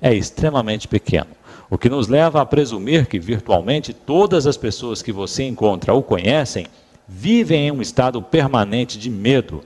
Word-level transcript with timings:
é 0.00 0.12
extremamente 0.12 0.88
pequeno, 0.88 1.30
o 1.70 1.78
que 1.78 1.88
nos 1.88 2.08
leva 2.08 2.40
a 2.42 2.46
presumir 2.46 3.06
que 3.06 3.20
virtualmente 3.20 3.94
todas 3.94 4.46
as 4.46 4.56
pessoas 4.56 5.00
que 5.00 5.12
você 5.12 5.44
encontra 5.44 5.94
ou 5.94 6.02
conhecem 6.02 6.66
vivem 7.06 7.68
em 7.68 7.70
um 7.70 7.80
estado 7.80 8.20
permanente 8.20 8.98
de 8.98 9.08
medo. 9.08 9.62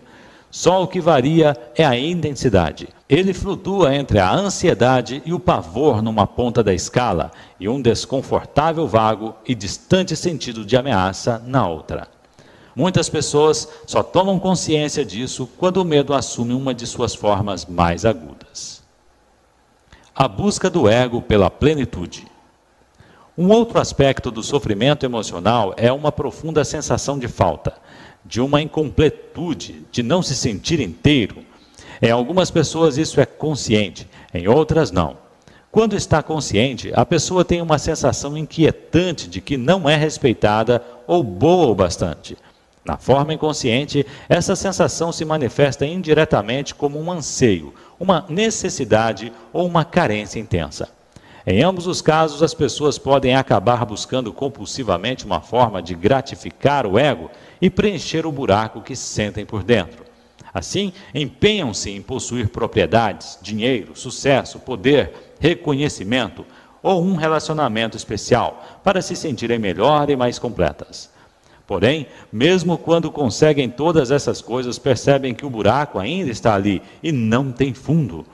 Só 0.51 0.83
o 0.83 0.87
que 0.87 1.01
varia 1.01 1.57
é 1.75 1.85
a 1.85 1.99
intensidade. 1.99 2.89
Ele 3.09 3.33
flutua 3.33 3.95
entre 3.95 4.19
a 4.19 4.33
ansiedade 4.33 5.23
e 5.25 5.33
o 5.33 5.41
pavor 5.41 6.03
numa 6.03 6.27
ponta 6.27 6.63
da 6.63 6.75
escala 6.75 7.31
e 7.59 7.69
um 7.69 7.81
desconfortável 7.81 8.87
vago 8.87 9.35
e 9.47 9.55
distante 9.55 10.17
sentido 10.17 10.65
de 10.65 10.77
ameaça 10.77 11.43
na 11.47 11.69
outra. 11.69 12.09
Muitas 12.75 13.09
pessoas 13.09 13.69
só 13.87 14.03
tomam 14.03 14.39
consciência 14.39 15.05
disso 15.05 15.49
quando 15.57 15.79
o 15.79 15.85
medo 15.85 16.13
assume 16.13 16.53
uma 16.53 16.75
de 16.75 16.87
suas 16.87 17.15
formas 17.15 17.65
mais 17.65 18.05
agudas. 18.05 18.46
A 20.19 20.27
busca 20.29 20.71
do 20.71 20.89
ego 20.89 21.21
pela 21.21 21.51
plenitude. 21.51 22.27
Um 23.37 23.51
outro 23.51 23.79
aspecto 23.79 24.31
do 24.31 24.43
sofrimento 24.43 25.05
emocional 25.05 25.75
é 25.77 25.93
uma 25.93 26.11
profunda 26.11 26.65
sensação 26.65 27.19
de 27.19 27.29
falta, 27.29 27.75
de 28.25 28.41
uma 28.41 28.63
incompletude, 28.63 29.85
de 29.93 30.03
não 30.03 30.23
se 30.23 30.35
sentir 30.35 30.81
inteiro. 30.81 31.45
Em 32.01 32.11
algumas 32.11 32.51
pessoas 32.51 32.97
isso 32.97 33.21
é 33.21 33.27
consciente, 33.27 34.09
em 34.33 34.49
outras 34.49 34.91
não. 34.91 35.19
Quando 35.71 35.95
está 35.95 36.23
consciente, 36.23 36.91
a 36.95 37.05
pessoa 37.05 37.45
tem 37.45 37.61
uma 37.61 37.79
sensação 37.79 38.39
inquietante 38.39 39.29
de 39.29 39.43
que 39.43 39.59
não 39.59 39.87
é 39.87 39.97
respeitada 39.97 40.83
ou 41.07 41.23
boa 41.23 41.67
o 41.67 41.75
bastante. 41.75 42.39
Na 42.87 42.97
forma 42.97 43.35
inconsciente, 43.35 44.07
essa 44.29 44.57
sensação 44.57 45.13
se 45.13 45.27
manifesta 45.27 45.85
indiretamente 45.85 46.75
como 46.75 46.99
um 46.99 47.13
anseio, 47.13 47.75
uma 47.99 48.25
necessidade 48.29 49.33
ou 49.53 49.67
uma 49.67 49.85
carência 49.85 50.39
intensa. 50.39 50.89
Em 51.47 51.63
ambos 51.63 51.87
os 51.87 52.03
casos, 52.03 52.43
as 52.43 52.53
pessoas 52.53 52.99
podem 52.99 53.37
acabar 53.37 53.85
buscando 53.87 54.33
compulsivamente 54.33 55.25
uma 55.25 55.41
forma 55.41 55.81
de 55.81 55.95
gratificar 55.95 56.85
o 56.87 56.99
ego 56.99 57.31
e 57.61 57.71
preencher 57.71 58.27
o 58.27 58.33
buraco 58.33 58.81
que 58.81 58.97
sentem 58.97 59.47
por 59.47 59.63
dentro. 59.63 60.05
Assim, 60.53 60.93
empenham-se 61.15 61.91
em 61.91 62.03
possuir 62.03 62.49
propriedades, 62.49 63.39
dinheiro, 63.41 63.95
sucesso, 63.95 64.59
poder, 64.59 65.35
reconhecimento 65.39 66.45
ou 66.83 67.03
um 67.03 67.15
relacionamento 67.15 67.97
especial 67.97 68.81
para 68.83 69.03
se 69.03 69.15
sentirem 69.15 69.59
melhor 69.59 70.11
e 70.11 70.17
mais 70.17 70.39
completas. 70.39 71.11
Porém, 71.67 72.07
mesmo 72.33 72.79
quando 72.79 73.11
conseguem 73.11 73.69
todas 73.69 74.11
essas 74.11 74.41
coisas, 74.41 74.79
percebem 74.79 75.35
que 75.35 75.45
o 75.45 75.51
buraco 75.51 75.99
ainda 75.99 76.31
está 76.31 76.55
ali 76.55 76.81
e 77.03 77.11
não 77.11 77.51
tem 77.51 77.75
fundo. 77.75 78.25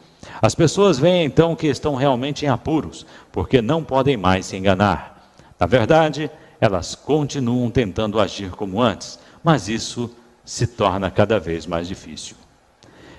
As 0.41 0.55
pessoas 0.55 0.98
veem 0.98 1.25
então 1.25 1.56
que 1.56 1.66
estão 1.66 1.94
realmente 1.94 2.44
em 2.44 2.48
apuros, 2.48 3.06
porque 3.33 3.62
não 3.62 3.83
podem 3.83 4.16
mais 4.16 4.47
se 4.47 4.56
enganar. 4.56 5.34
Na 5.58 5.66
verdade, 5.66 6.30
elas 6.60 6.94
continuam 6.94 7.70
tentando 7.70 8.20
agir 8.20 8.50
como 8.50 8.80
antes, 8.80 9.19
mas 9.42 9.69
isso 9.69 10.10
se 10.44 10.66
torna 10.66 11.10
cada 11.10 11.41
vez 11.41 11.66
mais 11.66 11.88
difícil. 11.88 12.36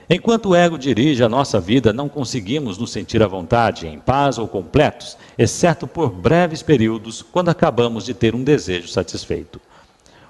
Enquanto 0.09 0.49
o 0.49 0.55
ego 0.55 0.77
dirige 0.77 1.23
a 1.23 1.29
nossa 1.29 1.59
vida, 1.59 1.91
não 1.91 2.07
conseguimos 2.07 2.77
nos 2.77 2.91
sentir 2.91 3.23
à 3.23 3.27
vontade, 3.27 3.87
em 3.87 3.99
paz 3.99 4.37
ou 4.37 4.47
completos, 4.47 5.17
exceto 5.37 5.87
por 5.87 6.11
breves 6.11 6.61
períodos, 6.61 7.21
quando 7.21 7.49
acabamos 7.49 8.05
de 8.05 8.13
ter 8.13 8.35
um 8.35 8.43
desejo 8.43 8.89
satisfeito. 8.89 9.59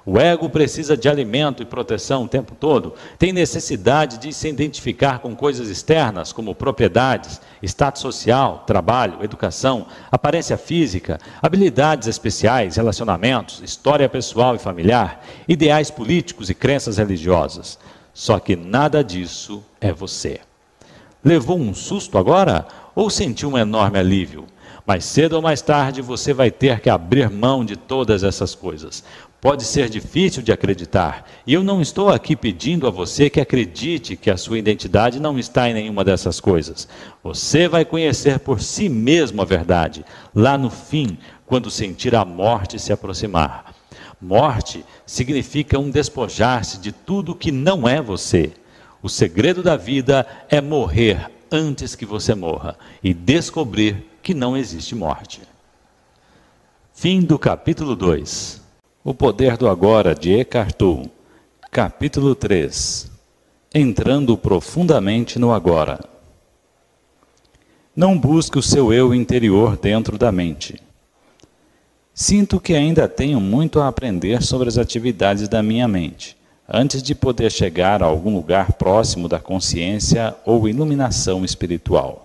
O 0.05 0.19
ego 0.19 0.49
precisa 0.49 0.97
de 0.97 1.07
alimento 1.07 1.63
e 1.63 1.65
proteção 1.65 2.23
o 2.23 2.27
tempo 2.27 2.53
todo, 2.53 2.93
tem 3.17 3.31
necessidade 3.31 4.17
de 4.17 4.33
se 4.33 4.49
identificar 4.49 5.19
com 5.19 5.33
coisas 5.33 5.69
externas, 5.69 6.33
como 6.33 6.53
propriedades, 6.53 7.39
status 7.61 8.01
social, 8.01 8.65
trabalho, 8.67 9.23
educação, 9.23 9.87
aparência 10.11 10.57
física, 10.57 11.17
habilidades 11.41 12.09
especiais, 12.09 12.75
relacionamentos, 12.75 13.61
história 13.63 14.09
pessoal 14.09 14.55
e 14.55 14.59
familiar, 14.59 15.23
ideais 15.47 15.89
políticos 15.89 16.49
e 16.49 16.53
crenças 16.53 16.97
religiosas. 16.97 17.79
Só 18.13 18.39
que 18.39 18.57
nada 18.57 19.01
disso 19.01 19.63
é 19.79 19.93
você. 19.93 20.41
Levou 21.23 21.57
um 21.57 21.73
susto 21.73 22.17
agora 22.17 22.67
ou 22.93 23.09
sentiu 23.09 23.51
um 23.51 23.57
enorme 23.57 23.97
alívio? 23.97 24.45
Mais 24.85 25.05
cedo 25.05 25.37
ou 25.37 25.41
mais 25.41 25.61
tarde 25.61 26.01
você 26.01 26.33
vai 26.33 26.51
ter 26.51 26.81
que 26.81 26.89
abrir 26.89 27.29
mão 27.29 27.63
de 27.63 27.77
todas 27.77 28.21
essas 28.21 28.53
coisas, 28.53 29.01
Pode 29.43 29.65
ser 29.65 29.89
difícil 29.89 30.41
de 30.41 30.53
acreditar, 30.53 31.29
e 31.45 31.53
eu 31.53 31.65
não 31.65 31.81
estou 31.81 32.07
aqui 32.07 32.33
pedindo 32.33 32.87
a 32.87 32.89
você 32.89 33.29
que 33.29 33.41
acredite 33.41 34.15
que 34.15 34.31
a 34.31 34.37
sua 34.37 34.57
identidade 34.57 35.19
não 35.19 35.37
está 35.37 35.69
em 35.69 35.73
nenhuma 35.73 36.01
dessas 36.01 36.39
coisas. 36.39 36.87
Você 37.21 37.67
vai 37.67 37.83
conhecer 37.83 38.39
por 38.39 38.61
si 38.61 38.87
mesmo 38.87 39.41
a 39.41 39.45
verdade, 39.45 40.05
lá 40.33 40.57
no 40.57 40.69
fim, 40.69 41.17
quando 41.45 41.69
sentir 41.69 42.15
a 42.15 42.23
morte 42.23 42.79
se 42.79 42.93
aproximar. 42.93 43.75
Morte 44.21 44.85
significa 45.05 45.77
um 45.77 45.89
despojar-se 45.89 46.79
de 46.79 46.93
tudo 46.93 47.35
que 47.35 47.51
não 47.51 47.85
é 47.85 48.01
você. 48.01 48.53
O 49.01 49.09
segredo 49.09 49.61
da 49.61 49.75
vida 49.75 50.25
é 50.47 50.61
morrer 50.61 51.29
antes 51.51 51.95
que 51.95 52.05
você 52.05 52.33
morra 52.33 52.77
e 53.03 53.13
descobrir 53.13 54.09
que 54.21 54.33
não 54.33 54.55
existe 54.55 54.95
morte. 54.95 55.41
Fim 56.93 57.19
do 57.19 57.37
capítulo 57.37 57.93
2. 57.93 58.62
O 59.05 59.13
Poder 59.13 59.57
do 59.57 59.67
Agora, 59.67 60.15
de 60.15 60.31
Eckhart 60.31 60.75
Tolle, 60.77 61.11
capítulo 61.69 62.33
3 62.33 63.11
Entrando 63.75 64.37
profundamente 64.37 65.37
no 65.37 65.51
agora. 65.51 65.99
Não 67.93 68.17
busque 68.17 68.57
o 68.57 68.61
seu 68.61 68.93
eu 68.93 69.13
interior 69.13 69.75
dentro 69.75 70.17
da 70.17 70.31
mente. 70.31 70.81
Sinto 72.13 72.61
que 72.61 72.73
ainda 72.73 73.05
tenho 73.09 73.41
muito 73.41 73.81
a 73.81 73.89
aprender 73.89 74.41
sobre 74.41 74.69
as 74.69 74.77
atividades 74.77 75.49
da 75.49 75.61
minha 75.61 75.85
mente, 75.85 76.37
antes 76.65 77.03
de 77.03 77.13
poder 77.13 77.51
chegar 77.51 78.01
a 78.01 78.05
algum 78.05 78.33
lugar 78.33 78.71
próximo 78.71 79.27
da 79.27 79.37
consciência 79.37 80.33
ou 80.45 80.65
iluminação 80.65 81.43
espiritual. 81.43 82.23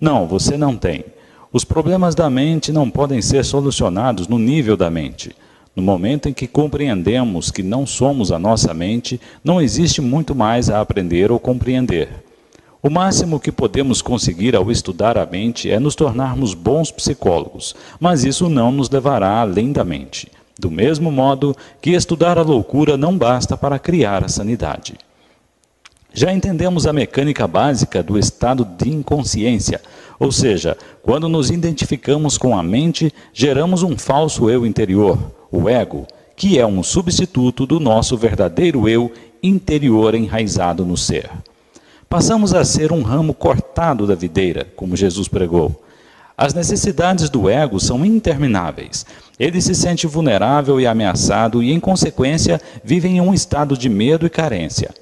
Não, 0.00 0.24
você 0.24 0.56
não 0.56 0.76
tem. 0.76 1.04
Os 1.52 1.64
problemas 1.64 2.14
da 2.14 2.30
mente 2.30 2.70
não 2.70 2.88
podem 2.88 3.20
ser 3.20 3.44
solucionados 3.44 4.28
no 4.28 4.38
nível 4.38 4.76
da 4.76 4.88
mente 4.88 5.34
no 5.78 5.82
momento 5.82 6.28
em 6.28 6.32
que 6.32 6.48
compreendemos 6.48 7.52
que 7.52 7.62
não 7.62 7.86
somos 7.86 8.32
a 8.32 8.38
nossa 8.38 8.74
mente, 8.74 9.20
não 9.44 9.62
existe 9.62 10.00
muito 10.00 10.34
mais 10.34 10.68
a 10.68 10.80
aprender 10.80 11.30
ou 11.30 11.38
compreender. 11.38 12.08
O 12.82 12.90
máximo 12.90 13.38
que 13.38 13.52
podemos 13.52 14.02
conseguir 14.02 14.56
ao 14.56 14.72
estudar 14.72 15.16
a 15.16 15.24
mente 15.24 15.70
é 15.70 15.78
nos 15.78 15.94
tornarmos 15.94 16.52
bons 16.52 16.90
psicólogos, 16.90 17.76
mas 18.00 18.24
isso 18.24 18.48
não 18.48 18.72
nos 18.72 18.90
levará 18.90 19.40
além 19.40 19.70
da 19.70 19.84
mente. 19.84 20.28
Do 20.58 20.68
mesmo 20.68 21.12
modo 21.12 21.56
que 21.80 21.90
estudar 21.90 22.38
a 22.38 22.42
loucura 22.42 22.96
não 22.96 23.16
basta 23.16 23.56
para 23.56 23.78
criar 23.78 24.24
a 24.24 24.28
sanidade. 24.28 24.96
Já 26.12 26.32
entendemos 26.32 26.88
a 26.88 26.92
mecânica 26.92 27.46
básica 27.46 28.02
do 28.02 28.18
estado 28.18 28.64
de 28.64 28.88
inconsciência, 28.88 29.80
ou 30.18 30.32
seja, 30.32 30.76
quando 31.02 31.28
nos 31.28 31.50
identificamos 31.50 32.36
com 32.36 32.56
a 32.56 32.62
mente, 32.62 33.12
geramos 33.32 33.82
um 33.82 33.96
falso 33.96 34.50
eu 34.50 34.66
interior, 34.66 35.18
o 35.50 35.68
ego, 35.68 36.06
que 36.34 36.58
é 36.58 36.66
um 36.66 36.82
substituto 36.82 37.66
do 37.66 37.78
nosso 37.78 38.16
verdadeiro 38.16 38.88
eu 38.88 39.12
interior 39.42 40.14
enraizado 40.14 40.84
no 40.84 40.96
ser. 40.96 41.30
Passamos 42.08 42.54
a 42.54 42.64
ser 42.64 42.92
um 42.92 43.02
ramo 43.02 43.34
cortado 43.34 44.06
da 44.06 44.14
videira, 44.14 44.66
como 44.74 44.96
Jesus 44.96 45.28
pregou. 45.28 45.82
As 46.36 46.54
necessidades 46.54 47.28
do 47.28 47.50
ego 47.50 47.78
são 47.80 48.04
intermináveis. 48.04 49.04
Ele 49.38 49.60
se 49.60 49.74
sente 49.74 50.06
vulnerável 50.06 50.80
e 50.80 50.86
ameaçado 50.86 51.62
e, 51.62 51.72
em 51.72 51.80
consequência, 51.80 52.60
vive 52.82 53.08
em 53.08 53.20
um 53.20 53.34
estado 53.34 53.76
de 53.76 53.88
medo 53.88 54.24
e 54.24 54.30
carência. 54.30 54.94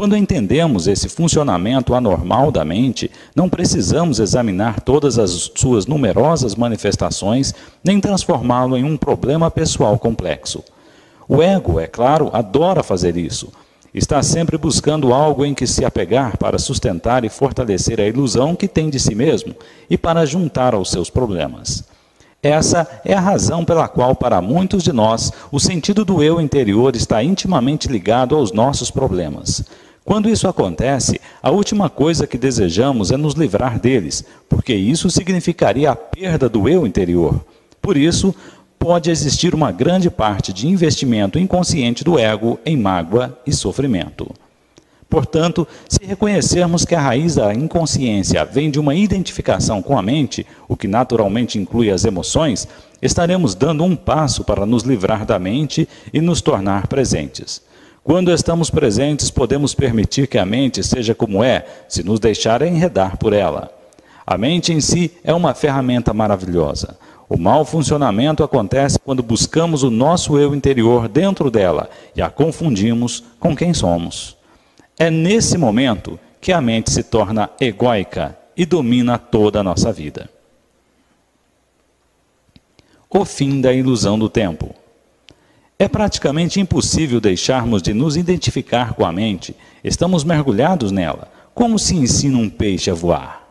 Quando 0.00 0.16
entendemos 0.16 0.86
esse 0.86 1.10
funcionamento 1.10 1.94
anormal 1.94 2.50
da 2.50 2.64
mente, 2.64 3.10
não 3.36 3.50
precisamos 3.50 4.18
examinar 4.18 4.80
todas 4.80 5.18
as 5.18 5.52
suas 5.54 5.84
numerosas 5.84 6.54
manifestações, 6.54 7.52
nem 7.84 8.00
transformá-lo 8.00 8.78
em 8.78 8.82
um 8.82 8.96
problema 8.96 9.50
pessoal 9.50 9.98
complexo. 9.98 10.64
O 11.28 11.42
ego, 11.42 11.78
é 11.78 11.86
claro, 11.86 12.30
adora 12.32 12.82
fazer 12.82 13.14
isso. 13.18 13.52
Está 13.92 14.22
sempre 14.22 14.56
buscando 14.56 15.12
algo 15.12 15.44
em 15.44 15.52
que 15.52 15.66
se 15.66 15.84
apegar 15.84 16.38
para 16.38 16.58
sustentar 16.58 17.22
e 17.22 17.28
fortalecer 17.28 18.00
a 18.00 18.06
ilusão 18.06 18.56
que 18.56 18.66
tem 18.66 18.88
de 18.88 18.98
si 18.98 19.14
mesmo 19.14 19.54
e 19.90 19.98
para 19.98 20.24
juntar 20.24 20.72
aos 20.72 20.90
seus 20.90 21.10
problemas. 21.10 21.84
Essa 22.42 22.88
é 23.04 23.12
a 23.12 23.20
razão 23.20 23.66
pela 23.66 23.86
qual, 23.86 24.16
para 24.16 24.40
muitos 24.40 24.82
de 24.82 24.94
nós, 24.94 25.30
o 25.52 25.60
sentido 25.60 26.06
do 26.06 26.22
eu 26.22 26.40
interior 26.40 26.96
está 26.96 27.22
intimamente 27.22 27.86
ligado 27.86 28.34
aos 28.34 28.50
nossos 28.50 28.90
problemas. 28.90 29.62
Quando 30.04 30.28
isso 30.28 30.48
acontece, 30.48 31.20
a 31.42 31.50
última 31.50 31.90
coisa 31.90 32.26
que 32.26 32.38
desejamos 32.38 33.10
é 33.10 33.16
nos 33.16 33.34
livrar 33.34 33.78
deles, 33.78 34.24
porque 34.48 34.74
isso 34.74 35.10
significaria 35.10 35.90
a 35.90 35.96
perda 35.96 36.48
do 36.48 36.68
eu 36.68 36.86
interior. 36.86 37.40
Por 37.80 37.96
isso, 37.96 38.34
pode 38.78 39.10
existir 39.10 39.54
uma 39.54 39.70
grande 39.70 40.10
parte 40.10 40.52
de 40.52 40.66
investimento 40.66 41.38
inconsciente 41.38 42.02
do 42.02 42.18
ego 42.18 42.58
em 42.64 42.76
mágoa 42.76 43.38
e 43.46 43.52
sofrimento. 43.52 44.30
Portanto, 45.08 45.66
se 45.88 46.04
reconhecermos 46.04 46.84
que 46.84 46.94
a 46.94 47.00
raiz 47.00 47.34
da 47.34 47.52
inconsciência 47.52 48.44
vem 48.44 48.70
de 48.70 48.78
uma 48.78 48.94
identificação 48.94 49.82
com 49.82 49.98
a 49.98 50.02
mente, 50.02 50.46
o 50.68 50.76
que 50.76 50.86
naturalmente 50.86 51.58
inclui 51.58 51.90
as 51.90 52.04
emoções, 52.04 52.66
estaremos 53.02 53.54
dando 53.54 53.82
um 53.82 53.96
passo 53.96 54.44
para 54.44 54.64
nos 54.64 54.84
livrar 54.84 55.26
da 55.26 55.38
mente 55.38 55.88
e 56.12 56.20
nos 56.20 56.40
tornar 56.40 56.86
presentes. 56.86 57.60
Quando 58.02 58.32
estamos 58.32 58.70
presentes, 58.70 59.30
podemos 59.30 59.74
permitir 59.74 60.26
que 60.26 60.38
a 60.38 60.46
mente 60.46 60.82
seja 60.82 61.14
como 61.14 61.44
é, 61.44 61.66
se 61.88 62.02
nos 62.02 62.18
deixar 62.18 62.62
enredar 62.62 63.18
por 63.18 63.32
ela. 63.32 63.70
A 64.26 64.38
mente 64.38 64.72
em 64.72 64.80
si 64.80 65.12
é 65.22 65.34
uma 65.34 65.54
ferramenta 65.54 66.14
maravilhosa. 66.14 66.96
O 67.28 67.36
mau 67.36 67.64
funcionamento 67.64 68.42
acontece 68.42 68.98
quando 68.98 69.22
buscamos 69.22 69.82
o 69.82 69.90
nosso 69.90 70.38
eu 70.38 70.54
interior 70.54 71.08
dentro 71.08 71.50
dela 71.50 71.88
e 72.16 72.22
a 72.22 72.30
confundimos 72.30 73.22
com 73.38 73.54
quem 73.54 73.72
somos. 73.74 74.36
É 74.98 75.10
nesse 75.10 75.56
momento 75.56 76.18
que 76.40 76.52
a 76.52 76.60
mente 76.60 76.90
se 76.90 77.02
torna 77.02 77.50
egóica 77.60 78.36
e 78.56 78.64
domina 78.64 79.18
toda 79.18 79.60
a 79.60 79.62
nossa 79.62 79.92
vida. 79.92 80.28
O 83.08 83.24
fim 83.24 83.60
da 83.60 83.72
ilusão 83.72 84.18
do 84.18 84.28
tempo. 84.28 84.74
É 85.80 85.88
praticamente 85.88 86.60
impossível 86.60 87.22
deixarmos 87.22 87.80
de 87.80 87.94
nos 87.94 88.14
identificar 88.14 88.92
com 88.92 89.02
a 89.02 89.10
mente. 89.10 89.56
Estamos 89.82 90.24
mergulhados 90.24 90.92
nela, 90.92 91.26
como 91.54 91.78
se 91.78 91.96
ensina 91.96 92.36
um 92.36 92.50
peixe 92.50 92.90
a 92.90 92.94
voar. 92.94 93.48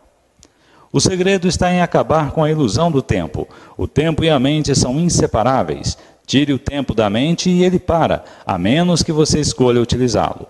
O 0.93 0.99
segredo 0.99 1.47
está 1.47 1.73
em 1.73 1.81
acabar 1.81 2.29
com 2.29 2.43
a 2.43 2.51
ilusão 2.51 2.91
do 2.91 3.01
tempo. 3.01 3.47
O 3.75 3.87
tempo 3.87 4.23
e 4.23 4.29
a 4.29 4.39
mente 4.39 4.75
são 4.75 4.99
inseparáveis. 4.99 5.97
Tire 6.23 6.53
o 6.53 6.59
tempo 6.59 6.93
da 6.93 7.09
mente 7.09 7.49
e 7.49 7.63
ele 7.63 7.79
para, 7.79 8.23
a 8.45 8.59
menos 8.59 9.01
que 9.01 9.11
você 9.11 9.39
escolha 9.39 9.81
utilizá-lo. 9.81 10.45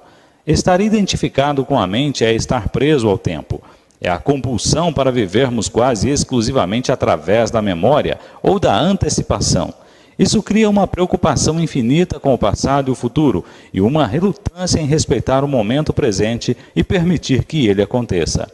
Estar 0.46 0.82
identificado 0.82 1.64
com 1.64 1.80
a 1.80 1.88
mente 1.88 2.26
é 2.26 2.34
estar 2.34 2.68
preso 2.68 3.08
ao 3.08 3.18
tempo. 3.18 3.64
É 4.02 4.10
a 4.10 4.18
compulsão 4.18 4.92
para 4.92 5.14
vivermos 5.14 5.70
quase 5.70 6.10
exclusivamente 6.10 6.92
através 6.92 7.50
da 7.50 7.62
memória 7.62 8.20
ou 8.44 8.60
da 8.60 8.78
antecipação. 8.78 9.74
Isso 10.20 10.44
cria 10.44 10.70
uma 10.70 10.86
preocupação 10.86 11.62
infinita 11.62 12.20
com 12.20 12.34
o 12.34 12.38
passado 12.38 12.90
e 12.90 12.92
o 12.92 12.96
futuro 12.96 13.46
e 13.74 13.80
uma 13.80 14.06
relutância 14.06 14.78
em 14.78 14.86
respeitar 14.86 15.46
o 15.46 15.48
momento 15.48 15.94
presente 15.94 16.58
e 16.76 16.84
permitir 16.84 17.46
que 17.46 17.68
ele 17.68 17.82
aconteça. 17.82 18.52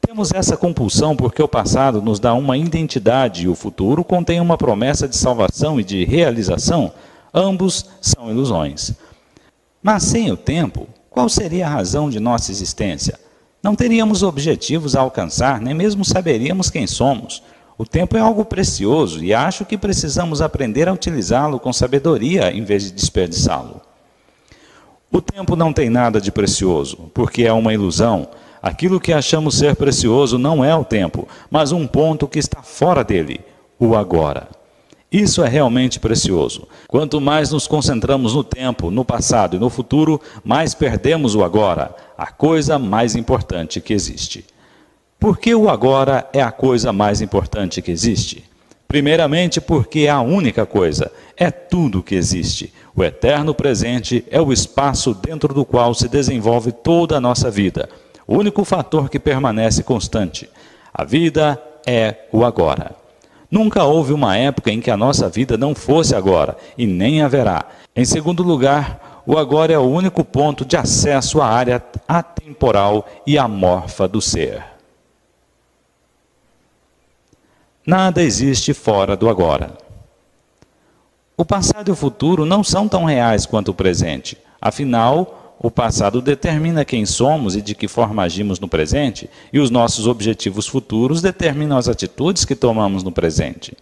Temos 0.00 0.32
essa 0.32 0.56
compulsão 0.56 1.16
porque 1.16 1.42
o 1.42 1.48
passado 1.48 2.00
nos 2.00 2.20
dá 2.20 2.34
uma 2.34 2.56
identidade 2.56 3.44
e 3.44 3.48
o 3.48 3.56
futuro 3.56 4.04
contém 4.04 4.40
uma 4.40 4.56
promessa 4.56 5.08
de 5.08 5.16
salvação 5.16 5.80
e 5.80 5.82
de 5.82 6.04
realização. 6.04 6.92
Ambos 7.34 7.86
são 8.00 8.30
ilusões. 8.30 8.92
Mas 9.82 10.04
sem 10.04 10.30
o 10.30 10.36
tempo, 10.36 10.86
qual 11.10 11.28
seria 11.28 11.66
a 11.66 11.70
razão 11.70 12.08
de 12.08 12.20
nossa 12.20 12.52
existência? 12.52 13.18
Não 13.60 13.74
teríamos 13.74 14.22
objetivos 14.22 14.94
a 14.94 15.00
alcançar, 15.00 15.60
nem 15.60 15.74
mesmo 15.74 16.04
saberíamos 16.04 16.70
quem 16.70 16.86
somos. 16.86 17.42
O 17.78 17.86
tempo 17.86 18.16
é 18.16 18.20
algo 18.20 18.44
precioso 18.44 19.22
e 19.22 19.32
acho 19.32 19.64
que 19.64 19.78
precisamos 19.78 20.42
aprender 20.42 20.88
a 20.88 20.92
utilizá-lo 20.92 21.60
com 21.60 21.72
sabedoria 21.72 22.52
em 22.52 22.64
vez 22.64 22.82
de 22.82 22.90
desperdiçá-lo. 22.90 23.80
O 25.12 25.22
tempo 25.22 25.54
não 25.54 25.72
tem 25.72 25.88
nada 25.88 26.20
de 26.20 26.32
precioso, 26.32 27.08
porque 27.14 27.44
é 27.44 27.52
uma 27.52 27.72
ilusão. 27.72 28.26
Aquilo 28.60 28.98
que 28.98 29.12
achamos 29.12 29.58
ser 29.58 29.76
precioso 29.76 30.36
não 30.38 30.64
é 30.64 30.74
o 30.74 30.84
tempo, 30.84 31.28
mas 31.48 31.70
um 31.70 31.86
ponto 31.86 32.26
que 32.26 32.40
está 32.40 32.62
fora 32.62 33.04
dele, 33.04 33.40
o 33.78 33.94
agora. 33.94 34.48
Isso 35.10 35.44
é 35.44 35.48
realmente 35.48 36.00
precioso. 36.00 36.66
Quanto 36.88 37.20
mais 37.20 37.50
nos 37.50 37.68
concentramos 37.68 38.34
no 38.34 38.42
tempo, 38.42 38.90
no 38.90 39.04
passado 39.04 39.54
e 39.56 39.60
no 39.60 39.70
futuro, 39.70 40.20
mais 40.44 40.74
perdemos 40.74 41.36
o 41.36 41.44
agora, 41.44 41.94
a 42.18 42.26
coisa 42.26 42.76
mais 42.76 43.14
importante 43.14 43.80
que 43.80 43.94
existe. 43.94 44.44
Por 45.20 45.36
que 45.36 45.52
o 45.52 45.68
agora 45.68 46.28
é 46.32 46.40
a 46.40 46.52
coisa 46.52 46.92
mais 46.92 47.20
importante 47.20 47.82
que 47.82 47.90
existe? 47.90 48.44
Primeiramente, 48.86 49.60
porque 49.60 50.00
é 50.00 50.10
a 50.10 50.20
única 50.20 50.64
coisa, 50.64 51.10
é 51.36 51.50
tudo 51.50 52.04
que 52.04 52.14
existe. 52.14 52.72
O 52.94 53.02
eterno 53.02 53.52
presente 53.52 54.24
é 54.30 54.40
o 54.40 54.52
espaço 54.52 55.12
dentro 55.12 55.52
do 55.52 55.64
qual 55.64 55.92
se 55.92 56.08
desenvolve 56.08 56.70
toda 56.70 57.16
a 57.16 57.20
nossa 57.20 57.50
vida. 57.50 57.88
O 58.28 58.36
único 58.36 58.64
fator 58.64 59.10
que 59.10 59.18
permanece 59.18 59.82
constante. 59.82 60.48
A 60.94 61.02
vida 61.02 61.60
é 61.84 62.28
o 62.32 62.44
agora. 62.44 62.94
Nunca 63.50 63.82
houve 63.82 64.12
uma 64.12 64.36
época 64.36 64.70
em 64.70 64.80
que 64.80 64.90
a 64.90 64.96
nossa 64.96 65.28
vida 65.28 65.56
não 65.56 65.74
fosse 65.74 66.14
agora, 66.14 66.56
e 66.76 66.86
nem 66.86 67.22
haverá. 67.22 67.64
Em 67.94 68.04
segundo 68.04 68.44
lugar, 68.44 69.22
o 69.26 69.36
agora 69.36 69.72
é 69.72 69.78
o 69.78 69.82
único 69.82 70.22
ponto 70.22 70.64
de 70.64 70.76
acesso 70.76 71.40
à 71.40 71.46
área 71.48 71.82
atemporal 72.06 73.04
e 73.26 73.36
amorfa 73.36 74.06
do 74.06 74.20
ser. 74.20 74.77
Nada 77.88 78.22
existe 78.22 78.74
fora 78.74 79.16
do 79.16 79.30
agora. 79.30 79.72
O 81.34 81.42
passado 81.42 81.88
e 81.88 81.90
o 81.90 81.96
futuro 81.96 82.44
não 82.44 82.62
são 82.62 82.86
tão 82.86 83.06
reais 83.06 83.46
quanto 83.46 83.70
o 83.70 83.74
presente. 83.74 84.36
Afinal, 84.60 85.56
o 85.58 85.70
passado 85.70 86.20
determina 86.20 86.84
quem 86.84 87.06
somos 87.06 87.56
e 87.56 87.62
de 87.62 87.74
que 87.74 87.88
forma 87.88 88.22
agimos 88.22 88.60
no 88.60 88.68
presente, 88.68 89.30
e 89.50 89.58
os 89.58 89.70
nossos 89.70 90.06
objetivos 90.06 90.66
futuros 90.66 91.22
determinam 91.22 91.78
as 91.78 91.88
atitudes 91.88 92.44
que 92.44 92.54
tomamos 92.54 93.02
no 93.02 93.10
presente. 93.10 93.74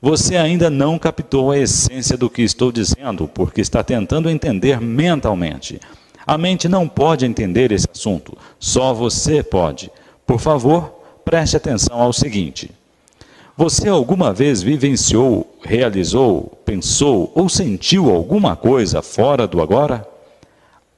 Você 0.00 0.38
ainda 0.38 0.70
não 0.70 0.98
captou 0.98 1.50
a 1.50 1.58
essência 1.58 2.16
do 2.16 2.30
que 2.30 2.40
estou 2.40 2.72
dizendo, 2.72 3.28
porque 3.28 3.60
está 3.60 3.84
tentando 3.84 4.30
entender 4.30 4.80
mentalmente. 4.80 5.78
A 6.26 6.38
mente 6.38 6.70
não 6.70 6.88
pode 6.88 7.26
entender 7.26 7.70
esse 7.70 7.86
assunto, 7.92 8.34
só 8.58 8.94
você 8.94 9.42
pode. 9.42 9.90
Por 10.26 10.40
favor, 10.40 11.02
preste 11.22 11.54
atenção 11.54 12.00
ao 12.00 12.14
seguinte. 12.14 12.79
Você 13.60 13.90
alguma 13.90 14.32
vez 14.32 14.62
vivenciou, 14.62 15.58
realizou, 15.62 16.58
pensou 16.64 17.30
ou 17.34 17.46
sentiu 17.46 18.08
alguma 18.08 18.56
coisa 18.56 19.02
fora 19.02 19.46
do 19.46 19.60
agora? 19.60 20.08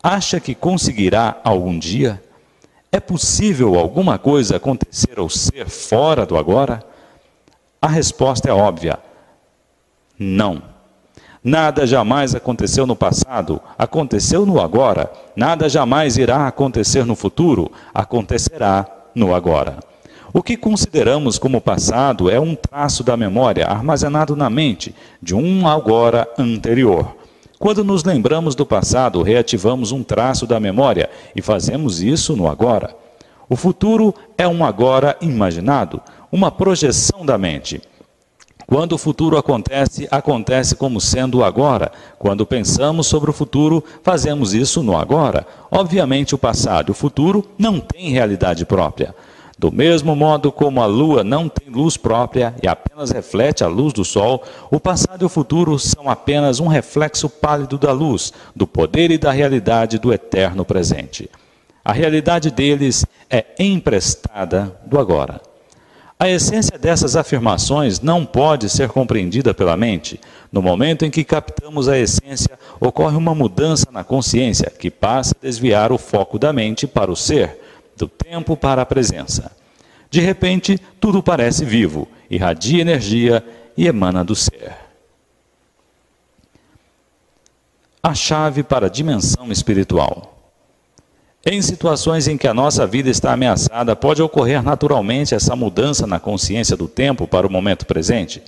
Acha 0.00 0.38
que 0.38 0.54
conseguirá 0.54 1.40
algum 1.42 1.76
dia? 1.76 2.22
É 2.92 3.00
possível 3.00 3.76
alguma 3.76 4.16
coisa 4.16 4.58
acontecer 4.58 5.18
ou 5.18 5.28
ser 5.28 5.68
fora 5.68 6.24
do 6.24 6.36
agora? 6.36 6.84
A 7.80 7.88
resposta 7.88 8.48
é 8.48 8.52
óbvia: 8.52 9.00
não. 10.16 10.62
Nada 11.42 11.84
jamais 11.84 12.32
aconteceu 12.32 12.86
no 12.86 12.94
passado, 12.94 13.60
aconteceu 13.76 14.46
no 14.46 14.60
agora. 14.60 15.10
Nada 15.34 15.68
jamais 15.68 16.16
irá 16.16 16.46
acontecer 16.46 17.04
no 17.04 17.16
futuro, 17.16 17.72
acontecerá 17.92 18.86
no 19.16 19.34
agora. 19.34 19.91
O 20.34 20.42
que 20.42 20.56
consideramos 20.56 21.38
como 21.38 21.60
passado 21.60 22.30
é 22.30 22.40
um 22.40 22.54
traço 22.54 23.04
da 23.04 23.18
memória 23.18 23.66
armazenado 23.66 24.34
na 24.34 24.48
mente 24.48 24.94
de 25.20 25.34
um 25.34 25.68
agora 25.68 26.26
anterior. 26.38 27.14
Quando 27.58 27.84
nos 27.84 28.02
lembramos 28.02 28.54
do 28.54 28.64
passado, 28.64 29.20
reativamos 29.22 29.92
um 29.92 30.02
traço 30.02 30.46
da 30.46 30.58
memória 30.58 31.10
e 31.36 31.42
fazemos 31.42 32.00
isso 32.00 32.34
no 32.34 32.48
agora. 32.48 32.96
O 33.46 33.56
futuro 33.56 34.14
é 34.38 34.48
um 34.48 34.64
agora 34.64 35.18
imaginado, 35.20 36.00
uma 36.32 36.50
projeção 36.50 37.26
da 37.26 37.36
mente. 37.36 37.82
Quando 38.66 38.92
o 38.92 38.98
futuro 38.98 39.36
acontece, 39.36 40.08
acontece 40.10 40.74
como 40.74 40.98
sendo 40.98 41.38
o 41.38 41.44
agora. 41.44 41.92
Quando 42.18 42.46
pensamos 42.46 43.06
sobre 43.06 43.28
o 43.28 43.34
futuro, 43.34 43.84
fazemos 44.02 44.54
isso 44.54 44.82
no 44.82 44.96
agora. 44.96 45.46
Obviamente, 45.70 46.34
o 46.34 46.38
passado 46.38 46.88
e 46.88 46.92
o 46.92 46.94
futuro 46.94 47.46
não 47.58 47.78
têm 47.78 48.12
realidade 48.12 48.64
própria. 48.64 49.14
Do 49.62 49.70
mesmo 49.70 50.16
modo 50.16 50.50
como 50.50 50.82
a 50.82 50.86
lua 50.86 51.22
não 51.22 51.48
tem 51.48 51.70
luz 51.70 51.96
própria 51.96 52.52
e 52.60 52.66
apenas 52.66 53.12
reflete 53.12 53.62
a 53.62 53.68
luz 53.68 53.92
do 53.92 54.04
sol, 54.04 54.42
o 54.72 54.80
passado 54.80 55.22
e 55.22 55.24
o 55.24 55.28
futuro 55.28 55.78
são 55.78 56.10
apenas 56.10 56.58
um 56.58 56.66
reflexo 56.66 57.30
pálido 57.30 57.78
da 57.78 57.92
luz, 57.92 58.32
do 58.56 58.66
poder 58.66 59.12
e 59.12 59.18
da 59.18 59.30
realidade 59.30 60.00
do 60.00 60.12
eterno 60.12 60.64
presente. 60.64 61.30
A 61.84 61.92
realidade 61.92 62.50
deles 62.50 63.06
é 63.30 63.44
emprestada 63.56 64.76
do 64.84 64.98
agora. 64.98 65.40
A 66.18 66.28
essência 66.28 66.76
dessas 66.76 67.14
afirmações 67.14 68.00
não 68.00 68.26
pode 68.26 68.68
ser 68.68 68.88
compreendida 68.88 69.54
pela 69.54 69.76
mente. 69.76 70.20
No 70.50 70.60
momento 70.60 71.04
em 71.04 71.10
que 71.10 71.22
captamos 71.22 71.88
a 71.88 71.96
essência, 71.96 72.58
ocorre 72.80 73.16
uma 73.16 73.32
mudança 73.32 73.86
na 73.92 74.02
consciência 74.02 74.68
que 74.76 74.90
passa 74.90 75.36
a 75.40 75.46
desviar 75.46 75.92
o 75.92 75.98
foco 75.98 76.36
da 76.36 76.52
mente 76.52 76.84
para 76.84 77.12
o 77.12 77.16
ser 77.16 77.61
do 78.02 78.08
tempo 78.08 78.56
para 78.56 78.82
a 78.82 78.86
presença. 78.86 79.52
De 80.10 80.20
repente, 80.20 80.76
tudo 81.00 81.22
parece 81.22 81.64
vivo, 81.64 82.08
irradia 82.28 82.80
energia 82.80 83.44
e 83.76 83.86
emana 83.86 84.24
do 84.24 84.34
ser. 84.34 84.72
A 88.02 88.12
chave 88.12 88.64
para 88.64 88.86
a 88.86 88.90
dimensão 88.90 89.52
espiritual. 89.52 90.36
Em 91.46 91.62
situações 91.62 92.26
em 92.26 92.36
que 92.36 92.48
a 92.48 92.54
nossa 92.54 92.84
vida 92.88 93.08
está 93.08 93.32
ameaçada, 93.32 93.94
pode 93.94 94.20
ocorrer 94.20 94.62
naturalmente 94.62 95.32
essa 95.32 95.54
mudança 95.54 96.04
na 96.04 96.18
consciência 96.18 96.76
do 96.76 96.88
tempo 96.88 97.28
para 97.28 97.46
o 97.46 97.50
momento 97.50 97.86
presente. 97.86 98.42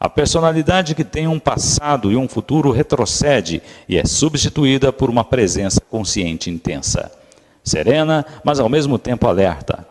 A 0.00 0.08
personalidade 0.08 0.96
que 0.96 1.04
tem 1.04 1.28
um 1.28 1.38
passado 1.38 2.10
e 2.10 2.16
um 2.16 2.28
futuro 2.28 2.72
retrocede 2.72 3.62
e 3.88 3.96
é 3.96 4.04
substituída 4.04 4.92
por 4.92 5.08
uma 5.08 5.24
presença 5.24 5.80
consciente 5.80 6.50
intensa. 6.50 7.15
Serena, 7.66 8.24
mas 8.44 8.60
ao 8.60 8.68
mesmo 8.68 8.98
tempo 8.98 9.26
alerta. 9.26 9.86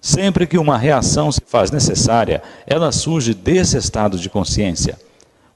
Sempre 0.00 0.48
que 0.48 0.58
uma 0.58 0.76
reação 0.76 1.30
se 1.30 1.40
faz 1.46 1.70
necessária, 1.70 2.42
ela 2.66 2.90
surge 2.90 3.32
desse 3.32 3.78
estado 3.78 4.18
de 4.18 4.28
consciência. 4.28 4.98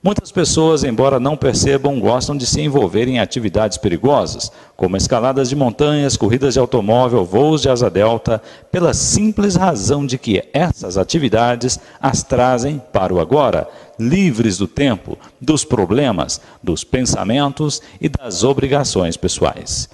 Muitas 0.01 0.31
pessoas, 0.31 0.85
embora 0.85 1.19
não 1.19 1.37
percebam, 1.37 1.99
gostam 1.99 2.37
de 2.37 2.47
se 2.47 2.61
envolver 2.61 3.09
em 3.09 3.19
atividades 3.19 3.77
perigosas, 3.77 4.53
como 4.77 4.97
escaladas 4.97 5.49
de 5.49 5.57
montanhas, 5.57 6.17
corridas 6.17 6.55
de 6.55 6.61
automóvel, 6.61 7.25
voos 7.25 7.63
de 7.63 7.69
asa 7.69 7.91
delta, 7.91 8.41
pela 8.71 8.95
simples 8.95 9.57
razão 9.57 10.07
de 10.07 10.17
que 10.17 10.45
essas 10.53 10.97
atividades 10.97 11.81
as 12.01 12.23
trazem 12.23 12.81
para 12.93 13.13
o 13.13 13.19
agora, 13.19 13.69
livres 13.99 14.59
do 14.59 14.69
tempo, 14.69 15.19
dos 15.41 15.65
problemas, 15.65 16.41
dos 16.63 16.85
pensamentos 16.85 17.83
e 18.01 18.09
das 18.09 18.45
obrigações 18.45 19.17
pessoais. 19.17 19.89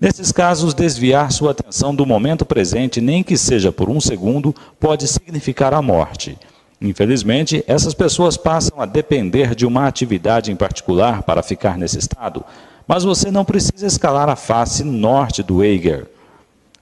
Nesses 0.00 0.32
casos, 0.32 0.72
desviar 0.72 1.30
sua 1.30 1.50
atenção 1.50 1.94
do 1.94 2.06
momento 2.06 2.46
presente, 2.46 3.02
nem 3.02 3.22
que 3.22 3.36
seja 3.36 3.70
por 3.70 3.90
um 3.90 4.00
segundo, 4.00 4.54
pode 4.78 5.06
significar 5.06 5.74
a 5.74 5.82
morte. 5.82 6.38
Infelizmente, 6.80 7.62
essas 7.66 7.92
pessoas 7.92 8.38
passam 8.38 8.80
a 8.80 8.86
depender 8.86 9.54
de 9.54 9.66
uma 9.66 9.86
atividade 9.86 10.50
em 10.50 10.56
particular 10.56 11.22
para 11.22 11.42
ficar 11.42 11.76
nesse 11.76 11.98
estado, 11.98 12.42
mas 12.88 13.04
você 13.04 13.30
não 13.30 13.44
precisa 13.44 13.86
escalar 13.86 14.30
a 14.30 14.36
face 14.36 14.82
norte 14.82 15.42
do 15.42 15.62
Eiger. 15.62 16.06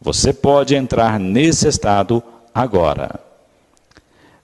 Você 0.01 0.33
pode 0.33 0.77
entrar 0.77 1.19
nesse 1.19 1.67
estado 1.67 2.23
agora. 2.55 3.19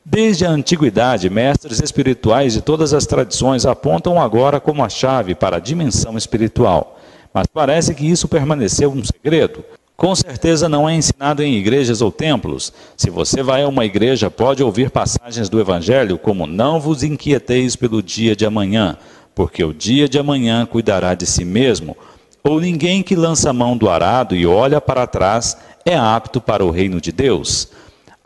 Desde 0.04 0.44
a 0.44 0.50
antiguidade, 0.50 1.30
mestres 1.30 1.80
espirituais 1.80 2.52
de 2.52 2.60
todas 2.60 2.92
as 2.92 3.06
tradições 3.06 3.64
apontam 3.64 4.20
agora 4.20 4.58
como 4.58 4.84
a 4.84 4.88
chave 4.88 5.36
para 5.36 5.58
a 5.58 5.60
dimensão 5.60 6.18
espiritual. 6.18 6.93
Mas 7.34 7.48
parece 7.48 7.92
que 7.96 8.08
isso 8.08 8.28
permaneceu 8.28 8.92
um 8.92 9.02
segredo. 9.02 9.64
Com 9.96 10.14
certeza 10.14 10.68
não 10.68 10.88
é 10.88 10.94
ensinado 10.94 11.42
em 11.42 11.56
igrejas 11.56 12.00
ou 12.00 12.12
templos. 12.12 12.72
Se 12.96 13.10
você 13.10 13.42
vai 13.42 13.62
a 13.62 13.68
uma 13.68 13.84
igreja, 13.84 14.30
pode 14.30 14.62
ouvir 14.62 14.90
passagens 14.90 15.48
do 15.48 15.60
Evangelho 15.60 16.16
como: 16.16 16.46
Não 16.46 16.78
vos 16.78 17.02
inquieteis 17.02 17.74
pelo 17.74 18.00
dia 18.00 18.36
de 18.36 18.46
amanhã, 18.46 18.96
porque 19.34 19.64
o 19.64 19.74
dia 19.74 20.08
de 20.08 20.18
amanhã 20.18 20.64
cuidará 20.64 21.14
de 21.14 21.26
si 21.26 21.44
mesmo. 21.44 21.96
Ou 22.42 22.60
ninguém 22.60 23.02
que 23.02 23.16
lança 23.16 23.50
a 23.50 23.52
mão 23.52 23.76
do 23.76 23.88
arado 23.88 24.36
e 24.36 24.46
olha 24.46 24.80
para 24.80 25.06
trás 25.06 25.56
é 25.84 25.96
apto 25.96 26.40
para 26.40 26.64
o 26.64 26.70
reino 26.70 27.00
de 27.00 27.10
Deus. 27.10 27.68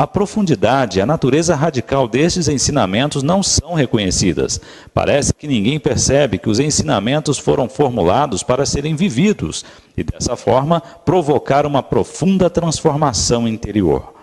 A 0.00 0.06
profundidade 0.06 1.00
e 1.00 1.02
a 1.02 1.06
natureza 1.06 1.56
radical 1.56 2.06
destes 2.06 2.46
ensinamentos 2.46 3.24
não 3.24 3.42
são 3.42 3.74
reconhecidas. 3.74 4.60
Parece 4.94 5.34
que 5.34 5.48
ninguém 5.48 5.80
percebe 5.80 6.38
que 6.38 6.48
os 6.48 6.60
ensinamentos 6.60 7.36
foram 7.36 7.68
formulados 7.68 8.44
para 8.44 8.64
serem 8.64 8.94
vividos 8.94 9.64
e, 9.96 10.04
dessa 10.04 10.36
forma, 10.36 10.80
provocar 10.80 11.66
uma 11.66 11.82
profunda 11.82 12.48
transformação 12.48 13.48
interior. 13.48 14.14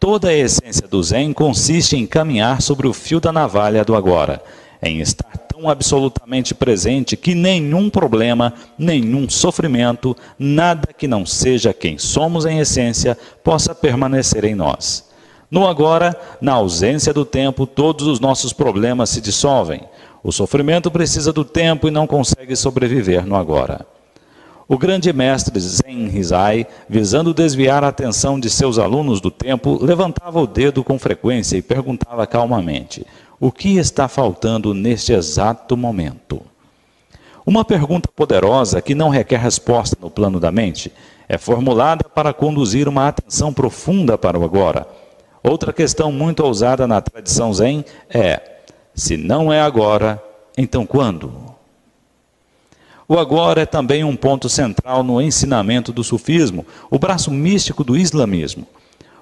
Toda 0.00 0.28
a 0.28 0.34
essência 0.34 0.88
do 0.88 1.02
Zen 1.02 1.34
consiste 1.34 1.94
em 1.94 2.06
caminhar 2.06 2.62
sobre 2.62 2.88
o 2.88 2.94
fio 2.94 3.20
da 3.20 3.30
navalha 3.30 3.84
do 3.84 3.94
agora, 3.94 4.42
em 4.82 5.00
estar 5.00 5.45
tão 5.56 5.70
absolutamente 5.70 6.54
presente 6.54 7.16
que 7.16 7.34
nenhum 7.34 7.88
problema, 7.88 8.52
nenhum 8.78 9.26
sofrimento, 9.26 10.14
nada 10.38 10.92
que 10.92 11.08
não 11.08 11.24
seja 11.24 11.72
quem 11.72 11.96
somos 11.96 12.44
em 12.44 12.58
essência, 12.58 13.16
possa 13.42 13.74
permanecer 13.74 14.44
em 14.44 14.54
nós. 14.54 15.08
No 15.50 15.66
agora, 15.66 16.14
na 16.42 16.52
ausência 16.52 17.12
do 17.12 17.24
tempo, 17.24 17.66
todos 17.66 18.06
os 18.06 18.20
nossos 18.20 18.52
problemas 18.52 19.08
se 19.08 19.20
dissolvem. 19.20 19.80
O 20.22 20.30
sofrimento 20.30 20.90
precisa 20.90 21.32
do 21.32 21.44
tempo 21.44 21.88
e 21.88 21.90
não 21.90 22.06
consegue 22.06 22.54
sobreviver 22.54 23.24
no 23.24 23.34
agora. 23.34 23.86
O 24.68 24.76
grande 24.76 25.12
mestre 25.12 25.58
Zen 25.60 26.08
Rizai, 26.08 26.66
visando 26.88 27.32
desviar 27.32 27.84
a 27.84 27.88
atenção 27.88 28.38
de 28.38 28.50
seus 28.50 28.80
alunos 28.80 29.20
do 29.20 29.30
tempo, 29.30 29.78
levantava 29.80 30.40
o 30.40 30.46
dedo 30.46 30.82
com 30.82 30.98
frequência 30.98 31.56
e 31.56 31.62
perguntava 31.62 32.26
calmamente: 32.26 33.06
o 33.38 33.52
que 33.52 33.76
está 33.76 34.08
faltando 34.08 34.72
neste 34.72 35.12
exato 35.12 35.76
momento? 35.76 36.42
Uma 37.44 37.64
pergunta 37.64 38.08
poderosa 38.14 38.82
que 38.82 38.94
não 38.94 39.08
requer 39.08 39.38
resposta 39.38 39.96
no 40.00 40.10
plano 40.10 40.40
da 40.40 40.50
mente 40.50 40.92
é 41.28 41.38
formulada 41.38 42.08
para 42.08 42.32
conduzir 42.32 42.88
uma 42.88 43.08
atenção 43.08 43.52
profunda 43.52 44.18
para 44.18 44.38
o 44.38 44.44
agora. 44.44 44.86
Outra 45.42 45.72
questão 45.72 46.10
muito 46.10 46.40
ousada 46.40 46.86
na 46.86 47.00
tradição 47.00 47.52
Zen 47.52 47.84
é: 48.08 48.40
se 48.94 49.16
não 49.16 49.52
é 49.52 49.60
agora, 49.60 50.20
então 50.56 50.84
quando? 50.84 51.32
O 53.08 53.16
agora 53.16 53.62
é 53.62 53.66
também 53.66 54.02
um 54.02 54.16
ponto 54.16 54.48
central 54.48 55.04
no 55.04 55.20
ensinamento 55.20 55.92
do 55.92 56.02
sufismo, 56.02 56.66
o 56.90 56.98
braço 56.98 57.30
místico 57.30 57.84
do 57.84 57.96
islamismo. 57.96 58.66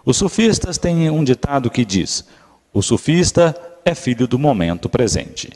Os 0.02 0.16
sufistas 0.16 0.78
têm 0.78 1.10
um 1.10 1.22
ditado 1.22 1.70
que 1.70 1.84
diz: 1.84 2.26
o 2.72 2.80
sufista 2.80 3.54
é 3.84 3.94
filho 3.94 4.26
do 4.26 4.38
momento 4.38 4.88
presente. 4.88 5.50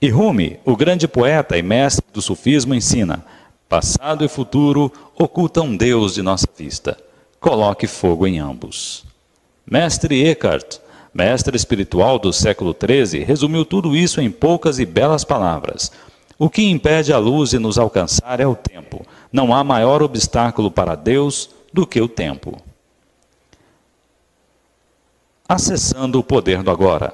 E 0.00 0.08
Rumi, 0.08 0.58
o 0.64 0.76
grande 0.76 1.06
poeta 1.06 1.56
e 1.56 1.62
mestre 1.62 2.04
do 2.12 2.20
sufismo, 2.20 2.74
ensina: 2.74 3.24
passado 3.68 4.24
e 4.24 4.28
futuro 4.28 4.92
ocultam 5.16 5.76
Deus 5.76 6.14
de 6.14 6.22
nossa 6.22 6.46
vista. 6.56 6.96
Coloque 7.38 7.86
fogo 7.86 8.26
em 8.26 8.38
ambos. 8.38 9.04
Mestre 9.64 10.26
Eckhart, 10.26 10.78
mestre 11.14 11.56
espiritual 11.56 12.18
do 12.18 12.32
século 12.32 12.74
XIII, 12.74 13.22
resumiu 13.22 13.64
tudo 13.64 13.96
isso 13.96 14.20
em 14.20 14.30
poucas 14.30 14.78
e 14.78 14.84
belas 14.84 15.22
palavras. 15.24 15.92
O 16.38 16.50
que 16.50 16.62
impede 16.64 17.12
a 17.12 17.18
luz 17.18 17.50
de 17.50 17.58
nos 17.60 17.78
alcançar 17.78 18.40
é 18.40 18.46
o 18.46 18.56
tempo. 18.56 19.06
Não 19.32 19.54
há 19.54 19.62
maior 19.62 20.02
obstáculo 20.02 20.70
para 20.70 20.96
Deus 20.96 21.50
do 21.72 21.86
que 21.86 22.00
o 22.00 22.08
tempo 22.08 22.60
acessando 25.52 26.18
o 26.18 26.24
poder 26.24 26.62
do 26.62 26.70
agora. 26.70 27.12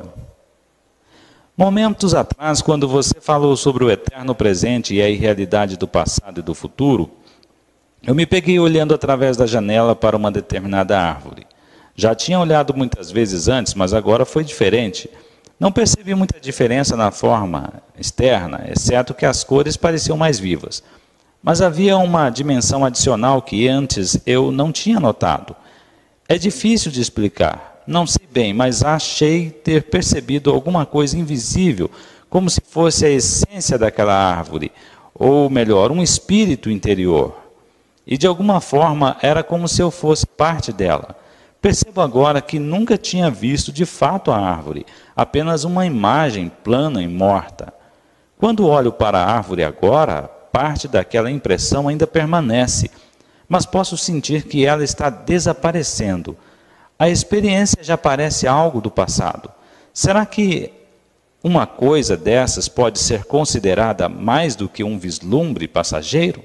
Momentos 1.57 2.15
atrás, 2.15 2.63
quando 2.63 2.87
você 2.87 3.21
falou 3.21 3.57
sobre 3.57 3.83
o 3.83 3.91
eterno 3.91 4.33
presente 4.33 4.95
e 4.95 5.03
a 5.03 5.11
irrealidade 5.11 5.77
do 5.77 5.89
passado 5.89 6.39
e 6.39 6.43
do 6.43 6.55
futuro, 6.55 7.11
eu 8.01 8.15
me 8.15 8.25
peguei 8.25 8.61
olhando 8.61 8.95
através 8.95 9.37
da 9.37 9.45
janela 9.45 9.97
para 9.97 10.17
uma 10.17 10.31
determinada 10.31 10.97
árvore. 11.01 11.47
Já 11.97 12.15
tinha 12.15 12.39
olhado 12.39 12.73
muitas 12.77 13.11
vezes 13.11 13.49
antes, 13.49 13.75
mas 13.75 13.93
agora 13.93 14.25
foi 14.25 14.45
diferente. 14.45 15.11
Não 15.59 15.73
percebi 15.73 16.15
muita 16.15 16.39
diferença 16.39 16.97
na 16.97 17.11
forma 17.11 17.83
externa, 17.99 18.65
exceto 18.71 19.15
que 19.15 19.27
as 19.27 19.43
cores 19.43 19.77
pareciam 19.77 20.17
mais 20.17 20.39
vivas. 20.39 20.81
Mas 21.43 21.61
havia 21.61 21.97
uma 21.99 22.31
dimensão 22.31 22.85
adicional 22.85 23.43
que 23.43 23.67
antes 23.67 24.21
eu 24.25 24.53
não 24.53 24.71
tinha 24.71 25.01
notado. 25.01 25.57
É 26.29 26.39
difícil 26.39 26.93
de 26.93 27.01
explicar. 27.01 27.68
Não 27.89 28.07
sei 28.07 28.27
bem, 28.31 28.53
mas 28.53 28.85
achei 28.85 29.49
ter 29.49 29.85
percebido 29.85 30.51
alguma 30.51 30.85
coisa 30.85 31.17
invisível, 31.17 31.91
como 32.29 32.51
se 32.51 32.61
fosse 32.61 33.07
a 33.07 33.09
essência 33.09 33.79
daquela 33.79 34.13
árvore, 34.13 34.71
ou 35.15 35.49
melhor, 35.49 35.91
um 35.91 36.03
espírito 36.03 36.69
interior. 36.69 37.35
E 38.07 38.19
de 38.19 38.27
alguma 38.27 38.61
forma 38.61 39.17
era 39.23 39.43
como 39.43 39.67
se 39.67 39.81
eu 39.81 39.91
fosse 39.91 40.27
parte 40.27 40.71
dela. 40.71 41.17
Percebo 41.63 42.03
agora 42.03 42.43
que 42.43 42.59
nunca 42.59 42.99
tinha 42.99 43.31
visto 43.31 43.73
de 43.73 43.87
fato 43.87 44.31
a 44.31 44.37
árvore, 44.37 44.85
apenas 45.17 45.65
uma 45.65 45.87
imagem 45.87 46.53
plana 46.63 47.03
e 47.03 47.09
morta. 47.09 47.73
Quando 48.37 48.67
olho 48.67 48.93
para 48.93 49.19
a 49.19 49.35
árvore 49.35 49.65
agora, 49.65 50.29
parte 50.53 50.87
daquela 50.87 51.31
impressão 51.31 51.89
ainda 51.89 52.07
permanece, 52.07 52.91
mas 53.49 53.65
posso 53.65 53.97
sentir 53.97 54.43
que 54.43 54.67
ela 54.67 54.85
está 54.85 55.09
desaparecendo 55.09 56.37
a 56.99 57.09
experiência 57.09 57.85
já 57.85 57.97
parece 57.97 58.47
algo 58.47 58.81
do 58.81 58.91
passado. 58.91 59.51
Será 59.95 60.27
que 60.27 60.73
uma 61.43 61.67
coisa 61.67 62.17
dessas 62.17 62.69
pode 62.69 62.99
ser 62.99 63.25
considerada 63.25 64.09
mais 64.09 64.57
do 64.57 64.69
que 64.69 64.83
um 64.83 64.99
vislumbre 64.99 65.69
passageiro? 65.69 66.43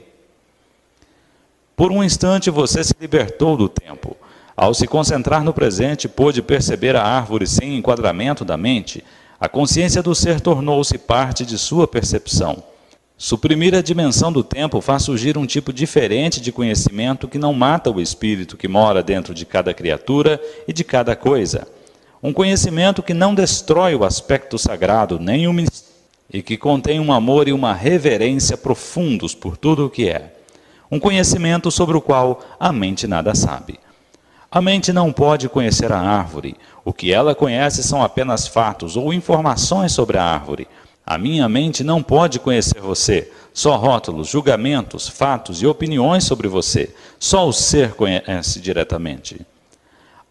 Por 1.76 1.92
um 1.92 2.04
instante 2.04 2.52
você 2.52 2.84
se 2.84 2.94
libertou 3.00 3.58
do 3.58 3.68
tempo. 3.68 4.16
Ao 4.56 4.74
se 4.74 4.86
concentrar 4.86 5.44
no 5.44 5.54
presente, 5.54 6.08
pôde 6.08 6.44
perceber 6.44 6.96
a 6.96 7.04
árvore 7.04 7.48
sem 7.48 7.76
enquadramento 7.76 8.46
da 8.46 8.56
mente. 8.56 9.04
A 9.40 9.50
consciência 9.50 10.04
do 10.04 10.14
ser 10.14 10.40
tornou-se 10.40 10.96
parte 11.00 11.44
de 11.44 11.58
sua 11.58 11.88
percepção. 11.88 12.64
Suprimir 13.18 13.76
a 13.76 13.82
dimensão 13.82 14.32
do 14.32 14.44
tempo 14.44 14.82
faz 14.82 15.04
surgir 15.04 15.38
um 15.38 15.46
tipo 15.46 15.72
diferente 15.72 16.42
de 16.42 16.52
conhecimento 16.52 17.28
que 17.28 17.38
não 17.38 17.54
mata 17.54 17.92
o 17.92 18.02
espírito 18.02 18.58
que 18.58 18.68
mora 18.68 19.04
dentro 19.04 19.34
de 19.34 19.46
cada 19.46 19.74
criatura 19.74 20.42
e 20.68 20.74
de 20.74 20.84
cada 20.84 21.16
coisa. 21.16 21.68
Um 22.22 22.34
conhecimento 22.34 23.04
que 23.04 23.14
não 23.14 23.36
destrói 23.36 23.96
o 23.96 24.04
aspecto 24.04 24.58
sagrado 24.58 25.20
nem 25.20 25.48
o 25.48 25.54
e 26.32 26.42
que 26.42 26.58
contém 26.58 27.00
um 27.00 27.14
amor 27.14 27.48
e 27.48 27.54
uma 27.54 27.74
reverência 27.74 28.58
profundos 28.58 29.36
por 29.36 29.56
tudo 29.56 29.86
o 29.86 29.90
que 29.90 30.10
é. 30.10 30.34
Um 30.90 31.00
conhecimento 31.00 31.70
sobre 31.70 31.96
o 31.96 32.02
qual 32.02 32.44
a 32.60 32.72
mente 32.72 33.08
nada 33.08 33.36
sabe. 33.36 33.80
A 34.52 34.62
mente 34.62 34.94
não 34.94 35.12
pode 35.12 35.50
conhecer 35.50 35.92
a 35.92 36.00
árvore. 36.00 36.56
O 36.86 36.94
que 36.94 37.12
ela 37.12 37.34
conhece 37.34 37.84
são 37.84 38.04
apenas 38.04 38.48
fatos 38.48 38.96
ou 38.96 39.14
informações 39.14 39.92
sobre 39.92 40.18
a 40.18 40.24
árvore. 40.24 40.68
A 41.06 41.18
minha 41.18 41.50
mente 41.50 41.84
não 41.84 42.02
pode 42.02 42.40
conhecer 42.40 42.80
você, 42.80 43.30
só 43.54 43.76
rótulos, 43.76 44.30
julgamentos, 44.30 45.10
fatos 45.10 45.62
e 45.62 45.68
opiniões 45.68 46.24
sobre 46.24 46.48
você. 46.48 46.96
Só 47.20 47.46
o 47.48 47.52
ser 47.52 47.94
conhece 47.94 48.62
diretamente. 48.62 49.42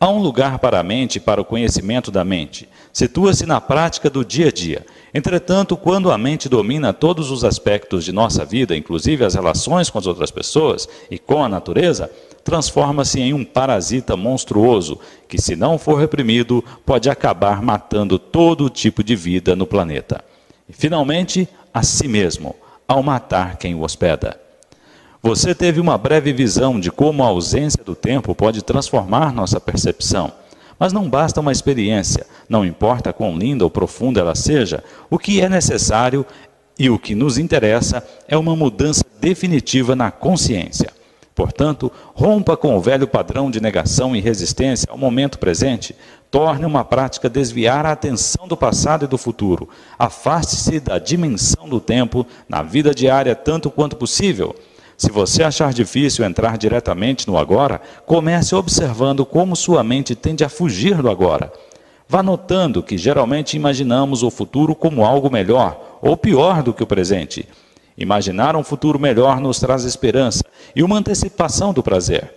Há 0.00 0.08
um 0.08 0.18
lugar 0.18 0.58
para 0.58 0.80
a 0.80 0.82
mente 0.82 1.16
e 1.16 1.20
para 1.20 1.40
o 1.40 1.44
conhecimento 1.44 2.10
da 2.10 2.24
mente. 2.24 2.68
Situa-se 2.92 3.46
na 3.46 3.60
prática 3.60 4.10
do 4.10 4.24
dia 4.24 4.48
a 4.48 4.50
dia. 4.50 4.84
Entretanto, 5.14 5.76
quando 5.76 6.10
a 6.10 6.18
mente 6.18 6.48
domina 6.48 6.92
todos 6.92 7.30
os 7.30 7.44
aspectos 7.44 8.04
de 8.04 8.10
nossa 8.10 8.44
vida, 8.44 8.76
inclusive 8.76 9.24
as 9.24 9.34
relações 9.34 9.90
com 9.90 9.98
as 9.98 10.06
outras 10.06 10.30
pessoas 10.30 10.88
e 11.08 11.18
com 11.18 11.44
a 11.44 11.48
natureza, 11.48 12.10
transforma-se 12.42 13.20
em 13.20 13.32
um 13.32 13.44
parasita 13.44 14.16
monstruoso 14.16 14.98
que, 15.28 15.40
se 15.40 15.54
não 15.54 15.78
for 15.78 16.00
reprimido, 16.00 16.64
pode 16.84 17.08
acabar 17.08 17.62
matando 17.62 18.18
todo 18.18 18.68
tipo 18.68 19.04
de 19.04 19.14
vida 19.14 19.54
no 19.54 19.66
planeta. 19.66 20.31
E, 20.68 20.72
finalmente, 20.72 21.48
a 21.72 21.82
si 21.82 22.06
mesmo, 22.08 22.54
ao 22.86 23.02
matar 23.02 23.56
quem 23.56 23.74
o 23.74 23.82
hospeda. 23.82 24.38
Você 25.22 25.54
teve 25.54 25.80
uma 25.80 25.96
breve 25.96 26.32
visão 26.32 26.80
de 26.80 26.90
como 26.90 27.22
a 27.22 27.28
ausência 27.28 27.82
do 27.84 27.94
tempo 27.94 28.34
pode 28.34 28.62
transformar 28.62 29.32
nossa 29.32 29.60
percepção. 29.60 30.32
Mas 30.78 30.92
não 30.92 31.08
basta 31.08 31.40
uma 31.40 31.52
experiência, 31.52 32.26
não 32.48 32.64
importa 32.64 33.12
quão 33.12 33.38
linda 33.38 33.62
ou 33.62 33.70
profunda 33.70 34.18
ela 34.18 34.34
seja, 34.34 34.82
o 35.08 35.16
que 35.16 35.40
é 35.40 35.48
necessário 35.48 36.26
e 36.76 36.90
o 36.90 36.98
que 36.98 37.14
nos 37.14 37.38
interessa 37.38 38.04
é 38.26 38.36
uma 38.36 38.56
mudança 38.56 39.04
definitiva 39.20 39.94
na 39.94 40.10
consciência. 40.10 40.90
Portanto, 41.34 41.90
rompa 42.14 42.56
com 42.56 42.76
o 42.76 42.80
velho 42.80 43.06
padrão 43.06 43.50
de 43.50 43.60
negação 43.60 44.16
e 44.16 44.20
resistência 44.20 44.88
ao 44.90 44.98
momento 44.98 45.38
presente. 45.38 45.94
Torne 46.32 46.64
uma 46.64 46.82
prática 46.82 47.28
desviar 47.28 47.84
a 47.84 47.92
atenção 47.92 48.48
do 48.48 48.56
passado 48.56 49.04
e 49.04 49.06
do 49.06 49.18
futuro. 49.18 49.68
Afaste-se 49.98 50.80
da 50.80 50.98
dimensão 50.98 51.68
do 51.68 51.78
tempo 51.78 52.26
na 52.48 52.62
vida 52.62 52.94
diária 52.94 53.34
tanto 53.34 53.70
quanto 53.70 53.96
possível. 53.96 54.56
Se 54.96 55.10
você 55.10 55.42
achar 55.42 55.74
difícil 55.74 56.24
entrar 56.24 56.56
diretamente 56.56 57.28
no 57.28 57.36
agora, 57.36 57.82
comece 58.06 58.54
observando 58.54 59.26
como 59.26 59.54
sua 59.54 59.84
mente 59.84 60.14
tende 60.14 60.42
a 60.42 60.48
fugir 60.48 61.02
do 61.02 61.10
agora. 61.10 61.52
Vá 62.08 62.22
notando 62.22 62.82
que 62.82 62.96
geralmente 62.96 63.54
imaginamos 63.54 64.22
o 64.22 64.30
futuro 64.30 64.74
como 64.74 65.04
algo 65.04 65.30
melhor 65.30 65.98
ou 66.00 66.16
pior 66.16 66.62
do 66.62 66.72
que 66.72 66.82
o 66.82 66.86
presente. 66.86 67.46
Imaginar 67.94 68.56
um 68.56 68.64
futuro 68.64 68.98
melhor 68.98 69.38
nos 69.38 69.60
traz 69.60 69.84
esperança 69.84 70.42
e 70.74 70.82
uma 70.82 70.96
antecipação 70.96 71.74
do 71.74 71.82
prazer. 71.82 72.32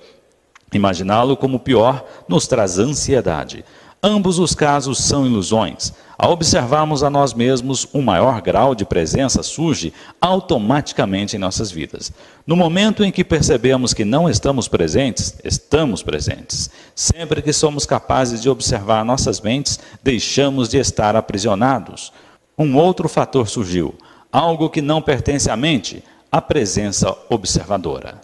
Imaginá-lo 0.73 1.37
como 1.37 1.59
pior 1.59 2.03
nos 2.27 2.47
traz 2.47 2.77
ansiedade. 2.77 3.63
Ambos 4.07 4.37
os 4.37 4.53
casos 4.53 4.99
são 4.99 5.25
ilusões. 5.25 5.91
Ao 6.15 6.31
observarmos 6.31 7.01
a 7.01 7.09
nós 7.09 7.33
mesmos, 7.33 7.87
um 7.91 8.03
maior 8.03 8.39
grau 8.39 8.75
de 8.75 8.85
presença 8.85 9.41
surge 9.41 9.91
automaticamente 10.21 11.35
em 11.35 11.39
nossas 11.39 11.71
vidas. 11.71 12.13
No 12.45 12.55
momento 12.55 13.03
em 13.03 13.11
que 13.11 13.23
percebemos 13.23 13.95
que 13.95 14.05
não 14.05 14.29
estamos 14.29 14.67
presentes, 14.67 15.35
estamos 15.43 16.03
presentes. 16.03 16.69
Sempre 16.93 17.41
que 17.41 17.51
somos 17.51 17.87
capazes 17.87 18.43
de 18.43 18.47
observar 18.47 19.03
nossas 19.03 19.41
mentes, 19.41 19.79
deixamos 20.03 20.69
de 20.69 20.77
estar 20.77 21.15
aprisionados. 21.15 22.13
Um 22.55 22.77
outro 22.77 23.09
fator 23.09 23.49
surgiu, 23.49 23.95
algo 24.31 24.69
que 24.69 24.83
não 24.83 25.01
pertence 25.01 25.49
à 25.49 25.57
mente, 25.57 26.03
a 26.31 26.39
presença 26.39 27.11
observadora. 27.27 28.21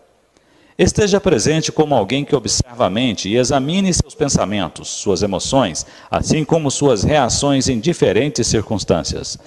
Esteja 0.77 1.19
presente 1.19 1.71
como 1.71 1.93
alguém 1.93 2.23
que 2.23 2.35
observa 2.35 2.85
a 2.85 2.89
mente 2.89 3.29
e 3.29 3.37
examine 3.37 3.93
seus 3.93 4.15
pensamentos, 4.15 4.87
suas 4.87 5.21
emoções, 5.21 5.85
assim 6.09 6.45
como 6.45 6.71
suas 6.71 7.03
reações 7.03 7.67
em 7.67 7.79
diferentes 7.79 8.47
circunstâncias. 8.47 9.37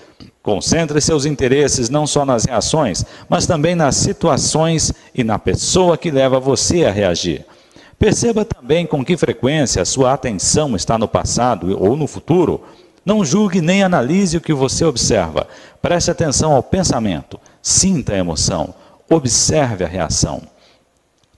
Concentre 0.42 1.00
seus 1.00 1.24
interesses 1.24 1.88
não 1.88 2.06
só 2.06 2.24
nas 2.24 2.44
reações, 2.44 3.04
mas 3.28 3.46
também 3.46 3.74
nas 3.74 3.96
situações 3.96 4.92
e 5.14 5.24
na 5.24 5.38
pessoa 5.38 5.96
que 5.96 6.10
leva 6.10 6.38
você 6.38 6.84
a 6.84 6.90
reagir. 6.90 7.46
Perceba 7.98 8.44
também 8.44 8.86
com 8.86 9.02
que 9.02 9.16
frequência 9.16 9.84
sua 9.86 10.12
atenção 10.12 10.76
está 10.76 10.98
no 10.98 11.08
passado 11.08 11.74
ou 11.80 11.96
no 11.96 12.06
futuro. 12.06 12.62
Não 13.04 13.24
julgue 13.24 13.62
nem 13.62 13.82
analise 13.82 14.36
o 14.36 14.40
que 14.40 14.52
você 14.52 14.84
observa. 14.84 15.46
Preste 15.80 16.10
atenção 16.10 16.52
ao 16.52 16.62
pensamento, 16.62 17.40
sinta 17.62 18.12
a 18.12 18.18
emoção, 18.18 18.74
observe 19.08 19.84
a 19.84 19.88
reação. 19.88 20.42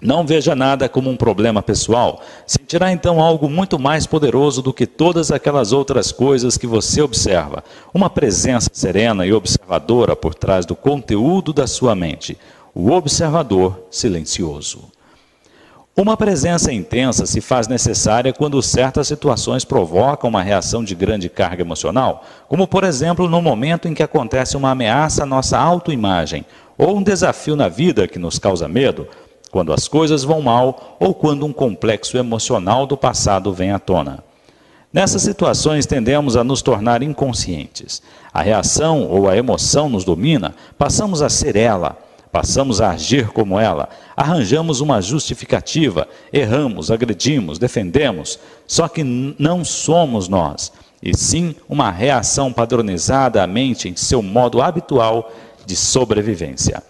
Não 0.00 0.26
veja 0.26 0.54
nada 0.54 0.90
como 0.90 1.08
um 1.08 1.16
problema 1.16 1.62
pessoal, 1.62 2.20
sentirá 2.46 2.92
então 2.92 3.18
algo 3.18 3.48
muito 3.48 3.78
mais 3.78 4.06
poderoso 4.06 4.60
do 4.60 4.72
que 4.72 4.86
todas 4.86 5.30
aquelas 5.30 5.72
outras 5.72 6.12
coisas 6.12 6.58
que 6.58 6.66
você 6.66 7.00
observa. 7.00 7.64
Uma 7.94 8.10
presença 8.10 8.68
serena 8.70 9.24
e 9.24 9.32
observadora 9.32 10.14
por 10.14 10.34
trás 10.34 10.66
do 10.66 10.76
conteúdo 10.76 11.50
da 11.50 11.66
sua 11.66 11.94
mente. 11.94 12.36
O 12.74 12.90
observador 12.90 13.86
silencioso. 13.90 14.84
Uma 15.96 16.14
presença 16.14 16.70
intensa 16.70 17.24
se 17.24 17.40
faz 17.40 17.66
necessária 17.66 18.34
quando 18.34 18.60
certas 18.60 19.08
situações 19.08 19.64
provocam 19.64 20.28
uma 20.28 20.42
reação 20.42 20.84
de 20.84 20.94
grande 20.94 21.30
carga 21.30 21.62
emocional, 21.62 22.22
como 22.48 22.68
por 22.68 22.84
exemplo 22.84 23.30
no 23.30 23.40
momento 23.40 23.88
em 23.88 23.94
que 23.94 24.02
acontece 24.02 24.58
uma 24.58 24.72
ameaça 24.72 25.22
à 25.22 25.26
nossa 25.26 25.56
autoimagem, 25.56 26.44
ou 26.76 26.98
um 26.98 27.02
desafio 27.02 27.56
na 27.56 27.70
vida 27.70 28.06
que 28.06 28.18
nos 28.18 28.38
causa 28.38 28.68
medo 28.68 29.08
quando 29.56 29.72
as 29.72 29.88
coisas 29.88 30.22
vão 30.22 30.42
mal 30.42 30.98
ou 31.00 31.14
quando 31.14 31.46
um 31.46 31.52
complexo 31.52 32.18
emocional 32.18 32.86
do 32.86 32.94
passado 32.94 33.54
vem 33.54 33.70
à 33.70 33.78
tona. 33.78 34.22
Nessas 34.92 35.22
situações 35.22 35.86
tendemos 35.86 36.36
a 36.36 36.44
nos 36.44 36.60
tornar 36.60 37.02
inconscientes. 37.02 38.02
A 38.34 38.42
reação 38.42 39.08
ou 39.08 39.30
a 39.30 39.34
emoção 39.34 39.88
nos 39.88 40.04
domina, 40.04 40.54
passamos 40.76 41.22
a 41.22 41.30
ser 41.30 41.56
ela, 41.56 41.96
passamos 42.30 42.82
a 42.82 42.90
agir 42.90 43.28
como 43.28 43.58
ela, 43.58 43.88
arranjamos 44.14 44.82
uma 44.82 45.00
justificativa, 45.00 46.06
erramos, 46.30 46.90
agredimos, 46.90 47.58
defendemos, 47.58 48.38
só 48.66 48.88
que 48.88 49.02
não 49.02 49.64
somos 49.64 50.28
nós, 50.28 50.70
e 51.02 51.16
sim 51.16 51.54
uma 51.66 51.90
reação 51.90 52.52
padronizada 52.52 53.42
à 53.42 53.46
mente 53.46 53.88
em 53.88 53.96
seu 53.96 54.20
modo 54.20 54.60
habitual 54.60 55.32
de 55.64 55.74
sobrevivência. 55.74 56.82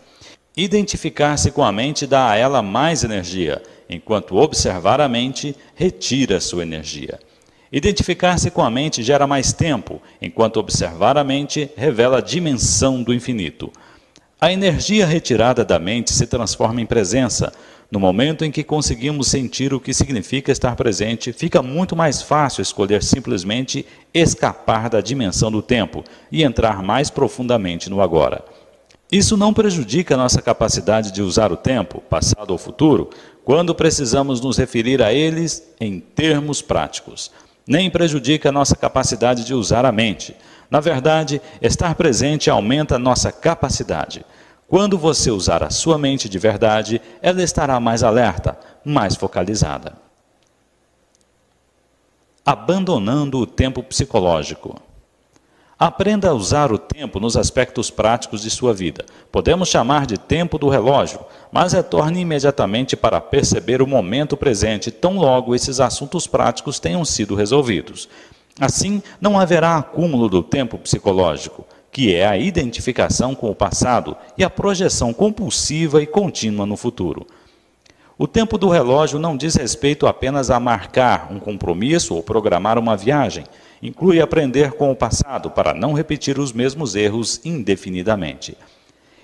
Identificar-se 0.58 1.50
com 1.50 1.62
a 1.62 1.70
mente 1.70 2.06
dá 2.06 2.30
a 2.30 2.36
ela 2.36 2.62
mais 2.62 3.04
energia, 3.04 3.62
enquanto 3.90 4.36
observar 4.36 5.02
a 5.02 5.08
mente 5.08 5.54
retira 5.74 6.40
sua 6.40 6.62
energia. 6.62 7.20
Identificar-se 7.70 8.50
com 8.50 8.62
a 8.62 8.70
mente 8.70 9.02
gera 9.02 9.26
mais 9.26 9.52
tempo, 9.52 10.00
enquanto 10.22 10.56
observar 10.56 11.18
a 11.18 11.24
mente 11.24 11.68
revela 11.76 12.18
a 12.18 12.22
dimensão 12.22 13.02
do 13.02 13.12
infinito. 13.12 13.70
A 14.40 14.50
energia 14.50 15.04
retirada 15.04 15.62
da 15.62 15.78
mente 15.78 16.10
se 16.10 16.26
transforma 16.26 16.80
em 16.80 16.86
presença. 16.86 17.52
No 17.90 18.00
momento 18.00 18.42
em 18.42 18.50
que 18.50 18.64
conseguimos 18.64 19.28
sentir 19.28 19.74
o 19.74 19.80
que 19.80 19.92
significa 19.92 20.50
estar 20.50 20.74
presente, 20.74 21.34
fica 21.34 21.62
muito 21.62 21.94
mais 21.94 22.22
fácil 22.22 22.62
escolher 22.62 23.02
simplesmente 23.02 23.84
escapar 24.14 24.88
da 24.88 25.02
dimensão 25.02 25.50
do 25.50 25.60
tempo 25.60 26.02
e 26.32 26.42
entrar 26.42 26.82
mais 26.82 27.10
profundamente 27.10 27.90
no 27.90 28.00
agora. 28.00 28.42
Isso 29.10 29.36
não 29.36 29.54
prejudica 29.54 30.14
a 30.14 30.18
nossa 30.18 30.42
capacidade 30.42 31.12
de 31.12 31.22
usar 31.22 31.52
o 31.52 31.56
tempo, 31.56 32.00
passado 32.00 32.50
ou 32.50 32.58
futuro, 32.58 33.10
quando 33.44 33.74
precisamos 33.74 34.40
nos 34.40 34.58
referir 34.58 35.00
a 35.00 35.12
eles 35.12 35.62
em 35.80 36.00
termos 36.00 36.60
práticos. 36.60 37.30
Nem 37.64 37.88
prejudica 37.88 38.48
a 38.48 38.52
nossa 38.52 38.74
capacidade 38.74 39.44
de 39.44 39.54
usar 39.54 39.84
a 39.84 39.92
mente. 39.92 40.36
Na 40.68 40.80
verdade, 40.80 41.40
estar 41.62 41.94
presente 41.94 42.50
aumenta 42.50 42.96
a 42.96 42.98
nossa 42.98 43.30
capacidade. 43.30 44.24
Quando 44.66 44.98
você 44.98 45.30
usar 45.30 45.62
a 45.62 45.70
sua 45.70 45.96
mente 45.96 46.28
de 46.28 46.38
verdade, 46.40 47.00
ela 47.22 47.40
estará 47.42 47.78
mais 47.78 48.02
alerta, 48.02 48.58
mais 48.84 49.14
focalizada. 49.14 49.92
Abandonando 52.44 53.38
o 53.38 53.46
tempo 53.46 53.82
psicológico. 53.84 54.80
Aprenda 55.78 56.30
a 56.30 56.32
usar 56.32 56.72
o 56.72 56.78
tempo 56.78 57.20
nos 57.20 57.36
aspectos 57.36 57.90
práticos 57.90 58.40
de 58.40 58.48
sua 58.48 58.72
vida. 58.72 59.04
Podemos 59.30 59.68
chamar 59.68 60.06
de 60.06 60.16
tempo 60.16 60.56
do 60.56 60.70
relógio, 60.70 61.20
mas 61.52 61.74
retorne 61.74 62.20
imediatamente 62.20 62.96
para 62.96 63.20
perceber 63.20 63.82
o 63.82 63.86
momento 63.86 64.38
presente, 64.38 64.90
tão 64.90 65.18
logo 65.18 65.54
esses 65.54 65.78
assuntos 65.78 66.26
práticos 66.26 66.80
tenham 66.80 67.04
sido 67.04 67.34
resolvidos. 67.34 68.08
Assim, 68.58 69.02
não 69.20 69.38
haverá 69.38 69.76
acúmulo 69.76 70.30
do 70.30 70.42
tempo 70.42 70.78
psicológico, 70.78 71.66
que 71.92 72.14
é 72.14 72.26
a 72.26 72.38
identificação 72.38 73.34
com 73.34 73.50
o 73.50 73.54
passado 73.54 74.16
e 74.38 74.42
a 74.42 74.48
projeção 74.48 75.12
compulsiva 75.12 76.02
e 76.02 76.06
contínua 76.06 76.64
no 76.64 76.78
futuro. 76.78 77.26
O 78.16 78.26
tempo 78.26 78.56
do 78.56 78.70
relógio 78.70 79.18
não 79.18 79.36
diz 79.36 79.56
respeito 79.56 80.06
apenas 80.06 80.50
a 80.50 80.58
marcar 80.58 81.30
um 81.30 81.38
compromisso 81.38 82.14
ou 82.14 82.22
programar 82.22 82.78
uma 82.78 82.96
viagem 82.96 83.44
Inclui 83.82 84.20
aprender 84.20 84.72
com 84.72 84.90
o 84.90 84.96
passado 84.96 85.50
para 85.50 85.74
não 85.74 85.92
repetir 85.92 86.38
os 86.38 86.52
mesmos 86.52 86.94
erros 86.94 87.40
indefinidamente. 87.44 88.56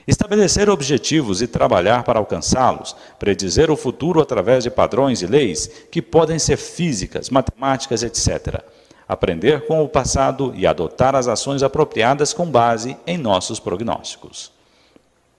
Estabelecer 0.07 0.69
objetivos 0.69 1.41
e 1.43 1.47
trabalhar 1.47 2.03
para 2.03 2.19
alcançá-los, 2.19 2.97
predizer 3.19 3.71
o 3.71 3.77
futuro 3.77 4.21
através 4.21 4.65
de 4.65 4.71
padrões 4.71 5.23
e 5.23 5.27
leis 5.27 5.71
que 5.91 6.03
podem 6.03 6.39
ser 6.39 6.57
físicas, 6.57 7.31
matemáticas, 7.31 8.03
etc. 8.03 8.63
Aprender 9.09 9.67
com 9.67 9.83
o 9.83 9.89
passado 9.89 10.53
e 10.57 10.67
adotar 10.67 11.15
as 11.15 11.29
ações 11.29 11.63
apropriadas 11.63 12.33
com 12.33 12.47
base 12.47 12.97
em 13.07 13.17
nossos 13.17 13.61
prognósticos. 13.61 14.51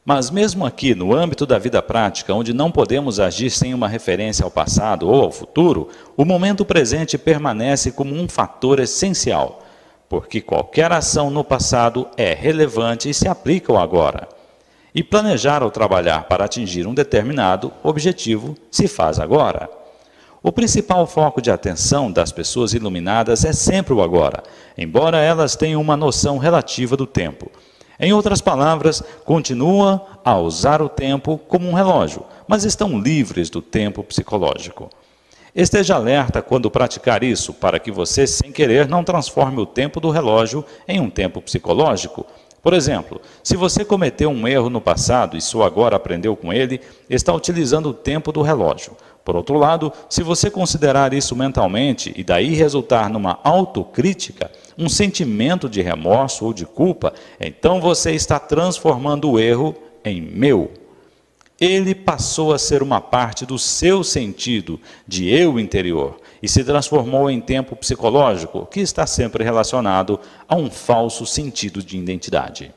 Mas, 0.06 0.30
mesmo 0.30 0.66
aqui, 0.66 0.94
no 0.94 1.16
âmbito 1.16 1.46
da 1.46 1.58
vida 1.58 1.82
prática, 1.82 2.34
onde 2.34 2.54
não 2.54 2.70
podemos 2.70 3.22
agir 3.22 3.50
sem 3.50 3.74
uma 3.74 3.88
referência 3.88 4.44
ao 4.44 4.52
passado 4.52 5.08
ou 5.08 5.24
ao 5.24 5.32
futuro, 5.32 5.88
o 6.18 6.26
momento 6.26 6.66
presente 6.66 7.18
permanece 7.18 7.90
como 7.90 8.14
um 8.14 8.28
fator 8.28 8.80
essencial, 8.80 9.62
porque 10.10 10.42
qualquer 10.42 10.92
ação 10.92 11.30
no 11.30 11.42
passado 11.42 12.06
é 12.18 12.34
relevante 12.34 13.10
e 13.10 13.14
se 13.14 13.30
aplica 13.30 13.72
ao 13.72 13.80
agora. 13.80 14.28
E 14.94 15.02
planejar 15.02 15.64
ou 15.64 15.72
trabalhar 15.72 16.26
para 16.26 16.44
atingir 16.44 16.86
um 16.86 16.94
determinado 16.94 17.72
objetivo 17.82 18.58
se 18.70 18.90
faz 18.90 19.20
agora. 19.20 19.70
O 20.44 20.52
principal 20.52 21.08
foco 21.08 21.42
de 21.42 21.50
atenção 21.50 22.12
das 22.12 22.30
pessoas 22.30 22.74
iluminadas 22.74 23.46
é 23.46 23.54
sempre 23.54 23.94
o 23.94 24.02
agora, 24.02 24.44
embora 24.78 25.18
elas 25.18 25.56
tenham 25.56 25.80
uma 25.80 25.96
noção 25.96 26.38
relativa 26.38 26.98
do 26.98 27.08
tempo. 27.08 27.50
Em 28.04 28.12
outras 28.12 28.42
palavras, 28.42 29.02
continuam 29.24 30.02
a 30.26 30.38
usar 30.38 30.82
o 30.82 30.90
tempo 30.90 31.38
como 31.48 31.70
um 31.70 31.74
relógio, 31.74 32.26
mas 32.46 32.66
estão 32.66 33.00
livres 33.00 33.50
do 33.50 33.62
tempo 33.62 34.04
psicológico. 34.04 34.90
Esteja 35.56 35.96
alerta 35.96 36.42
quando 36.42 36.70
praticar 36.70 37.24
isso, 37.24 37.54
para 37.54 37.80
que 37.80 37.94
você, 37.94 38.28
sem 38.28 38.52
querer, 38.52 38.90
não 38.90 39.06
transforme 39.06 39.62
o 39.62 39.66
tempo 39.66 40.02
do 40.02 40.10
relógio 40.10 40.66
em 40.86 41.00
um 41.00 41.10
tempo 41.10 41.42
psicológico. 41.42 42.26
Por 42.62 42.74
exemplo, 42.74 43.22
se 43.42 43.56
você 43.56 43.86
cometeu 43.86 44.30
um 44.30 44.46
erro 44.46 44.70
no 44.70 44.82
passado 44.82 45.38
e 45.38 45.42
só 45.42 45.64
agora 45.64 45.96
aprendeu 45.96 46.36
com 46.36 46.52
ele, 46.52 46.82
está 47.10 47.34
utilizando 47.34 47.88
o 47.88 47.94
tempo 47.94 48.34
do 48.34 48.42
relógio. 48.42 48.98
Por 49.24 49.36
outro 49.36 49.58
lado, 49.58 49.92
se 50.10 50.22
você 50.22 50.52
considerar 50.52 51.14
isso 51.14 51.36
mentalmente 51.36 52.14
e 52.16 52.24
daí 52.24 52.54
resultar 52.54 53.10
numa 53.10 53.40
autocrítica, 53.44 54.52
um 54.78 54.90
sentimento 54.90 55.70
de 55.70 55.82
remorso 55.82 56.46
ou 56.46 56.54
de 56.54 56.66
culpa, 56.66 57.14
então 57.40 57.80
você 57.80 58.12
está 58.12 58.38
transformando 58.38 59.32
o 59.32 59.40
erro 59.40 59.76
em 60.04 60.22
meu. 60.22 60.72
Ele 61.60 61.96
passou 61.96 62.52
a 62.52 62.60
ser 62.60 62.84
uma 62.84 63.00
parte 63.00 63.46
do 63.46 63.58
seu 63.58 64.04
sentido 64.04 64.80
de 65.08 65.30
eu 65.30 65.58
interior 65.58 66.20
e 66.42 66.50
se 66.50 66.62
transformou 66.64 67.30
em 67.30 67.40
tempo 67.40 67.76
psicológico, 67.76 68.66
que 68.66 68.82
está 68.82 69.08
sempre 69.08 69.44
relacionado 69.46 70.20
a 70.50 70.56
um 70.56 70.70
falso 70.70 71.26
sentido 71.26 71.82
de 71.82 71.98
identidade. 71.98 72.74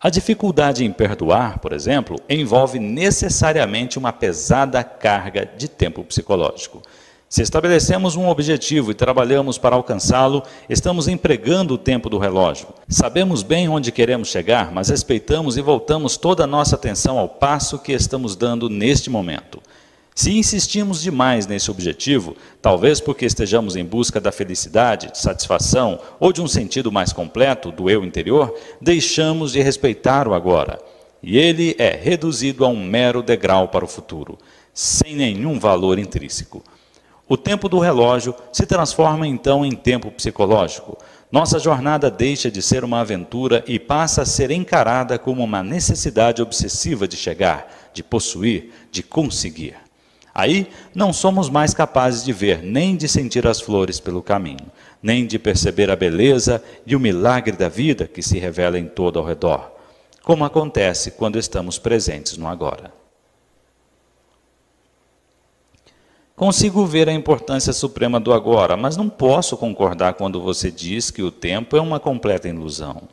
A 0.00 0.10
dificuldade 0.10 0.84
em 0.84 0.92
perdoar, 0.92 1.58
por 1.58 1.72
exemplo, 1.72 2.20
envolve 2.28 2.78
necessariamente 2.78 3.98
uma 3.98 4.12
pesada 4.12 4.84
carga 4.84 5.44
de 5.44 5.66
tempo 5.66 6.04
psicológico. 6.04 6.80
Se 7.28 7.42
estabelecemos 7.42 8.14
um 8.14 8.28
objetivo 8.28 8.92
e 8.92 8.94
trabalhamos 8.94 9.58
para 9.58 9.74
alcançá-lo, 9.74 10.44
estamos 10.70 11.08
empregando 11.08 11.74
o 11.74 11.78
tempo 11.78 12.08
do 12.08 12.16
relógio. 12.16 12.68
Sabemos 12.88 13.42
bem 13.42 13.68
onde 13.68 13.90
queremos 13.90 14.28
chegar, 14.28 14.70
mas 14.72 14.88
respeitamos 14.88 15.56
e 15.56 15.60
voltamos 15.60 16.16
toda 16.16 16.44
a 16.44 16.46
nossa 16.46 16.76
atenção 16.76 17.18
ao 17.18 17.28
passo 17.28 17.78
que 17.80 17.92
estamos 17.92 18.36
dando 18.36 18.70
neste 18.70 19.10
momento. 19.10 19.60
Se 20.18 20.36
insistimos 20.36 21.00
demais 21.00 21.46
nesse 21.46 21.70
objetivo, 21.70 22.36
talvez 22.60 23.00
porque 23.00 23.24
estejamos 23.24 23.76
em 23.76 23.84
busca 23.84 24.20
da 24.20 24.32
felicidade, 24.32 25.12
de 25.12 25.18
satisfação 25.18 26.00
ou 26.18 26.32
de 26.32 26.42
um 26.42 26.48
sentido 26.48 26.90
mais 26.90 27.12
completo 27.12 27.70
do 27.70 27.88
eu 27.88 28.04
interior, 28.04 28.52
deixamos 28.80 29.52
de 29.52 29.62
respeitar 29.62 30.26
o 30.26 30.34
agora. 30.34 30.80
E 31.22 31.38
ele 31.38 31.76
é 31.78 31.90
reduzido 31.94 32.64
a 32.64 32.68
um 32.68 32.84
mero 32.84 33.22
degrau 33.22 33.68
para 33.68 33.84
o 33.84 33.88
futuro, 33.88 34.36
sem 34.74 35.14
nenhum 35.14 35.56
valor 35.56 36.00
intrínseco. 36.00 36.64
O 37.28 37.36
tempo 37.36 37.68
do 37.68 37.78
relógio 37.78 38.34
se 38.52 38.66
transforma 38.66 39.24
então 39.24 39.64
em 39.64 39.70
tempo 39.70 40.10
psicológico. 40.10 40.98
Nossa 41.30 41.60
jornada 41.60 42.10
deixa 42.10 42.50
de 42.50 42.60
ser 42.60 42.82
uma 42.82 43.02
aventura 43.02 43.62
e 43.68 43.78
passa 43.78 44.22
a 44.22 44.26
ser 44.26 44.50
encarada 44.50 45.16
como 45.16 45.44
uma 45.44 45.62
necessidade 45.62 46.42
obsessiva 46.42 47.06
de 47.06 47.16
chegar, 47.16 47.72
de 47.94 48.02
possuir, 48.02 48.72
de 48.90 49.04
conseguir. 49.04 49.76
Aí 50.38 50.68
não 50.94 51.12
somos 51.12 51.50
mais 51.50 51.74
capazes 51.74 52.22
de 52.22 52.32
ver 52.32 52.62
nem 52.62 52.94
de 52.94 53.08
sentir 53.08 53.44
as 53.44 53.60
flores 53.60 53.98
pelo 53.98 54.22
caminho, 54.22 54.70
nem 55.02 55.26
de 55.26 55.36
perceber 55.36 55.90
a 55.90 55.96
beleza 55.96 56.62
e 56.86 56.94
o 56.94 57.00
milagre 57.00 57.56
da 57.56 57.68
vida 57.68 58.06
que 58.06 58.22
se 58.22 58.38
revela 58.38 58.78
em 58.78 58.86
todo 58.86 59.18
ao 59.18 59.24
redor, 59.24 59.68
como 60.22 60.44
acontece 60.44 61.10
quando 61.10 61.40
estamos 61.40 61.76
presentes 61.76 62.36
no 62.36 62.46
agora. 62.46 62.92
Consigo 66.36 66.86
ver 66.86 67.08
a 67.08 67.12
importância 67.12 67.72
suprema 67.72 68.20
do 68.20 68.32
agora, 68.32 68.76
mas 68.76 68.96
não 68.96 69.08
posso 69.08 69.56
concordar 69.56 70.14
quando 70.14 70.40
você 70.40 70.70
diz 70.70 71.10
que 71.10 71.20
o 71.20 71.32
tempo 71.32 71.76
é 71.76 71.80
uma 71.80 71.98
completa 71.98 72.48
ilusão. 72.48 73.08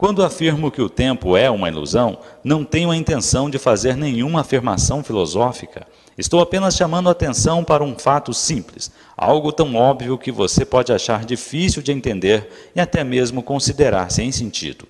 Quando 0.00 0.24
afirmo 0.24 0.70
que 0.70 0.80
o 0.80 0.88
tempo 0.88 1.36
é 1.36 1.50
uma 1.50 1.68
ilusão, 1.68 2.20
não 2.42 2.64
tenho 2.64 2.90
a 2.90 2.96
intenção 2.96 3.50
de 3.50 3.58
fazer 3.58 3.98
nenhuma 3.98 4.40
afirmação 4.40 5.04
filosófica. 5.04 5.86
Estou 6.16 6.40
apenas 6.40 6.74
chamando 6.74 7.10
a 7.10 7.12
atenção 7.12 7.62
para 7.62 7.84
um 7.84 7.94
fato 7.94 8.32
simples, 8.32 8.90
algo 9.14 9.52
tão 9.52 9.74
óbvio 9.74 10.16
que 10.16 10.32
você 10.32 10.64
pode 10.64 10.90
achar 10.90 11.26
difícil 11.26 11.82
de 11.82 11.92
entender 11.92 12.48
e 12.74 12.80
até 12.80 13.04
mesmo 13.04 13.42
considerar 13.42 14.10
sem 14.10 14.32
sentido. 14.32 14.88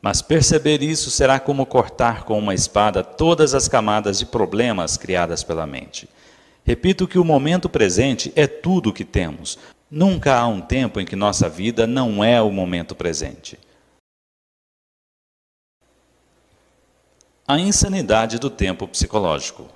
Mas 0.00 0.22
perceber 0.22 0.82
isso 0.82 1.10
será 1.10 1.38
como 1.38 1.66
cortar 1.66 2.24
com 2.24 2.38
uma 2.38 2.54
espada 2.54 3.04
todas 3.04 3.52
as 3.52 3.68
camadas 3.68 4.18
de 4.18 4.24
problemas 4.24 4.96
criadas 4.96 5.42
pela 5.42 5.66
mente. 5.66 6.08
Repito 6.64 7.06
que 7.06 7.18
o 7.18 7.24
momento 7.26 7.68
presente 7.68 8.32
é 8.34 8.46
tudo 8.46 8.88
o 8.88 8.92
que 8.94 9.04
temos. 9.04 9.58
Nunca 9.90 10.34
há 10.34 10.46
um 10.46 10.62
tempo 10.62 10.98
em 10.98 11.04
que 11.04 11.14
nossa 11.14 11.46
vida 11.46 11.86
não 11.86 12.24
é 12.24 12.40
o 12.40 12.50
momento 12.50 12.94
presente. 12.94 13.58
A 17.48 17.60
insanidade 17.60 18.40
do 18.40 18.50
tempo 18.50 18.88
psicológico. 18.88 19.68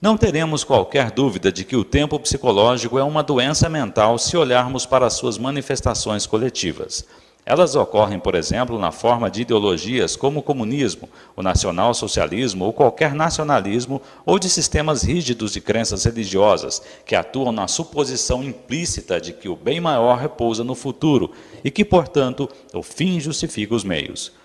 Não 0.00 0.16
teremos 0.16 0.64
qualquer 0.64 1.10
dúvida 1.10 1.52
de 1.52 1.64
que 1.64 1.76
o 1.76 1.84
tempo 1.84 2.18
psicológico 2.18 2.98
é 2.98 3.02
uma 3.02 3.22
doença 3.22 3.68
mental 3.68 4.18
se 4.18 4.38
olharmos 4.38 4.86
para 4.86 5.10
suas 5.10 5.36
manifestações 5.36 6.24
coletivas. 6.24 7.04
Elas 7.44 7.76
ocorrem, 7.76 8.18
por 8.18 8.34
exemplo, 8.34 8.78
na 8.78 8.90
forma 8.90 9.30
de 9.30 9.42
ideologias 9.42 10.16
como 10.16 10.40
o 10.40 10.42
comunismo, 10.42 11.10
o 11.36 11.42
nacionalsocialismo 11.42 12.64
ou 12.64 12.72
qualquer 12.72 13.14
nacionalismo, 13.14 14.00
ou 14.24 14.38
de 14.38 14.48
sistemas 14.48 15.02
rígidos 15.02 15.52
de 15.52 15.60
crenças 15.60 16.04
religiosas, 16.04 16.80
que 17.04 17.14
atuam 17.14 17.52
na 17.52 17.68
suposição 17.68 18.42
implícita 18.42 19.20
de 19.20 19.34
que 19.34 19.48
o 19.48 19.56
bem 19.56 19.78
maior 19.78 20.16
repousa 20.16 20.64
no 20.64 20.74
futuro 20.74 21.32
e 21.62 21.70
que, 21.70 21.84
portanto, 21.84 22.48
o 22.72 22.82
fim 22.82 23.20
justifica 23.20 23.74
os 23.74 23.84
meios. 23.84 24.39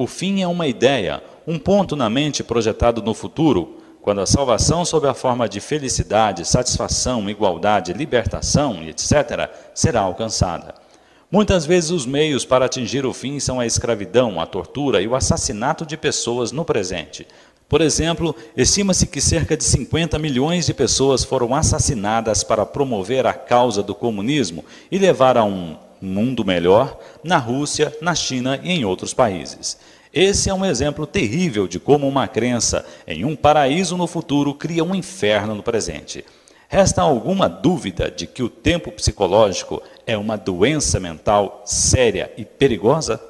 O 0.00 0.06
fim 0.06 0.42
é 0.42 0.46
uma 0.46 0.68
ideia, 0.68 1.20
um 1.44 1.58
ponto 1.58 1.96
na 1.96 2.08
mente 2.08 2.44
projetado 2.44 3.02
no 3.02 3.12
futuro, 3.12 3.78
quando 4.00 4.20
a 4.20 4.26
salvação 4.26 4.84
sob 4.84 5.08
a 5.08 5.12
forma 5.12 5.48
de 5.48 5.58
felicidade, 5.58 6.46
satisfação, 6.46 7.28
igualdade, 7.28 7.92
libertação 7.92 8.80
etc. 8.84 9.50
será 9.74 10.02
alcançada. 10.02 10.72
Muitas 11.28 11.66
vezes 11.66 11.90
os 11.90 12.06
meios 12.06 12.44
para 12.44 12.66
atingir 12.66 13.04
o 13.04 13.12
fim 13.12 13.40
são 13.40 13.58
a 13.58 13.66
escravidão, 13.66 14.40
a 14.40 14.46
tortura 14.46 15.02
e 15.02 15.08
o 15.08 15.16
assassinato 15.16 15.84
de 15.84 15.96
pessoas 15.96 16.52
no 16.52 16.64
presente. 16.64 17.26
Por 17.68 17.80
exemplo, 17.80 18.36
estima-se 18.56 19.04
que 19.04 19.20
cerca 19.20 19.56
de 19.56 19.64
50 19.64 20.16
milhões 20.16 20.66
de 20.66 20.74
pessoas 20.74 21.24
foram 21.24 21.52
assassinadas 21.56 22.44
para 22.44 22.64
promover 22.64 23.26
a 23.26 23.34
causa 23.34 23.82
do 23.82 23.96
comunismo 23.96 24.64
e 24.92 24.96
levar 24.96 25.36
a 25.36 25.42
um 25.42 25.76
mundo 26.00 26.44
melhor 26.44 26.98
na 27.22 27.38
Rússia, 27.38 27.96
na 28.00 28.14
China 28.14 28.58
e 28.62 28.70
em 28.70 28.84
outros 28.84 29.14
países. 29.14 29.78
Esse 30.12 30.48
é 30.48 30.54
um 30.54 30.64
exemplo 30.64 31.06
terrível 31.06 31.68
de 31.68 31.78
como 31.78 32.08
uma 32.08 32.26
crença 32.26 32.84
em 33.06 33.24
um 33.24 33.36
paraíso 33.36 33.96
no 33.96 34.06
futuro 34.06 34.54
cria 34.54 34.82
um 34.82 34.94
inferno 34.94 35.54
no 35.54 35.62
presente. 35.62 36.24
Resta 36.68 37.02
alguma 37.02 37.48
dúvida 37.48 38.10
de 38.10 38.26
que 38.26 38.42
o 38.42 38.48
tempo 38.48 38.92
psicológico 38.92 39.82
é 40.06 40.16
uma 40.16 40.36
doença 40.36 41.00
mental 41.00 41.62
séria 41.64 42.30
e 42.36 42.44
perigosa? 42.44 43.20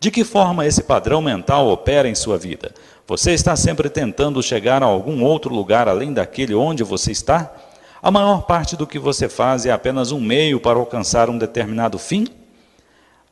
De 0.00 0.10
que 0.10 0.22
forma 0.22 0.64
esse 0.64 0.82
padrão 0.82 1.20
mental 1.20 1.68
opera 1.68 2.08
em 2.08 2.14
sua 2.14 2.38
vida? 2.38 2.72
Você 3.06 3.32
está 3.32 3.56
sempre 3.56 3.88
tentando 3.88 4.42
chegar 4.42 4.82
a 4.82 4.86
algum 4.86 5.24
outro 5.24 5.52
lugar 5.52 5.88
além 5.88 6.12
daquele 6.12 6.54
onde 6.54 6.84
você 6.84 7.10
está? 7.10 7.52
A 8.00 8.12
maior 8.12 8.42
parte 8.42 8.76
do 8.76 8.86
que 8.86 8.98
você 8.98 9.28
faz 9.28 9.66
é 9.66 9.72
apenas 9.72 10.12
um 10.12 10.20
meio 10.20 10.60
para 10.60 10.78
alcançar 10.78 11.28
um 11.28 11.36
determinado 11.36 11.98
fim? 11.98 12.28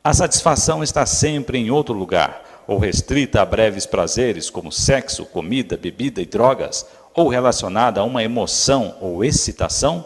A 0.03 0.13
satisfação 0.13 0.83
está 0.83 1.05
sempre 1.05 1.57
em 1.57 1.71
outro 1.71 1.93
lugar, 1.93 2.63
ou 2.67 2.77
restrita 2.77 3.41
a 3.41 3.45
breves 3.45 3.85
prazeres 3.85 4.49
como 4.49 4.71
sexo, 4.71 5.25
comida, 5.25 5.77
bebida 5.77 6.21
e 6.21 6.25
drogas, 6.25 6.85
ou 7.13 7.29
relacionada 7.29 8.01
a 8.01 8.03
uma 8.03 8.23
emoção 8.23 8.97
ou 8.99 9.23
excitação? 9.23 10.05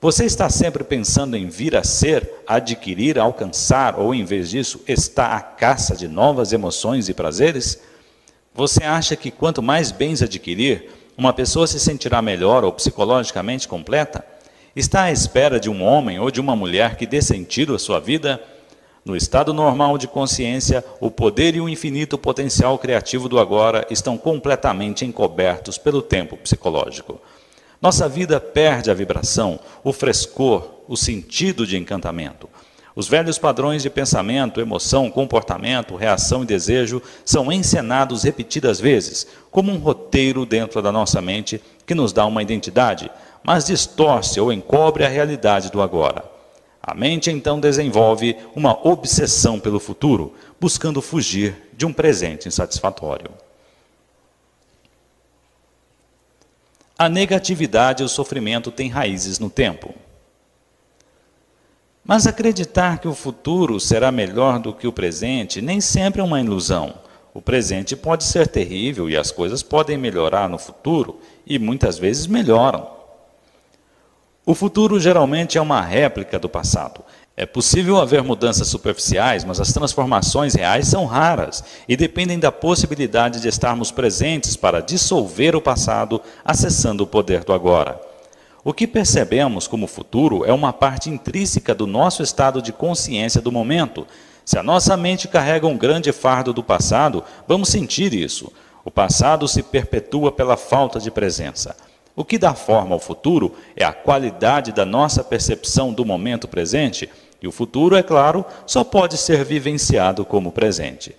Você 0.00 0.24
está 0.24 0.48
sempre 0.48 0.82
pensando 0.82 1.36
em 1.36 1.48
vir 1.48 1.76
a 1.76 1.84
ser, 1.84 2.28
adquirir, 2.46 3.18
alcançar, 3.18 4.00
ou 4.00 4.14
em 4.14 4.24
vez 4.24 4.48
disso, 4.48 4.80
está 4.88 5.36
à 5.36 5.40
caça 5.40 5.94
de 5.94 6.08
novas 6.08 6.52
emoções 6.52 7.10
e 7.10 7.14
prazeres? 7.14 7.78
Você 8.54 8.84
acha 8.84 9.14
que 9.16 9.30
quanto 9.30 9.62
mais 9.62 9.92
bens 9.92 10.22
adquirir, 10.22 10.90
uma 11.16 11.32
pessoa 11.32 11.66
se 11.66 11.78
sentirá 11.78 12.22
melhor 12.22 12.64
ou 12.64 12.72
psicologicamente 12.72 13.68
completa? 13.68 14.24
Está 14.74 15.02
à 15.04 15.12
espera 15.12 15.60
de 15.60 15.68
um 15.68 15.82
homem 15.82 16.18
ou 16.18 16.30
de 16.30 16.40
uma 16.40 16.56
mulher 16.56 16.96
que 16.96 17.06
dê 17.06 17.20
sentido 17.20 17.74
à 17.74 17.78
sua 17.78 18.00
vida? 18.00 18.42
No 19.04 19.16
estado 19.16 19.52
normal 19.52 19.98
de 19.98 20.06
consciência, 20.06 20.84
o 21.00 21.10
poder 21.10 21.56
e 21.56 21.60
o 21.60 21.68
infinito 21.68 22.16
potencial 22.16 22.78
criativo 22.78 23.28
do 23.28 23.38
agora 23.38 23.84
estão 23.90 24.16
completamente 24.16 25.04
encobertos 25.04 25.76
pelo 25.76 26.00
tempo 26.00 26.36
psicológico. 26.36 27.20
Nossa 27.80 28.08
vida 28.08 28.40
perde 28.40 28.92
a 28.92 28.94
vibração, 28.94 29.58
o 29.82 29.92
frescor, 29.92 30.70
o 30.86 30.96
sentido 30.96 31.66
de 31.66 31.76
encantamento. 31.76 32.48
Os 32.94 33.08
velhos 33.08 33.38
padrões 33.38 33.82
de 33.82 33.88
pensamento, 33.88 34.60
emoção, 34.60 35.10
comportamento, 35.10 35.96
reação 35.96 36.42
e 36.42 36.46
desejo 36.46 37.00
são 37.24 37.50
encenados 37.50 38.22
repetidas 38.22 38.78
vezes, 38.78 39.26
como 39.50 39.72
um 39.72 39.78
roteiro 39.78 40.44
dentro 40.44 40.82
da 40.82 40.92
nossa 40.92 41.20
mente 41.22 41.62
que 41.86 41.94
nos 41.94 42.12
dá 42.12 42.26
uma 42.26 42.42
identidade, 42.42 43.10
mas 43.42 43.64
distorce 43.64 44.38
ou 44.38 44.52
encobre 44.52 45.04
a 45.04 45.08
realidade 45.08 45.70
do 45.70 45.80
agora. 45.80 46.22
A 46.82 46.94
mente 46.94 47.30
então 47.30 47.58
desenvolve 47.58 48.36
uma 48.54 48.76
obsessão 48.86 49.58
pelo 49.58 49.80
futuro, 49.80 50.34
buscando 50.60 51.00
fugir 51.00 51.70
de 51.74 51.86
um 51.86 51.92
presente 51.92 52.48
insatisfatório. 52.48 53.30
A 56.98 57.08
negatividade 57.08 58.02
e 58.02 58.06
o 58.06 58.08
sofrimento 58.08 58.70
têm 58.70 58.88
raízes 58.88 59.38
no 59.38 59.48
tempo. 59.48 59.94
Mas 62.04 62.26
acreditar 62.26 62.98
que 62.98 63.06
o 63.06 63.14
futuro 63.14 63.78
será 63.78 64.10
melhor 64.10 64.58
do 64.58 64.72
que 64.72 64.88
o 64.88 64.92
presente 64.92 65.62
nem 65.62 65.80
sempre 65.80 66.20
é 66.20 66.24
uma 66.24 66.40
ilusão. 66.40 66.94
O 67.32 67.40
presente 67.40 67.94
pode 67.94 68.24
ser 68.24 68.48
terrível 68.48 69.08
e 69.08 69.16
as 69.16 69.30
coisas 69.30 69.62
podem 69.62 69.96
melhorar 69.96 70.48
no 70.48 70.58
futuro, 70.58 71.20
e 71.46 71.58
muitas 71.58 71.98
vezes 71.98 72.26
melhoram. 72.26 72.86
O 74.44 74.54
futuro 74.54 74.98
geralmente 74.98 75.56
é 75.56 75.60
uma 75.60 75.80
réplica 75.80 76.38
do 76.38 76.48
passado. 76.48 77.04
É 77.36 77.46
possível 77.46 77.98
haver 77.98 78.22
mudanças 78.22 78.66
superficiais, 78.68 79.44
mas 79.44 79.60
as 79.60 79.72
transformações 79.72 80.54
reais 80.54 80.88
são 80.88 81.06
raras 81.06 81.62
e 81.88 81.96
dependem 81.96 82.38
da 82.38 82.52
possibilidade 82.52 83.40
de 83.40 83.48
estarmos 83.48 83.90
presentes 83.90 84.56
para 84.56 84.82
dissolver 84.82 85.56
o 85.56 85.62
passado, 85.62 86.20
acessando 86.44 87.04
o 87.04 87.06
poder 87.06 87.44
do 87.44 87.52
agora. 87.52 88.11
O 88.64 88.72
que 88.72 88.86
percebemos 88.86 89.66
como 89.66 89.88
futuro 89.88 90.44
é 90.44 90.52
uma 90.52 90.72
parte 90.72 91.10
intrínseca 91.10 91.74
do 91.74 91.84
nosso 91.84 92.22
estado 92.22 92.62
de 92.62 92.72
consciência 92.72 93.40
do 93.40 93.50
momento. 93.50 94.06
Se 94.44 94.56
a 94.56 94.62
nossa 94.62 94.96
mente 94.96 95.26
carrega 95.26 95.66
um 95.66 95.76
grande 95.76 96.12
fardo 96.12 96.52
do 96.52 96.62
passado, 96.62 97.24
vamos 97.48 97.70
sentir 97.70 98.14
isso. 98.14 98.52
O 98.84 98.90
passado 98.90 99.48
se 99.48 99.64
perpetua 99.64 100.30
pela 100.30 100.56
falta 100.56 101.00
de 101.00 101.10
presença. 101.10 101.74
O 102.14 102.24
que 102.24 102.38
dá 102.38 102.54
forma 102.54 102.94
ao 102.94 103.00
futuro 103.00 103.52
é 103.76 103.84
a 103.84 103.92
qualidade 103.92 104.70
da 104.70 104.84
nossa 104.84 105.24
percepção 105.24 105.92
do 105.92 106.04
momento 106.04 106.46
presente, 106.46 107.10
e 107.42 107.48
o 107.48 107.52
futuro, 107.52 107.96
é 107.96 108.02
claro, 108.02 108.44
só 108.64 108.84
pode 108.84 109.16
ser 109.16 109.44
vivenciado 109.44 110.24
como 110.24 110.52
presente. 110.52 111.16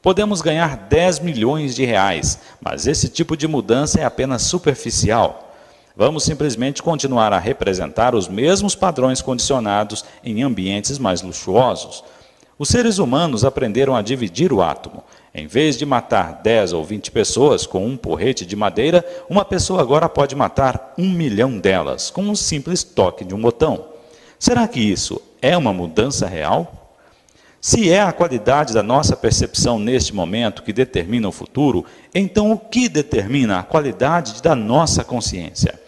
Podemos 0.00 0.40
ganhar 0.40 0.76
10 0.76 1.18
milhões 1.18 1.74
de 1.74 1.84
reais, 1.84 2.38
mas 2.60 2.86
esse 2.86 3.08
tipo 3.08 3.36
de 3.36 3.48
mudança 3.48 4.00
é 4.00 4.04
apenas 4.04 4.42
superficial. 4.42 5.45
Vamos 5.98 6.24
simplesmente 6.24 6.82
continuar 6.82 7.32
a 7.32 7.38
representar 7.38 8.14
os 8.14 8.28
mesmos 8.28 8.74
padrões 8.74 9.22
condicionados 9.22 10.04
em 10.22 10.42
ambientes 10.42 10.98
mais 10.98 11.22
luxuosos. 11.22 12.04
Os 12.58 12.68
seres 12.68 12.98
humanos 12.98 13.46
aprenderam 13.46 13.96
a 13.96 14.02
dividir 14.02 14.52
o 14.52 14.60
átomo. 14.60 15.02
Em 15.34 15.46
vez 15.46 15.74
de 15.74 15.86
matar 15.86 16.42
10 16.42 16.74
ou 16.74 16.84
20 16.84 17.10
pessoas 17.10 17.66
com 17.66 17.86
um 17.86 17.96
porrete 17.96 18.44
de 18.44 18.54
madeira, 18.54 19.02
uma 19.26 19.42
pessoa 19.42 19.80
agora 19.80 20.06
pode 20.06 20.36
matar 20.36 20.92
um 20.98 21.10
milhão 21.10 21.58
delas 21.58 22.10
com 22.10 22.24
um 22.24 22.36
simples 22.36 22.84
toque 22.84 23.24
de 23.24 23.34
um 23.34 23.40
botão. 23.40 23.86
Será 24.38 24.68
que 24.68 24.80
isso 24.80 25.18
é 25.40 25.56
uma 25.56 25.72
mudança 25.72 26.26
real? 26.26 26.92
Se 27.58 27.90
é 27.90 28.02
a 28.02 28.12
qualidade 28.12 28.74
da 28.74 28.82
nossa 28.82 29.16
percepção 29.16 29.78
neste 29.78 30.14
momento 30.14 30.62
que 30.62 30.74
determina 30.74 31.26
o 31.26 31.32
futuro, 31.32 31.86
então 32.14 32.52
o 32.52 32.58
que 32.58 32.86
determina 32.86 33.60
a 33.60 33.62
qualidade 33.62 34.42
da 34.42 34.54
nossa 34.54 35.02
consciência? 35.02 35.85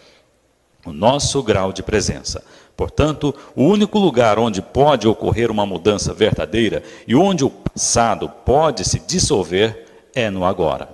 O 0.85 0.93
nosso 0.93 1.43
grau 1.43 1.73
de 1.73 1.83
presença. 1.83 2.43
Portanto, 2.75 3.35
o 3.55 3.63
único 3.63 3.99
lugar 3.99 4.39
onde 4.39 4.61
pode 4.61 5.07
ocorrer 5.07 5.51
uma 5.51 5.65
mudança 5.65 6.13
verdadeira 6.13 6.81
e 7.05 7.13
onde 7.13 7.43
o 7.43 7.49
passado 7.49 8.29
pode 8.29 8.87
se 8.87 8.99
dissolver 8.99 9.85
é 10.15 10.29
no 10.29 10.45
agora. 10.45 10.89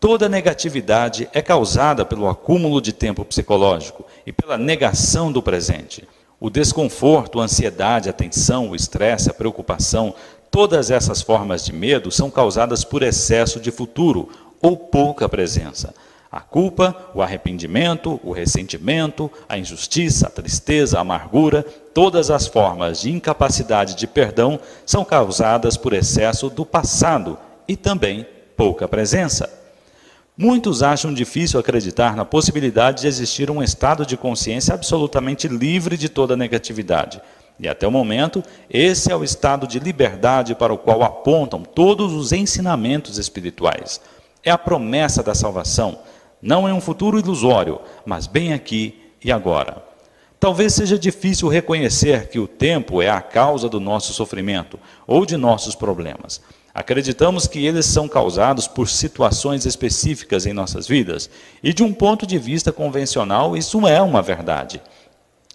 Toda 0.00 0.28
negatividade 0.28 1.28
é 1.32 1.40
causada 1.40 2.04
pelo 2.04 2.28
acúmulo 2.28 2.80
de 2.80 2.92
tempo 2.92 3.24
psicológico 3.24 4.04
e 4.26 4.32
pela 4.32 4.58
negação 4.58 5.32
do 5.32 5.40
presente. 5.40 6.06
O 6.38 6.50
desconforto, 6.50 7.40
a 7.40 7.44
ansiedade, 7.44 8.10
a 8.10 8.12
tensão, 8.12 8.70
o 8.70 8.76
estresse, 8.76 9.30
a 9.30 9.34
preocupação, 9.34 10.14
todas 10.50 10.90
essas 10.90 11.22
formas 11.22 11.64
de 11.64 11.72
medo 11.72 12.10
são 12.10 12.30
causadas 12.30 12.84
por 12.84 13.02
excesso 13.02 13.58
de 13.58 13.70
futuro 13.70 14.28
ou 14.60 14.76
pouca 14.76 15.28
presença. 15.28 15.94
A 16.36 16.40
culpa, 16.40 16.94
o 17.14 17.22
arrependimento, 17.22 18.20
o 18.22 18.30
ressentimento, 18.30 19.30
a 19.48 19.56
injustiça, 19.56 20.26
a 20.26 20.30
tristeza, 20.30 20.98
a 20.98 21.00
amargura, 21.00 21.62
todas 21.94 22.30
as 22.30 22.46
formas 22.46 23.00
de 23.00 23.10
incapacidade 23.10 23.94
de 23.94 24.06
perdão 24.06 24.60
são 24.84 25.02
causadas 25.02 25.78
por 25.78 25.94
excesso 25.94 26.50
do 26.50 26.66
passado 26.66 27.38
e 27.66 27.74
também 27.74 28.26
pouca 28.54 28.86
presença. 28.86 29.50
Muitos 30.36 30.82
acham 30.82 31.14
difícil 31.14 31.58
acreditar 31.58 32.14
na 32.14 32.26
possibilidade 32.26 33.00
de 33.00 33.08
existir 33.08 33.50
um 33.50 33.62
estado 33.62 34.04
de 34.04 34.14
consciência 34.14 34.74
absolutamente 34.74 35.48
livre 35.48 35.96
de 35.96 36.10
toda 36.10 36.36
negatividade. 36.36 37.18
E 37.58 37.66
até 37.66 37.88
o 37.88 37.90
momento, 37.90 38.44
esse 38.68 39.10
é 39.10 39.16
o 39.16 39.24
estado 39.24 39.66
de 39.66 39.78
liberdade 39.78 40.54
para 40.54 40.74
o 40.74 40.76
qual 40.76 41.02
apontam 41.02 41.62
todos 41.62 42.12
os 42.12 42.30
ensinamentos 42.30 43.16
espirituais. 43.16 44.02
É 44.44 44.50
a 44.50 44.58
promessa 44.58 45.22
da 45.22 45.34
salvação 45.34 45.98
não 46.46 46.68
em 46.68 46.72
um 46.72 46.80
futuro 46.80 47.18
ilusório, 47.18 47.80
mas 48.04 48.28
bem 48.28 48.52
aqui 48.52 48.94
e 49.22 49.32
agora. 49.32 49.84
Talvez 50.38 50.74
seja 50.74 50.96
difícil 50.96 51.48
reconhecer 51.48 52.28
que 52.28 52.38
o 52.38 52.46
tempo 52.46 53.02
é 53.02 53.10
a 53.10 53.20
causa 53.20 53.68
do 53.68 53.80
nosso 53.80 54.12
sofrimento 54.12 54.78
ou 55.08 55.26
de 55.26 55.36
nossos 55.36 55.74
problemas. 55.74 56.40
Acreditamos 56.72 57.48
que 57.48 57.66
eles 57.66 57.84
são 57.86 58.06
causados 58.06 58.68
por 58.68 58.88
situações 58.88 59.66
específicas 59.66 60.46
em 60.46 60.52
nossas 60.52 60.86
vidas, 60.86 61.28
e 61.64 61.72
de 61.72 61.82
um 61.82 61.92
ponto 61.92 62.24
de 62.24 62.38
vista 62.38 62.70
convencional, 62.70 63.56
isso 63.56 63.84
é 63.88 64.00
uma 64.00 64.22
verdade. 64.22 64.80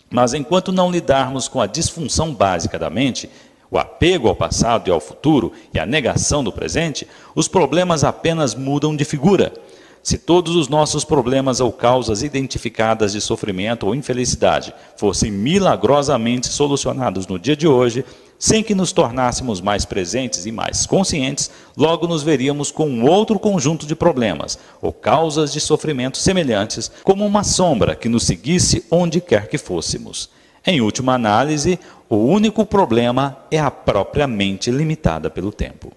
Mas 0.09 0.33
enquanto 0.33 0.73
não 0.73 0.91
lidarmos 0.91 1.47
com 1.47 1.61
a 1.61 1.67
disfunção 1.67 2.33
básica 2.33 2.77
da 2.77 2.89
mente, 2.89 3.29
o 3.69 3.77
apego 3.77 4.27
ao 4.27 4.35
passado 4.35 4.89
e 4.89 4.91
ao 4.91 4.99
futuro 4.99 5.53
e 5.73 5.79
a 5.79 5.85
negação 5.85 6.43
do 6.43 6.51
presente, 6.51 7.07
os 7.33 7.47
problemas 7.47 8.03
apenas 8.03 8.53
mudam 8.53 8.93
de 8.93 9.05
figura. 9.05 9.53
Se 10.03 10.17
todos 10.17 10.55
os 10.55 10.67
nossos 10.67 11.05
problemas 11.05 11.59
ou 11.59 11.71
causas 11.71 12.23
identificadas 12.23 13.11
de 13.11 13.21
sofrimento 13.21 13.85
ou 13.85 13.93
infelicidade 13.93 14.73
fossem 14.97 15.31
milagrosamente 15.31 16.47
solucionados 16.47 17.27
no 17.27 17.37
dia 17.37 17.55
de 17.55 17.67
hoje, 17.67 18.03
sem 18.39 18.63
que 18.63 18.73
nos 18.73 18.91
tornássemos 18.91 19.61
mais 19.61 19.85
presentes 19.85 20.47
e 20.47 20.51
mais 20.51 20.87
conscientes, 20.87 21.51
logo 21.77 22.07
nos 22.07 22.23
veríamos 22.23 22.71
com 22.71 22.89
um 22.89 23.05
outro 23.05 23.37
conjunto 23.37 23.85
de 23.85 23.95
problemas 23.95 24.57
ou 24.81 24.91
causas 24.91 25.53
de 25.53 25.59
sofrimento 25.59 26.17
semelhantes, 26.17 26.91
como 27.03 27.23
uma 27.23 27.43
sombra 27.43 27.95
que 27.95 28.09
nos 28.09 28.23
seguisse 28.23 28.83
onde 28.89 29.21
quer 29.21 29.47
que 29.47 29.59
fôssemos. 29.59 30.31
Em 30.65 30.81
última 30.81 31.13
análise, 31.13 31.79
o 32.09 32.15
único 32.15 32.65
problema 32.65 33.37
é 33.51 33.59
a 33.59 33.69
própria 33.69 34.25
mente 34.25 34.71
limitada 34.71 35.29
pelo 35.29 35.51
tempo. 35.51 35.93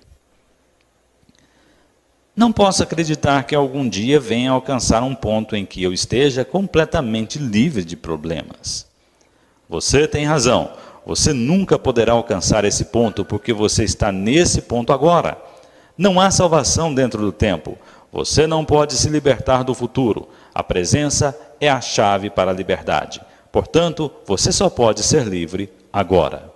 Não 2.37 2.51
posso 2.51 2.83
acreditar 2.83 3.45
que 3.45 3.55
algum 3.55 3.89
dia 3.89 4.19
venha 4.19 4.51
alcançar 4.51 5.05
um 5.05 5.15
ponto 5.15 5.55
em 5.55 5.65
que 5.65 5.83
eu 5.83 5.93
esteja 5.93 6.45
completamente 6.45 7.39
livre 7.39 7.85
de 7.85 7.97
problemas. 7.97 8.87
Você 9.69 10.09
tem 10.09 10.27
razão. 10.27 10.73
Você 11.07 11.33
nunca 11.33 11.79
poderá 11.79 12.13
alcançar 12.13 12.65
esse 12.65 12.87
ponto 12.87 13.25
porque 13.25 13.53
você 13.53 13.85
está 13.85 14.11
nesse 14.11 14.63
ponto 14.63 14.93
agora. 14.93 15.39
Não 15.97 16.21
há 16.21 16.29
salvação 16.31 16.93
dentro 16.93 17.21
do 17.21 17.31
tempo. 17.31 17.79
Você 18.13 18.49
não 18.49 18.65
pode 18.65 18.95
se 18.95 19.09
libertar 19.09 19.63
do 19.63 19.75
futuro. 19.75 20.29
A 20.53 20.63
presença 20.63 21.39
é 21.61 21.69
a 21.69 21.81
chave 21.81 22.31
para 22.31 22.51
a 22.51 22.55
liberdade. 22.55 23.21
Portanto, 23.53 24.11
você 24.27 24.51
só 24.51 24.69
pode 24.69 25.05
ser 25.05 25.25
livre 25.25 25.73
agora. 25.93 26.53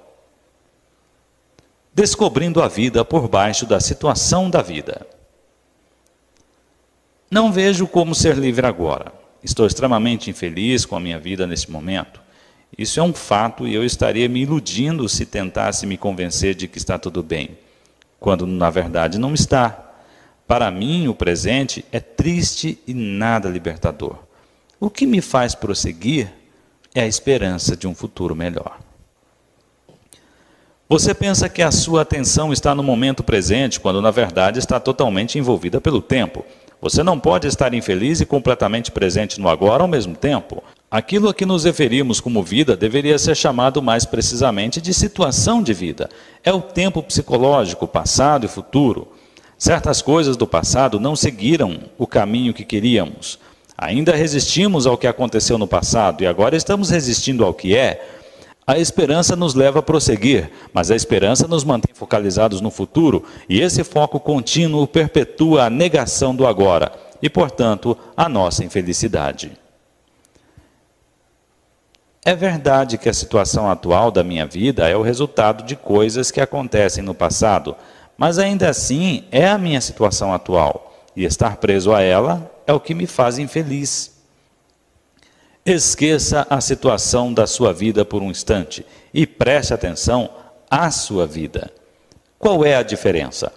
Descobrindo 1.94 2.60
a 2.60 2.66
vida 2.66 3.04
por 3.04 3.28
baixo 3.28 3.64
da 3.64 3.78
situação 3.78 4.50
da 4.50 4.60
vida. 4.60 5.06
Não 7.30 7.52
vejo 7.52 7.86
como 7.86 8.14
ser 8.14 8.36
livre 8.36 8.66
agora. 8.66 9.12
Estou 9.42 9.66
extremamente 9.66 10.30
infeliz 10.30 10.86
com 10.86 10.96
a 10.96 11.00
minha 11.00 11.18
vida 11.18 11.46
nesse 11.46 11.70
momento. 11.70 12.20
Isso 12.76 13.00
é 13.00 13.02
um 13.02 13.12
fato 13.12 13.66
e 13.66 13.74
eu 13.74 13.84
estaria 13.84 14.28
me 14.28 14.40
iludindo 14.40 15.08
se 15.08 15.26
tentasse 15.26 15.86
me 15.86 15.96
convencer 15.96 16.54
de 16.54 16.66
que 16.66 16.78
está 16.78 16.98
tudo 16.98 17.22
bem, 17.22 17.58
quando 18.18 18.46
na 18.46 18.70
verdade 18.70 19.18
não 19.18 19.34
está. 19.34 19.92
Para 20.46 20.70
mim, 20.70 21.08
o 21.08 21.14
presente 21.14 21.84
é 21.92 22.00
triste 22.00 22.78
e 22.86 22.94
nada 22.94 23.48
libertador. 23.48 24.18
O 24.80 24.88
que 24.88 25.06
me 25.06 25.20
faz 25.20 25.54
prosseguir 25.54 26.32
é 26.94 27.02
a 27.02 27.06
esperança 27.06 27.76
de 27.76 27.86
um 27.86 27.94
futuro 27.94 28.34
melhor. 28.34 28.78
Você 30.88 31.12
pensa 31.12 31.50
que 31.50 31.60
a 31.60 31.70
sua 31.70 32.00
atenção 32.00 32.50
está 32.50 32.74
no 32.74 32.82
momento 32.82 33.22
presente, 33.22 33.78
quando 33.78 34.00
na 34.00 34.10
verdade 34.10 34.58
está 34.58 34.80
totalmente 34.80 35.38
envolvida 35.38 35.82
pelo 35.82 36.00
tempo. 36.00 36.46
Você 36.80 37.02
não 37.02 37.18
pode 37.18 37.48
estar 37.48 37.74
infeliz 37.74 38.20
e 38.20 38.26
completamente 38.26 38.92
presente 38.92 39.40
no 39.40 39.48
agora 39.48 39.82
ao 39.82 39.88
mesmo 39.88 40.14
tempo. 40.14 40.62
Aquilo 40.90 41.28
a 41.28 41.34
que 41.34 41.44
nos 41.44 41.64
referimos 41.64 42.20
como 42.20 42.42
vida 42.42 42.76
deveria 42.76 43.18
ser 43.18 43.36
chamado 43.36 43.82
mais 43.82 44.04
precisamente 44.04 44.80
de 44.80 44.94
situação 44.94 45.62
de 45.62 45.74
vida. 45.74 46.08
É 46.42 46.52
o 46.52 46.62
tempo 46.62 47.02
psicológico, 47.02 47.86
passado 47.86 48.46
e 48.46 48.48
futuro. 48.48 49.08
Certas 49.58 50.00
coisas 50.00 50.36
do 50.36 50.46
passado 50.46 51.00
não 51.00 51.16
seguiram 51.16 51.80
o 51.98 52.06
caminho 52.06 52.54
que 52.54 52.64
queríamos. 52.64 53.40
Ainda 53.76 54.14
resistimos 54.14 54.86
ao 54.86 54.96
que 54.96 55.06
aconteceu 55.06 55.58
no 55.58 55.66
passado 55.66 56.22
e 56.22 56.26
agora 56.26 56.56
estamos 56.56 56.90
resistindo 56.90 57.44
ao 57.44 57.52
que 57.52 57.76
é. 57.76 58.17
A 58.68 58.78
esperança 58.78 59.34
nos 59.34 59.54
leva 59.54 59.78
a 59.78 59.82
prosseguir, 59.82 60.50
mas 60.74 60.90
a 60.90 60.94
esperança 60.94 61.48
nos 61.48 61.64
mantém 61.64 61.94
focalizados 61.94 62.60
no 62.60 62.70
futuro, 62.70 63.24
e 63.48 63.62
esse 63.62 63.82
foco 63.82 64.20
contínuo 64.20 64.86
perpetua 64.86 65.64
a 65.64 65.70
negação 65.70 66.36
do 66.36 66.46
agora 66.46 66.92
e, 67.22 67.30
portanto, 67.30 67.96
a 68.14 68.28
nossa 68.28 68.62
infelicidade. 68.62 69.52
É 72.22 72.34
verdade 72.34 72.98
que 72.98 73.08
a 73.08 73.14
situação 73.14 73.70
atual 73.70 74.10
da 74.10 74.22
minha 74.22 74.44
vida 74.44 74.86
é 74.86 74.94
o 74.94 75.00
resultado 75.00 75.64
de 75.64 75.74
coisas 75.74 76.30
que 76.30 76.38
acontecem 76.38 77.02
no 77.02 77.14
passado, 77.14 77.74
mas 78.18 78.38
ainda 78.38 78.68
assim 78.68 79.24
é 79.32 79.48
a 79.48 79.56
minha 79.56 79.80
situação 79.80 80.30
atual, 80.30 81.06
e 81.16 81.24
estar 81.24 81.56
preso 81.56 81.94
a 81.94 82.02
ela 82.02 82.52
é 82.66 82.72
o 82.74 82.80
que 82.80 82.92
me 82.92 83.06
faz 83.06 83.38
infeliz. 83.38 84.17
Esqueça 85.70 86.46
a 86.48 86.62
situação 86.62 87.30
da 87.30 87.46
sua 87.46 87.74
vida 87.74 88.02
por 88.02 88.22
um 88.22 88.30
instante 88.30 88.86
e 89.12 89.26
preste 89.26 89.74
atenção 89.74 90.30
à 90.70 90.90
sua 90.90 91.26
vida. 91.26 91.70
Qual 92.38 92.64
é 92.64 92.74
a 92.74 92.82
diferença? 92.82 93.52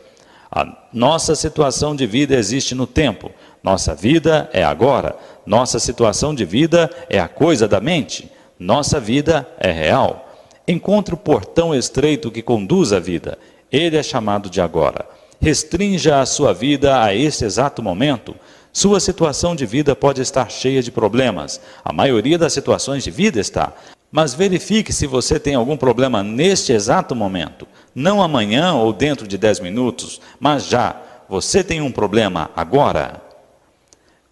A 0.52 0.90
nossa 0.92 1.36
situação 1.36 1.96
de 1.96 2.06
vida 2.06 2.36
existe 2.36 2.76
no 2.76 2.86
tempo, 2.86 3.32
nossa 3.64 3.96
vida 3.96 4.50
é 4.52 4.62
agora, 4.62 5.16
nossa 5.46 5.80
situação 5.80 6.36
de 6.36 6.44
vida 6.44 6.92
é 7.10 7.18
a 7.18 7.30
coisa 7.30 7.66
da 7.66 7.80
mente, 7.80 8.30
nossa 8.60 9.00
vida 9.00 9.48
é 9.58 9.72
real. 9.72 10.36
Encontre 10.68 11.14
o 11.14 11.18
portão 11.18 11.74
estreito 11.74 12.30
que 12.30 12.42
conduz 12.42 12.92
à 12.92 13.00
vida, 13.00 13.38
ele 13.72 13.96
é 13.96 14.04
chamado 14.04 14.50
de 14.50 14.60
agora. 14.60 15.06
Restrinja 15.40 16.20
a 16.20 16.26
sua 16.26 16.54
vida 16.54 17.02
a 17.02 17.16
este 17.16 17.46
exato 17.46 17.82
momento. 17.82 18.36
Sua 18.74 19.02
situação 19.02 19.54
de 19.54 19.66
vida 19.66 19.96
pode 19.96 20.22
estar 20.22 20.50
cheia 20.50 20.82
de 20.82 20.92
problemas. 20.92 21.60
A 21.84 21.92
maioria 21.92 22.38
das 22.38 22.54
situações 22.54 23.04
de 23.04 23.12
vida 23.12 23.40
está. 23.40 23.74
Mas 24.10 24.34
verifique 24.34 24.94
se 24.94 25.06
você 25.06 25.40
tem 25.40 25.56
algum 25.56 25.76
problema 25.76 26.24
neste 26.24 26.72
exato 26.72 27.14
momento. 27.14 27.68
Não 27.94 28.22
amanhã 28.22 28.74
ou 28.74 28.94
dentro 28.94 29.28
de 29.28 29.38
10 29.38 29.60
minutos, 29.60 30.22
mas 30.40 30.68
já. 30.68 30.96
Você 31.28 31.64
tem 31.64 31.82
um 31.82 31.92
problema 31.92 32.50
agora. 32.56 33.22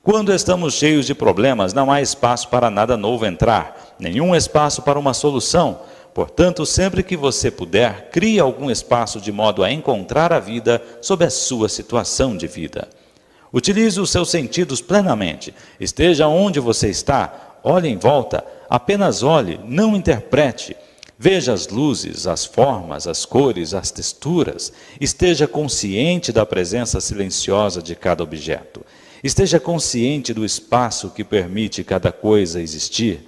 Quando 0.02 0.34
estamos 0.34 0.73
cheios 0.73 1.06
de 1.06 1.13
problemas, 1.13 1.73
não 1.73 1.91
há 1.91 2.02
espaço 2.02 2.47
para 2.47 2.69
nada 2.69 2.95
novo 2.95 3.25
entrar, 3.25 3.95
nenhum 3.99 4.36
espaço 4.36 4.82
para 4.82 4.97
uma 4.97 5.13
solução. 5.13 5.82
Portanto, 6.13 6.65
sempre 6.65 7.04
que 7.04 7.15
você 7.15 7.52
puder, 7.52 8.10
crie 8.10 8.39
algum 8.39 8.71
espaço 8.71 9.21
de 9.21 9.32
modo 9.32 9.63
a 9.63 9.71
encontrar 9.71 10.34
a 10.34 10.39
vida 10.39 10.82
sob 11.02 11.23
a 11.23 11.30
sua 11.30 11.69
situação 11.69 12.36
de 12.36 12.47
vida. 12.47 12.88
Utilize 13.52 14.00
os 14.00 14.12
seus 14.12 14.30
sentidos 14.30 14.82
plenamente. 14.82 15.54
Esteja 15.80 16.28
onde 16.28 16.60
você 16.60 16.90
está, 16.90 17.58
olhe 17.64 17.90
em 17.90 17.98
volta, 17.98 18.46
apenas 18.70 19.24
olhe, 19.24 19.60
não 19.66 19.96
interprete. 19.96 20.76
Veja 21.18 21.52
as 21.52 21.68
luzes, 21.68 22.28
as 22.28 22.46
formas, 22.46 23.06
as 23.06 23.26
cores, 23.26 23.74
as 23.74 23.92
texturas. 23.92 24.72
Esteja 25.02 25.48
consciente 25.48 26.32
da 26.32 26.46
presença 26.46 27.02
silenciosa 27.02 27.82
de 27.82 27.96
cada 27.96 28.24
objeto. 28.24 28.86
Esteja 29.22 29.60
consciente 29.60 30.34
do 30.34 30.46
espaço 30.46 31.10
que 31.10 31.26
permite 31.26 31.84
cada 31.84 32.12
coisa 32.12 32.62
existir. 32.62 33.28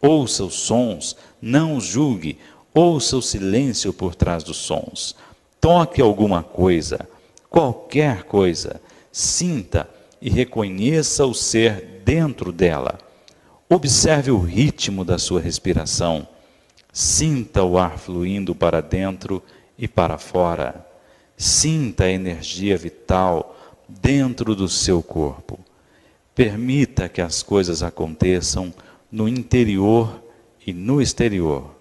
Ouça 0.00 0.42
os 0.42 0.54
sons, 0.54 1.14
não 1.40 1.76
os 1.76 1.84
julgue. 1.84 2.38
Ouça 2.74 3.16
o 3.16 3.22
silêncio 3.22 3.92
por 3.92 4.16
trás 4.16 4.42
dos 4.42 4.56
sons. 4.56 5.14
Toque 5.60 6.00
alguma 6.00 6.42
coisa, 6.42 7.08
qualquer 7.48 8.24
coisa 8.24 8.80
sinta 9.12 9.88
e 10.20 10.28
reconheça 10.28 11.24
o 11.26 11.34
ser 11.34 12.02
dentro 12.04 12.52
dela. 12.52 12.98
Observe 13.68 14.30
o 14.30 14.38
ritmo 14.38 15.04
da 15.04 15.18
sua 15.18 15.40
respiração. 15.40 16.26
Sinta 16.92 17.62
o 17.62 17.78
ar 17.78 17.98
fluindo 17.98 18.54
para 18.54 18.80
dentro 18.80 19.42
e 19.78 19.86
para 19.86 20.18
fora. 20.18 20.86
Sinta 21.36 22.04
a 22.04 22.10
energia 22.10 22.76
vital 22.76 23.56
dentro 23.88 24.54
do 24.54 24.68
seu 24.68 25.02
corpo. 25.02 25.58
Permita 26.34 27.08
que 27.08 27.20
as 27.20 27.42
coisas 27.42 27.82
aconteçam 27.82 28.72
no 29.10 29.28
interior 29.28 30.22
e 30.66 30.72
no 30.72 31.00
exterior. 31.00 31.74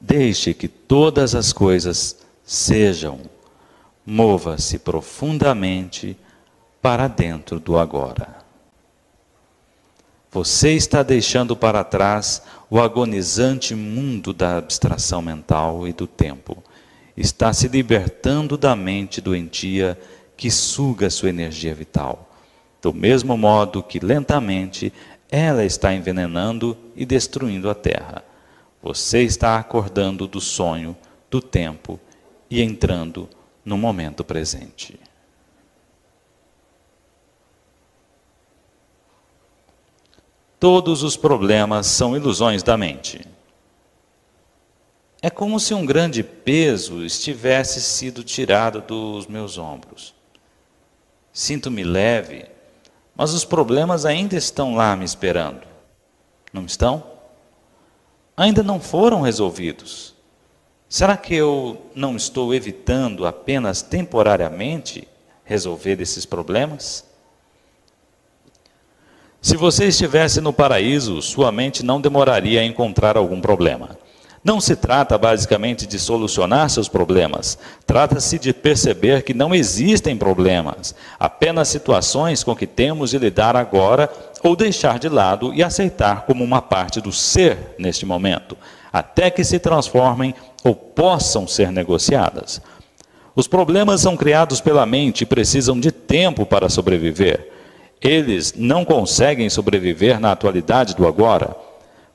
Deixe 0.00 0.52
que 0.52 0.68
todas 0.68 1.34
as 1.34 1.52
coisas 1.52 2.18
sejam 2.44 3.20
mova-se 4.06 4.78
profundamente 4.78 6.16
para 6.80 7.08
dentro 7.08 7.58
do 7.58 7.76
agora. 7.76 8.36
Você 10.30 10.74
está 10.74 11.02
deixando 11.02 11.56
para 11.56 11.82
trás 11.82 12.42
o 12.70 12.78
agonizante 12.78 13.74
mundo 13.74 14.32
da 14.32 14.58
abstração 14.58 15.20
mental 15.20 15.88
e 15.88 15.92
do 15.92 16.06
tempo. 16.06 16.62
Está 17.16 17.52
se 17.52 17.66
libertando 17.66 18.56
da 18.56 18.76
mente 18.76 19.20
doentia 19.20 19.98
que 20.36 20.50
suga 20.50 21.10
sua 21.10 21.30
energia 21.30 21.74
vital. 21.74 22.30
Do 22.80 22.92
mesmo 22.92 23.36
modo 23.36 23.82
que 23.82 23.98
lentamente 23.98 24.92
ela 25.28 25.64
está 25.64 25.92
envenenando 25.92 26.76
e 26.94 27.04
destruindo 27.04 27.68
a 27.68 27.74
terra. 27.74 28.22
Você 28.82 29.22
está 29.22 29.56
acordando 29.56 30.28
do 30.28 30.40
sonho, 30.40 30.96
do 31.30 31.40
tempo 31.40 31.98
e 32.48 32.62
entrando 32.62 33.28
no 33.66 33.76
momento 33.76 34.22
presente. 34.22 34.98
Todos 40.58 41.02
os 41.02 41.16
problemas 41.16 41.86
são 41.88 42.16
ilusões 42.16 42.62
da 42.62 42.78
mente. 42.78 43.26
É 45.20 45.28
como 45.28 45.58
se 45.58 45.74
um 45.74 45.84
grande 45.84 46.22
peso 46.22 47.04
estivesse 47.04 47.82
sido 47.82 48.22
tirado 48.22 48.80
dos 48.80 49.26
meus 49.26 49.58
ombros. 49.58 50.14
Sinto-me 51.32 51.82
leve, 51.82 52.46
mas 53.14 53.34
os 53.34 53.44
problemas 53.44 54.06
ainda 54.06 54.36
estão 54.36 54.76
lá 54.76 54.94
me 54.94 55.04
esperando. 55.04 55.66
Não 56.52 56.64
estão? 56.64 57.04
Ainda 58.36 58.62
não 58.62 58.80
foram 58.80 59.20
resolvidos. 59.20 60.15
Será 60.88 61.16
que 61.16 61.34
eu 61.34 61.82
não 61.94 62.16
estou 62.16 62.54
evitando 62.54 63.26
apenas 63.26 63.82
temporariamente 63.82 65.06
resolver 65.44 66.00
esses 66.00 66.24
problemas? 66.24 67.04
Se 69.42 69.56
você 69.56 69.86
estivesse 69.86 70.40
no 70.40 70.52
paraíso, 70.52 71.20
sua 71.20 71.50
mente 71.50 71.84
não 71.84 72.00
demoraria 72.00 72.60
a 72.60 72.64
encontrar 72.64 73.16
algum 73.16 73.40
problema. 73.40 73.98
Não 74.46 74.60
se 74.60 74.76
trata 74.76 75.18
basicamente 75.18 75.88
de 75.88 75.98
solucionar 75.98 76.70
seus 76.70 76.88
problemas, 76.88 77.58
trata-se 77.84 78.38
de 78.38 78.52
perceber 78.52 79.24
que 79.24 79.34
não 79.34 79.52
existem 79.52 80.16
problemas, 80.16 80.94
apenas 81.18 81.66
situações 81.66 82.44
com 82.44 82.54
que 82.54 82.64
temos 82.64 83.10
de 83.10 83.18
lidar 83.18 83.56
agora 83.56 84.08
ou 84.44 84.54
deixar 84.54 85.00
de 85.00 85.08
lado 85.08 85.52
e 85.52 85.64
aceitar 85.64 86.26
como 86.26 86.44
uma 86.44 86.62
parte 86.62 87.00
do 87.00 87.10
ser 87.10 87.74
neste 87.76 88.06
momento, 88.06 88.56
até 88.98 89.30
que 89.30 89.44
se 89.44 89.58
transformem 89.58 90.34
ou 90.64 90.74
possam 90.74 91.46
ser 91.46 91.70
negociadas. 91.70 92.62
Os 93.34 93.46
problemas 93.46 94.00
são 94.00 94.16
criados 94.16 94.58
pela 94.58 94.86
mente 94.86 95.20
e 95.20 95.26
precisam 95.26 95.78
de 95.78 95.92
tempo 95.92 96.46
para 96.46 96.70
sobreviver. 96.70 97.52
Eles 98.00 98.54
não 98.56 98.86
conseguem 98.86 99.50
sobreviver 99.50 100.18
na 100.18 100.32
atualidade 100.32 100.96
do 100.96 101.06
agora. 101.06 101.54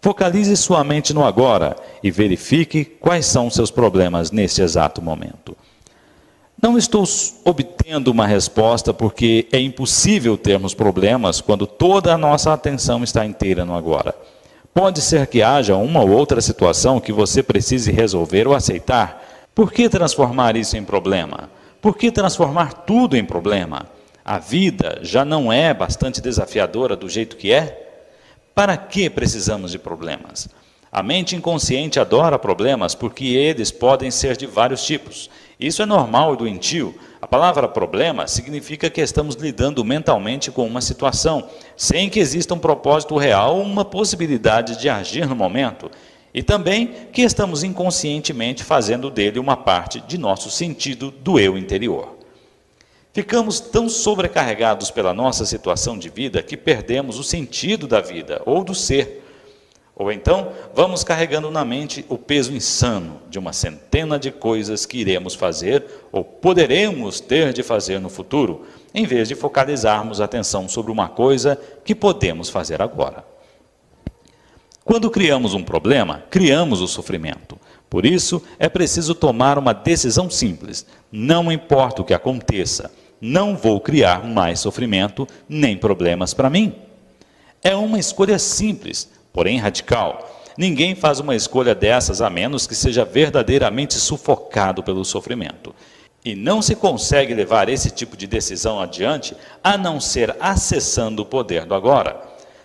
Focalize 0.02 0.58
sua 0.58 0.84
mente 0.84 1.14
no 1.14 1.24
agora 1.24 1.76
e 2.02 2.10
verifique 2.10 2.84
quais 2.84 3.28
são 3.28 3.52
seus 3.52 3.70
problemas 3.70 4.32
neste 4.32 4.64
exato 4.64 5.04
momento. 5.04 5.56
Não 6.60 6.78
estou 6.78 7.04
obtendo 7.46 8.10
uma 8.10 8.26
resposta 8.26 8.92
porque 8.92 9.48
é 9.52 9.60
impossível 9.60 10.36
termos 10.36 10.74
problemas 10.74 11.42
quando 11.42 11.68
toda 11.68 12.12
a 12.14 12.18
nossa 12.18 12.52
atenção 12.52 13.04
está 13.04 13.24
inteira 13.24 13.64
no 13.64 13.76
agora. 13.76 14.16
Pode 14.74 15.02
ser 15.02 15.28
que 15.28 15.42
haja 15.42 15.76
uma 15.76 16.02
ou 16.02 16.12
outra 16.12 16.40
situação 16.40 17.00
que 17.00 17.12
você 17.12 17.44
precise 17.44 17.92
resolver 17.92 18.48
ou 18.48 18.56
aceitar. 18.56 19.50
Por 19.54 19.72
que 19.74 19.90
transformar 19.90 20.56
isso 20.56 20.78
em 20.78 20.84
problema? 20.84 21.50
Por 21.82 21.98
que 21.98 22.10
transformar 22.10 22.74
tudo 22.74 23.18
em 23.18 23.26
problema? 23.26 23.86
A 24.24 24.40
vida 24.40 25.00
já 25.02 25.26
não 25.26 25.52
é 25.52 25.74
bastante 25.74 26.22
desafiadora 26.22 26.96
do 26.96 27.10
jeito 27.10 27.36
que 27.36 27.52
é? 27.52 28.06
Para 28.56 28.78
que 28.78 29.10
precisamos 29.10 29.72
de 29.72 29.80
problemas? 29.80 30.48
A 30.90 31.04
mente 31.04 31.36
inconsciente 31.36 32.00
adora 32.00 32.40
problemas 32.40 32.96
porque 32.96 33.26
eles 33.26 33.72
podem 33.72 34.10
ser 34.10 34.38
de 34.38 34.46
vários 34.46 34.86
tipos. 34.86 35.30
Isso 35.60 35.82
é 35.82 35.86
normal 35.86 36.34
e 36.34 36.38
doentio. 36.38 36.96
A 37.22 37.28
palavra 37.28 37.68
problema 37.68 38.28
significa 38.28 38.90
que 38.90 39.00
estamos 39.00 39.36
lidando 39.36 39.86
mentalmente 39.86 40.50
com 40.50 40.66
uma 40.66 40.82
situação, 40.82 41.48
sem 41.78 42.10
que 42.10 42.20
exista 42.20 42.56
um 42.56 42.60
propósito 42.60 43.16
real 43.16 43.58
ou 43.58 43.62
uma 43.62 43.86
possibilidade 43.86 44.80
de 44.80 44.90
agir 44.90 45.28
no 45.28 45.36
momento. 45.36 45.92
E 46.34 46.42
também 46.42 46.88
que 47.14 47.22
estamos 47.22 47.64
inconscientemente 47.64 48.64
fazendo 48.64 49.12
dele 49.12 49.38
uma 49.38 49.56
parte 49.56 50.00
de 50.00 50.18
nosso 50.18 50.50
sentido 50.50 51.12
do 51.12 51.40
eu 51.40 51.56
interior. 51.58 52.18
Ficamos 53.14 53.60
tão 53.60 53.88
sobrecarregados 53.88 54.90
pela 54.90 55.14
nossa 55.14 55.46
situação 55.46 56.00
de 56.00 56.10
vida 56.10 56.42
que 56.42 56.58
perdemos 56.58 57.20
o 57.20 57.24
sentido 57.24 57.88
da 57.88 58.02
vida 58.02 58.42
ou 58.48 58.64
do 58.64 58.74
ser. 58.74 59.21
Ou 60.02 60.12
então, 60.12 60.52
vamos 60.74 61.04
carregando 61.04 61.52
na 61.52 61.64
mente 61.64 62.04
o 62.10 62.18
peso 62.18 62.52
insano 62.52 63.22
de 63.30 63.38
uma 63.38 63.54
centena 63.54 64.18
de 64.18 64.32
coisas 64.32 64.84
que 64.84 64.98
iremos 64.98 65.36
fazer 65.36 65.86
ou 66.12 66.24
poderemos 66.24 67.20
ter 67.20 67.54
de 67.54 67.62
fazer 67.62 68.00
no 68.00 68.10
futuro, 68.10 68.66
em 68.96 69.06
vez 69.06 69.28
de 69.28 69.36
focalizarmos 69.36 70.20
a 70.20 70.26
atenção 70.26 70.68
sobre 70.68 70.92
uma 70.92 71.08
coisa 71.08 71.56
que 71.86 71.94
podemos 71.94 72.50
fazer 72.50 72.82
agora. 72.82 73.24
Quando 74.84 75.12
criamos 75.12 75.54
um 75.54 75.62
problema, 75.62 76.24
criamos 76.32 76.82
o 76.82 76.88
sofrimento. 76.88 77.56
Por 77.88 78.04
isso, 78.04 78.42
é 78.58 78.68
preciso 78.68 79.14
tomar 79.14 79.60
uma 79.60 79.72
decisão 79.72 80.32
simples. 80.32 80.84
Não 81.12 81.52
importa 81.52 82.02
o 82.02 82.06
que 82.06 82.16
aconteça, 82.16 82.92
não 83.22 83.56
vou 83.56 83.80
criar 83.80 84.26
mais 84.28 84.62
sofrimento 84.62 85.28
nem 85.48 85.78
problemas 85.78 86.34
para 86.34 86.50
mim. 86.50 86.74
É 87.64 87.76
uma 87.76 88.00
escolha 88.00 88.40
simples, 88.40 89.08
porém 89.34 89.58
radical. 89.58 90.40
Ninguém 90.58 90.96
faz 90.96 91.20
uma 91.20 91.36
escolha 91.36 91.74
dessas 91.74 92.22
a 92.22 92.30
menos 92.30 92.68
que 92.68 92.76
seja 92.76 93.06
verdadeiramente 93.06 93.96
sufocado 93.96 94.84
pelo 94.84 95.06
sofrimento. 95.06 95.74
E 96.24 96.36
não 96.36 96.62
se 96.62 96.76
consegue 96.76 97.34
levar 97.34 97.68
esse 97.68 97.90
tipo 97.90 98.16
de 98.16 98.28
decisão 98.28 98.80
adiante 98.80 99.36
a 99.64 99.78
não 99.78 100.00
ser 100.00 100.36
acessando 100.40 101.24
o 101.24 101.26
poder 101.26 101.66
do 101.66 101.74
agora. 101.74 102.22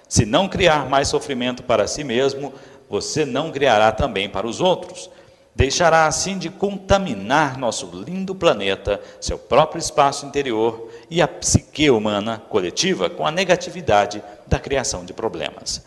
Se 0.08 0.26
não 0.26 0.48
criar 0.48 0.88
mais 0.88 1.08
sofrimento 1.08 1.62
para 1.62 1.86
si 1.86 2.04
mesmo, 2.04 2.52
você 2.88 3.24
não 3.24 3.50
criará 3.50 3.90
também 3.92 4.28
para 4.28 4.46
os 4.46 4.60
outros. 4.60 5.10
Deixará 5.54 6.06
assim 6.06 6.36
de 6.36 6.50
contaminar 6.50 7.56
nosso 7.56 7.90
lindo 8.06 8.34
planeta, 8.34 9.00
seu 9.18 9.38
próprio 9.38 9.78
espaço 9.78 10.26
interior 10.26 10.90
e 11.10 11.22
a 11.22 11.26
psique 11.26 11.88
humana 11.88 12.42
coletiva 12.50 13.08
com 13.08 13.26
a 13.26 13.30
negatividade 13.30 14.22
da 14.46 14.58
criação 14.58 15.02
de 15.02 15.14
problemas. 15.14 15.82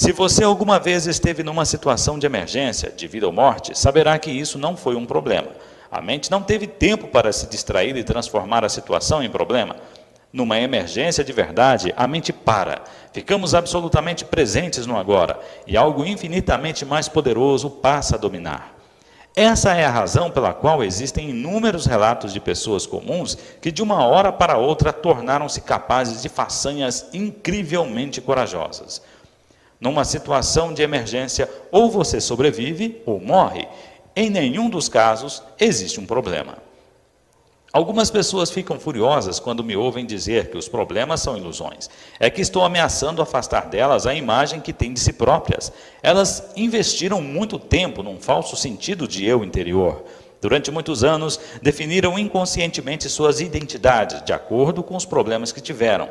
Se 0.00 0.12
você 0.12 0.42
alguma 0.42 0.78
vez 0.78 1.06
esteve 1.06 1.42
numa 1.42 1.66
situação 1.66 2.18
de 2.18 2.24
emergência, 2.24 2.90
de 2.90 3.06
vida 3.06 3.26
ou 3.26 3.32
morte, 3.34 3.78
saberá 3.78 4.18
que 4.18 4.30
isso 4.30 4.58
não 4.58 4.74
foi 4.74 4.96
um 4.96 5.04
problema. 5.04 5.48
A 5.92 6.00
mente 6.00 6.30
não 6.30 6.42
teve 6.42 6.66
tempo 6.66 7.08
para 7.08 7.30
se 7.30 7.46
distrair 7.46 7.94
e 7.94 8.02
transformar 8.02 8.64
a 8.64 8.70
situação 8.70 9.22
em 9.22 9.28
problema. 9.28 9.76
Numa 10.32 10.58
emergência 10.58 11.22
de 11.22 11.34
verdade, 11.34 11.92
a 11.98 12.08
mente 12.08 12.32
para. 12.32 12.82
Ficamos 13.12 13.54
absolutamente 13.54 14.24
presentes 14.24 14.86
no 14.86 14.96
agora 14.96 15.38
e 15.66 15.76
algo 15.76 16.02
infinitamente 16.06 16.82
mais 16.82 17.06
poderoso 17.06 17.68
passa 17.68 18.16
a 18.16 18.18
dominar. 18.18 18.74
Essa 19.36 19.74
é 19.74 19.84
a 19.84 19.90
razão 19.90 20.30
pela 20.30 20.54
qual 20.54 20.82
existem 20.82 21.28
inúmeros 21.28 21.84
relatos 21.84 22.32
de 22.32 22.40
pessoas 22.40 22.86
comuns 22.86 23.36
que 23.60 23.70
de 23.70 23.82
uma 23.82 24.02
hora 24.06 24.32
para 24.32 24.56
outra 24.56 24.94
tornaram-se 24.94 25.60
capazes 25.60 26.22
de 26.22 26.30
façanhas 26.30 27.10
incrivelmente 27.12 28.22
corajosas. 28.22 29.02
Numa 29.80 30.04
situação 30.04 30.74
de 30.74 30.82
emergência, 30.82 31.48
ou 31.72 31.90
você 31.90 32.20
sobrevive 32.20 33.00
ou 33.06 33.18
morre. 33.18 33.66
Em 34.14 34.28
nenhum 34.28 34.68
dos 34.68 34.88
casos 34.88 35.42
existe 35.58 35.98
um 35.98 36.06
problema. 36.06 36.58
Algumas 37.72 38.10
pessoas 38.10 38.50
ficam 38.50 38.80
furiosas 38.80 39.38
quando 39.38 39.62
me 39.62 39.76
ouvem 39.76 40.04
dizer 40.04 40.50
que 40.50 40.58
os 40.58 40.68
problemas 40.68 41.20
são 41.20 41.36
ilusões. 41.36 41.88
É 42.18 42.28
que 42.28 42.40
estou 42.40 42.64
ameaçando 42.64 43.22
afastar 43.22 43.68
delas 43.68 44.08
a 44.08 44.14
imagem 44.14 44.60
que 44.60 44.72
têm 44.72 44.92
de 44.92 44.98
si 44.98 45.12
próprias. 45.12 45.72
Elas 46.02 46.50
investiram 46.56 47.22
muito 47.22 47.60
tempo 47.60 48.02
num 48.02 48.20
falso 48.20 48.56
sentido 48.56 49.06
de 49.06 49.24
eu 49.24 49.44
interior. 49.44 50.04
Durante 50.40 50.68
muitos 50.70 51.04
anos, 51.04 51.38
definiram 51.62 52.18
inconscientemente 52.18 53.08
suas 53.08 53.40
identidades 53.40 54.20
de 54.24 54.32
acordo 54.32 54.82
com 54.82 54.96
os 54.96 55.04
problemas 55.04 55.52
que 55.52 55.60
tiveram. 55.60 56.08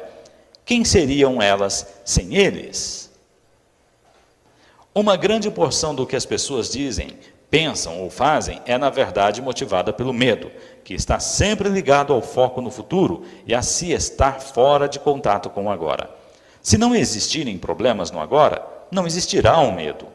Quem 0.63 0.85
seriam 0.85 1.41
elas 1.41 1.85
sem 2.05 2.35
eles? 2.37 3.08
Uma 4.93 5.15
grande 5.15 5.51
porção 5.51 5.93
do 5.93 6.05
que 6.05 6.15
as 6.15 6.25
pessoas 6.25 6.69
dizem, 6.69 7.09
pensam 7.49 8.01
ou 8.01 8.09
fazem 8.09 8.59
é, 8.65 8.75
na 8.77 8.89
verdade, 8.89 9.41
motivada 9.41 9.93
pelo 9.93 10.11
medo, 10.11 10.51
que 10.83 10.95
está 10.95 11.19
sempre 11.19 11.69
ligado 11.69 12.11
ao 12.11 12.21
foco 12.21 12.59
no 12.59 12.71
futuro 12.71 13.23
e 13.45 13.53
a 13.53 13.61
se 13.61 13.91
estar 13.91 14.41
fora 14.41 14.89
de 14.89 14.99
contato 14.99 15.49
com 15.49 15.65
o 15.65 15.69
agora. 15.69 16.09
Se 16.59 16.75
não 16.75 16.95
existirem 16.95 17.57
problemas 17.57 18.09
no 18.09 18.19
agora, 18.19 18.65
não 18.91 19.05
existirá 19.05 19.59
um 19.59 19.71
medo. 19.71 20.07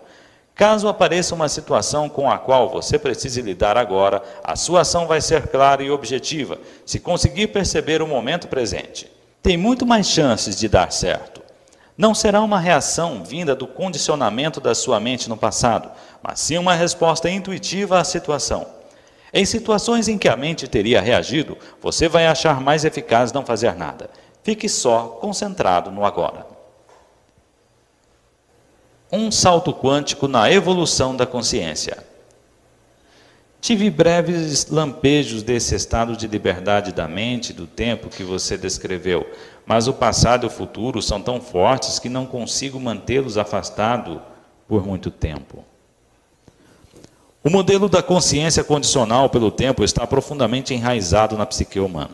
Caso 0.56 0.88
apareça 0.88 1.36
uma 1.36 1.48
situação 1.48 2.08
com 2.08 2.28
a 2.28 2.36
qual 2.36 2.68
você 2.68 2.98
precise 2.98 3.42
lidar 3.42 3.76
agora, 3.76 4.22
a 4.42 4.56
sua 4.56 4.80
ação 4.80 5.06
vai 5.06 5.20
ser 5.20 5.48
clara 5.48 5.84
e 5.84 5.90
objetiva, 5.90 6.58
se 6.84 6.98
conseguir 6.98 7.48
perceber 7.48 8.02
o 8.02 8.08
momento 8.08 8.48
presente. 8.48 9.10
Tem 9.40 9.56
muito 9.56 9.86
mais 9.86 10.08
chances 10.08 10.56
de 10.56 10.68
dar 10.68 10.92
certo. 10.92 11.43
Não 11.96 12.14
será 12.14 12.40
uma 12.40 12.58
reação 12.58 13.22
vinda 13.22 13.54
do 13.54 13.66
condicionamento 13.66 14.60
da 14.60 14.74
sua 14.74 14.98
mente 14.98 15.28
no 15.28 15.36
passado, 15.36 15.90
mas 16.22 16.40
sim 16.40 16.58
uma 16.58 16.74
resposta 16.74 17.30
intuitiva 17.30 17.98
à 17.98 18.04
situação. 18.04 18.66
Em 19.32 19.44
situações 19.44 20.08
em 20.08 20.18
que 20.18 20.28
a 20.28 20.36
mente 20.36 20.68
teria 20.68 21.00
reagido, 21.00 21.56
você 21.80 22.08
vai 22.08 22.26
achar 22.26 22.60
mais 22.60 22.84
eficaz 22.84 23.32
não 23.32 23.44
fazer 23.44 23.74
nada. 23.74 24.10
Fique 24.42 24.68
só 24.68 25.18
concentrado 25.20 25.90
no 25.90 26.04
agora. 26.04 26.46
Um 29.10 29.30
salto 29.30 29.72
quântico 29.72 30.26
na 30.26 30.50
evolução 30.50 31.14
da 31.16 31.26
consciência. 31.26 32.04
Tive 33.60 33.88
breves 33.88 34.66
lampejos 34.66 35.42
desse 35.42 35.74
estado 35.74 36.16
de 36.16 36.28
liberdade 36.28 36.92
da 36.92 37.08
mente, 37.08 37.52
do 37.52 37.66
tempo 37.66 38.10
que 38.10 38.22
você 38.22 38.58
descreveu, 38.58 39.26
mas 39.66 39.88
o 39.88 39.92
passado 39.92 40.44
e 40.44 40.46
o 40.46 40.50
futuro 40.50 41.00
são 41.00 41.20
tão 41.20 41.40
fortes 41.40 41.98
que 41.98 42.08
não 42.08 42.26
consigo 42.26 42.78
mantê-los 42.78 43.38
afastados 43.38 44.18
por 44.68 44.86
muito 44.86 45.10
tempo. 45.10 45.64
O 47.42 47.50
modelo 47.50 47.88
da 47.88 48.02
consciência 48.02 48.64
condicional 48.64 49.28
pelo 49.28 49.50
tempo 49.50 49.84
está 49.84 50.06
profundamente 50.06 50.72
enraizado 50.72 51.36
na 51.36 51.44
psique 51.44 51.78
humana. 51.78 52.10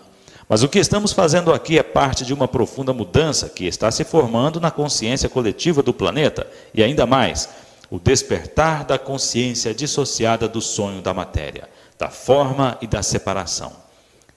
Mas 0.48 0.64
o 0.64 0.68
que 0.68 0.80
estamos 0.80 1.12
fazendo 1.12 1.52
aqui 1.52 1.78
é 1.78 1.82
parte 1.84 2.24
de 2.24 2.34
uma 2.34 2.48
profunda 2.48 2.92
mudança 2.92 3.48
que 3.48 3.66
está 3.66 3.88
se 3.92 4.02
formando 4.02 4.60
na 4.60 4.72
consciência 4.72 5.28
coletiva 5.28 5.80
do 5.80 5.94
planeta 5.94 6.44
e 6.74 6.82
ainda 6.82 7.06
mais, 7.06 7.48
o 7.88 8.00
despertar 8.00 8.84
da 8.84 8.98
consciência 8.98 9.72
dissociada 9.72 10.48
do 10.48 10.60
sonho 10.60 11.00
da 11.00 11.14
matéria, 11.14 11.68
da 11.96 12.08
forma 12.08 12.76
e 12.80 12.88
da 12.88 13.00
separação. 13.00 13.72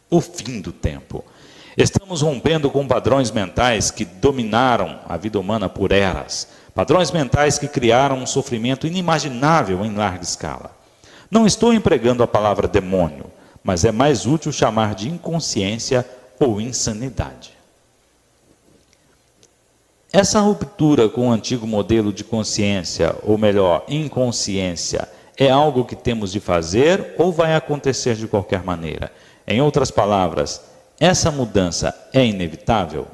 O 0.08 0.22
fim 0.22 0.62
do 0.62 0.72
tempo. 0.72 1.26
Estamos 1.76 2.22
rompendo 2.22 2.70
com 2.70 2.88
padrões 2.88 3.32
mentais 3.32 3.90
que 3.90 4.06
dominaram 4.06 5.00
a 5.08 5.18
vida 5.18 5.40
humana 5.40 5.68
por 5.68 5.92
eras, 5.92 6.48
padrões 6.76 7.12
mentais 7.12 7.58
que 7.58 7.68
criaram 7.68 8.18
um 8.18 8.28
sofrimento 8.28 8.86
inimaginável 8.86 9.84
em 9.84 9.96
larga 9.96 10.24
escala. 10.24 10.72
Não 11.32 11.48
estou 11.48 11.74
empregando 11.74 12.22
a 12.22 12.28
palavra 12.28 12.68
demônio, 12.68 13.26
mas 13.64 13.84
é 13.86 13.92
mais 13.92 14.28
útil 14.28 14.52
chamar 14.52 14.94
de 14.94 15.10
inconsciência 15.10 16.08
ou 16.40 16.62
insanidade. 16.62 17.54
Essa 20.12 20.40
ruptura 20.42 21.10
com 21.10 21.30
o 21.30 21.32
antigo 21.32 21.66
modelo 21.66 22.14
de 22.14 22.24
consciência, 22.24 23.16
ou 23.24 23.36
melhor, 23.36 23.84
inconsciência, 23.88 25.10
é 25.36 25.50
algo 25.50 25.86
que 25.86 25.96
temos 25.96 26.32
de 26.32 26.40
fazer 26.40 27.16
ou 27.18 27.32
vai 27.32 27.56
acontecer 27.56 28.14
de 28.14 28.28
qualquer 28.28 28.64
maneira? 28.64 29.12
Em 29.48 29.60
outras 29.60 29.90
palavras, 29.90 30.62
essa 31.00 31.32
mudança 31.32 31.94
é 32.14 32.26
inevitável? 32.26 33.08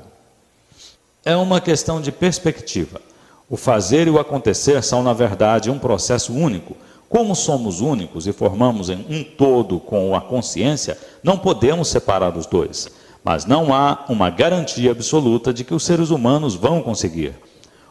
É 1.23 1.35
uma 1.35 1.61
questão 1.61 2.01
de 2.01 2.11
perspectiva. 2.11 3.01
O 3.49 3.57
fazer 3.57 4.07
e 4.07 4.11
o 4.11 4.19
acontecer 4.19 4.83
são, 4.83 5.01
na 5.01 5.13
verdade, 5.13 5.71
um 5.71 5.79
processo 5.79 6.33
único. 6.33 6.75
Como 7.09 7.35
somos 7.35 7.81
únicos 7.81 8.27
e 8.27 8.31
formamos 8.31 8.89
um 8.89 9.23
todo 9.23 9.79
com 9.79 10.15
a 10.15 10.21
consciência, 10.21 10.97
não 11.23 11.37
podemos 11.37 11.87
separar 11.87 12.37
os 12.37 12.45
dois. 12.45 12.87
Mas 13.23 13.45
não 13.45 13.73
há 13.73 14.05
uma 14.07 14.29
garantia 14.29 14.91
absoluta 14.91 15.51
de 15.51 15.63
que 15.63 15.73
os 15.73 15.83
seres 15.83 16.11
humanos 16.11 16.53
vão 16.55 16.81
conseguir. 16.81 17.33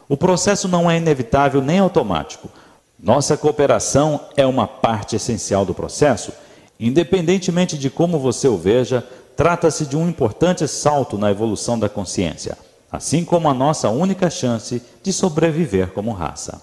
O 0.07 0.15
processo 0.15 0.67
não 0.67 0.89
é 0.89 0.97
inevitável 0.97 1.61
nem 1.61 1.79
automático. 1.79 2.49
Nossa 2.97 3.37
cooperação 3.37 4.21
é 4.35 4.45
uma 4.45 4.67
parte 4.67 5.15
essencial 5.15 5.65
do 5.65 5.73
processo. 5.73 6.31
Independentemente 6.79 7.77
de 7.77 7.89
como 7.89 8.17
você 8.17 8.47
o 8.47 8.57
veja, 8.57 9.05
trata-se 9.39 9.85
de 9.85 9.95
um 9.95 10.09
importante 10.09 10.67
salto 10.67 11.17
na 11.17 11.31
evolução 11.31 11.79
da 11.79 11.87
consciência, 11.87 12.57
assim 12.91 13.23
como 13.23 13.47
a 13.47 13.53
nossa 13.53 13.87
única 13.87 14.29
chance 14.29 14.83
de 15.01 15.13
sobreviver 15.13 15.93
como 15.93 16.11
raça. 16.11 16.61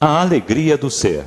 A 0.00 0.22
alegria 0.22 0.78
do 0.78 0.90
ser. 0.90 1.26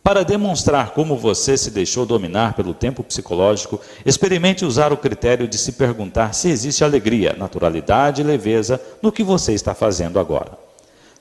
Para 0.00 0.24
demonstrar 0.24 0.92
como 0.92 1.16
você 1.16 1.58
se 1.58 1.72
deixou 1.72 2.06
dominar 2.06 2.54
pelo 2.54 2.72
tempo 2.72 3.02
psicológico, 3.02 3.80
experimente 4.06 4.64
usar 4.64 4.92
o 4.92 4.96
critério 4.96 5.48
de 5.48 5.58
se 5.58 5.72
perguntar 5.72 6.34
se 6.34 6.48
existe 6.48 6.84
alegria, 6.84 7.34
naturalidade 7.36 8.22
e 8.22 8.24
leveza 8.24 8.80
no 9.02 9.10
que 9.10 9.24
você 9.24 9.54
está 9.54 9.74
fazendo 9.74 10.20
agora. 10.20 10.67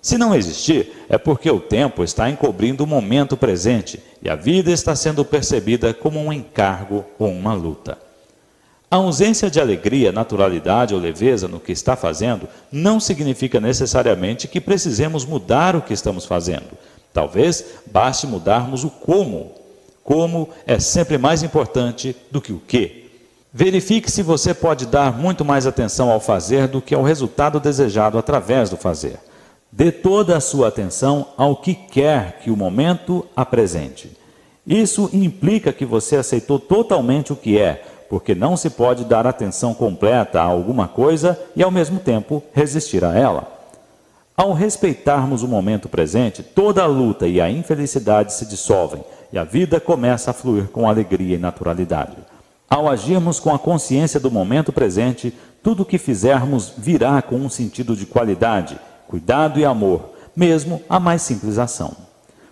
Se 0.01 0.17
não 0.17 0.33
existir, 0.33 1.05
é 1.09 1.17
porque 1.17 1.49
o 1.49 1.59
tempo 1.59 2.03
está 2.03 2.29
encobrindo 2.29 2.83
o 2.83 2.87
momento 2.87 3.35
presente 3.35 3.99
e 4.21 4.29
a 4.29 4.35
vida 4.35 4.71
está 4.71 4.95
sendo 4.95 5.25
percebida 5.25 5.93
como 5.93 6.19
um 6.19 6.31
encargo 6.31 7.05
ou 7.19 7.29
uma 7.29 7.53
luta. 7.53 7.97
A 8.89 8.95
ausência 8.95 9.49
de 9.49 9.59
alegria, 9.59 10.13
naturalidade 10.13 10.93
ou 10.93 10.99
leveza 10.99 11.45
no 11.47 11.59
que 11.59 11.73
está 11.73 11.97
fazendo 11.97 12.47
não 12.71 13.01
significa 13.01 13.59
necessariamente 13.59 14.47
que 14.47 14.61
precisemos 14.61 15.25
mudar 15.25 15.75
o 15.75 15.81
que 15.81 15.93
estamos 15.93 16.25
fazendo. 16.25 16.69
Talvez 17.13 17.65
baste 17.91 18.25
mudarmos 18.25 18.85
o 18.85 18.89
como. 18.89 19.51
Como 20.05 20.47
é 20.65 20.79
sempre 20.79 21.17
mais 21.17 21.43
importante 21.43 22.15
do 22.31 22.39
que 22.39 22.53
o 22.53 22.59
que. 22.59 23.09
Verifique 23.51 24.09
se 24.09 24.23
você 24.23 24.53
pode 24.53 24.85
dar 24.85 25.11
muito 25.11 25.43
mais 25.43 25.67
atenção 25.67 26.09
ao 26.09 26.21
fazer 26.21 26.67
do 26.67 26.81
que 26.81 26.95
ao 26.95 27.03
resultado 27.03 27.59
desejado 27.59 28.17
através 28.17 28.69
do 28.69 28.77
fazer. 28.77 29.19
Dê 29.71 29.91
toda 29.91 30.37
a 30.37 30.41
sua 30.41 30.69
atenção 30.69 31.27
ao 31.37 31.55
que 31.55 31.73
quer 31.73 32.39
que 32.39 32.49
o 32.49 32.57
momento 32.57 33.25
apresente. 33.35 34.11
Isso 34.65 35.09
implica 35.13 35.71
que 35.71 35.85
você 35.85 36.15
aceitou 36.15 36.59
totalmente 36.59 37.31
o 37.31 37.35
que 37.35 37.59
é, 37.59 37.83
porque 38.09 38.33
não 38.33 38.55
se 38.55 38.69
pode 38.69 39.05
dar 39.05 39.27
atenção 39.27 39.73
completa 39.73 40.41
a 40.41 40.45
alguma 40.45 40.87
coisa 40.87 41.39
e 41.55 41.63
ao 41.63 41.71
mesmo 41.71 41.99
tempo 41.99 42.43
resistir 42.53 43.03
a 43.03 43.17
ela. 43.17 43.57
Ao 44.35 44.53
respeitarmos 44.53 45.41
o 45.41 45.47
momento 45.47 45.89
presente, 45.89 46.43
toda 46.43 46.83
a 46.83 46.87
luta 46.87 47.27
e 47.27 47.41
a 47.41 47.49
infelicidade 47.49 48.33
se 48.33 48.45
dissolvem 48.45 49.03
e 49.31 49.37
a 49.37 49.43
vida 49.43 49.79
começa 49.79 50.31
a 50.31 50.33
fluir 50.33 50.67
com 50.69 50.87
alegria 50.87 51.35
e 51.35 51.39
naturalidade. 51.39 52.17
Ao 52.69 52.87
agirmos 52.89 53.39
com 53.39 53.53
a 53.53 53.59
consciência 53.59 54.19
do 54.19 54.29
momento 54.29 54.71
presente, 54.71 55.33
tudo 55.63 55.83
o 55.83 55.85
que 55.85 55.97
fizermos 55.97 56.73
virá 56.77 57.21
com 57.21 57.37
um 57.37 57.49
sentido 57.49 57.95
de 57.95 58.05
qualidade, 58.05 58.77
cuidado 59.07 59.59
e 59.59 59.65
amor, 59.65 60.11
mesmo 60.35 60.81
a 60.89 60.99
mais 60.99 61.21
simples 61.21 61.57
ação. 61.57 61.93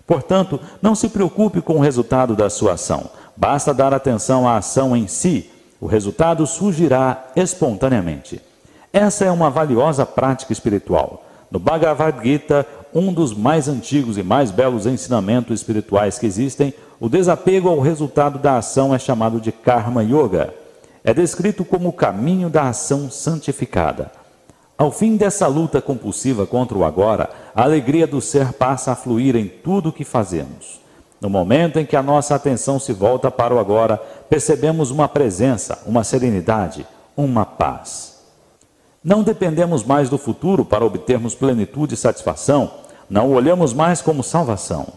Portanto, 0.07 0.59
não 0.81 0.95
se 0.95 1.09
preocupe 1.09 1.61
com 1.61 1.77
o 1.77 1.81
resultado 1.81 2.35
da 2.35 2.49
sua 2.49 2.73
ação, 2.73 3.09
Basta 3.35 3.73
dar 3.73 3.93
atenção 3.93 4.47
à 4.47 4.57
ação 4.57 4.95
em 4.95 5.07
si, 5.07 5.49
o 5.79 5.87
resultado 5.87 6.47
surgirá 6.47 7.25
espontaneamente. 7.35 8.41
Essa 8.93 9.25
é 9.25 9.31
uma 9.31 9.49
valiosa 9.49 10.05
prática 10.05 10.53
espiritual. 10.53 11.25
No 11.51 11.59
Bhagavad 11.59 12.17
Gita, 12.23 12.65
um 12.93 13.11
dos 13.11 13.33
mais 13.33 13.67
antigos 13.67 14.17
e 14.17 14.23
mais 14.23 14.51
belos 14.51 14.85
ensinamentos 14.85 15.59
espirituais 15.59 16.17
que 16.17 16.25
existem, 16.25 16.73
o 16.97 17.09
desapego 17.09 17.67
ao 17.67 17.81
resultado 17.81 18.39
da 18.39 18.57
ação 18.57 18.95
é 18.95 18.99
chamado 18.99 19.41
de 19.41 19.51
Karma 19.51 20.01
Yoga. 20.01 20.53
É 21.03 21.13
descrito 21.13 21.65
como 21.65 21.89
o 21.89 21.93
caminho 21.93 22.49
da 22.49 22.69
ação 22.69 23.11
santificada. 23.11 24.09
Ao 24.77 24.91
fim 24.91 25.15
dessa 25.15 25.47
luta 25.47 25.81
compulsiva 25.81 26.45
contra 26.45 26.77
o 26.77 26.83
agora, 26.83 27.29
a 27.55 27.63
alegria 27.63 28.05
do 28.05 28.19
ser 28.19 28.51
passa 28.51 28.91
a 28.91 28.95
fluir 28.95 29.35
em 29.37 29.47
tudo 29.47 29.89
o 29.89 29.93
que 29.93 30.03
fazemos. 30.03 30.81
No 31.21 31.29
momento 31.29 31.79
em 31.79 31.85
que 31.85 31.95
a 31.95 32.03
nossa 32.03 32.35
atenção 32.35 32.77
se 32.77 32.91
volta 32.91 33.31
para 33.31 33.55
o 33.55 33.59
agora, 33.59 33.97
percebemos 34.29 34.91
uma 34.91 35.07
presença, 35.07 35.79
uma 35.85 36.03
serenidade, 36.03 36.85
uma 37.15 37.45
paz. 37.45 38.19
Não 39.01 39.23
dependemos 39.23 39.81
mais 39.83 40.09
do 40.09 40.17
futuro 40.17 40.65
para 40.65 40.83
obtermos 40.83 41.33
plenitude 41.33 41.93
e 41.93 41.97
satisfação, 41.97 42.69
não 43.09 43.31
olhamos 43.31 43.71
mais 43.71 44.01
como 44.01 44.23
salvação. 44.23 44.87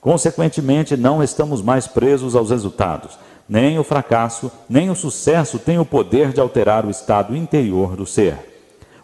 Consequentemente, 0.00 0.96
não 0.96 1.22
estamos 1.22 1.60
mais 1.60 1.86
presos 1.86 2.34
aos 2.34 2.50
resultados. 2.50 3.18
Nem 3.46 3.78
o 3.78 3.84
fracasso, 3.84 4.50
nem 4.66 4.88
o 4.88 4.94
sucesso 4.94 5.58
têm 5.58 5.78
o 5.78 5.84
poder 5.84 6.32
de 6.32 6.40
alterar 6.40 6.86
o 6.86 6.90
estado 6.90 7.36
interior 7.36 7.96
do 7.96 8.06
ser. 8.06 8.55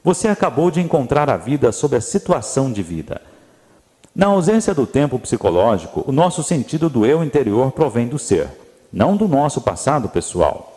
Você 0.05 0.26
acabou 0.26 0.68
de 0.68 0.80
encontrar 0.80 1.30
a 1.30 1.36
vida 1.36 1.70
sob 1.70 1.94
a 1.94 2.00
situação 2.00 2.72
de 2.72 2.82
vida. 2.82 3.20
Na 4.14 4.26
ausência 4.26 4.74
do 4.74 4.84
tempo 4.84 5.16
psicológico, 5.16 6.05
o 6.07 6.11
nosso 6.11 6.42
sentido 6.42 6.90
do 6.90 7.07
eu 7.07 7.22
interior 7.22 7.70
provém 7.70 8.09
do 8.09 8.18
ser, 8.18 8.48
não 8.92 9.16
do 9.16 9.28
nosso 9.28 9.61
passado 9.61 10.09
pessoal. 10.09 10.70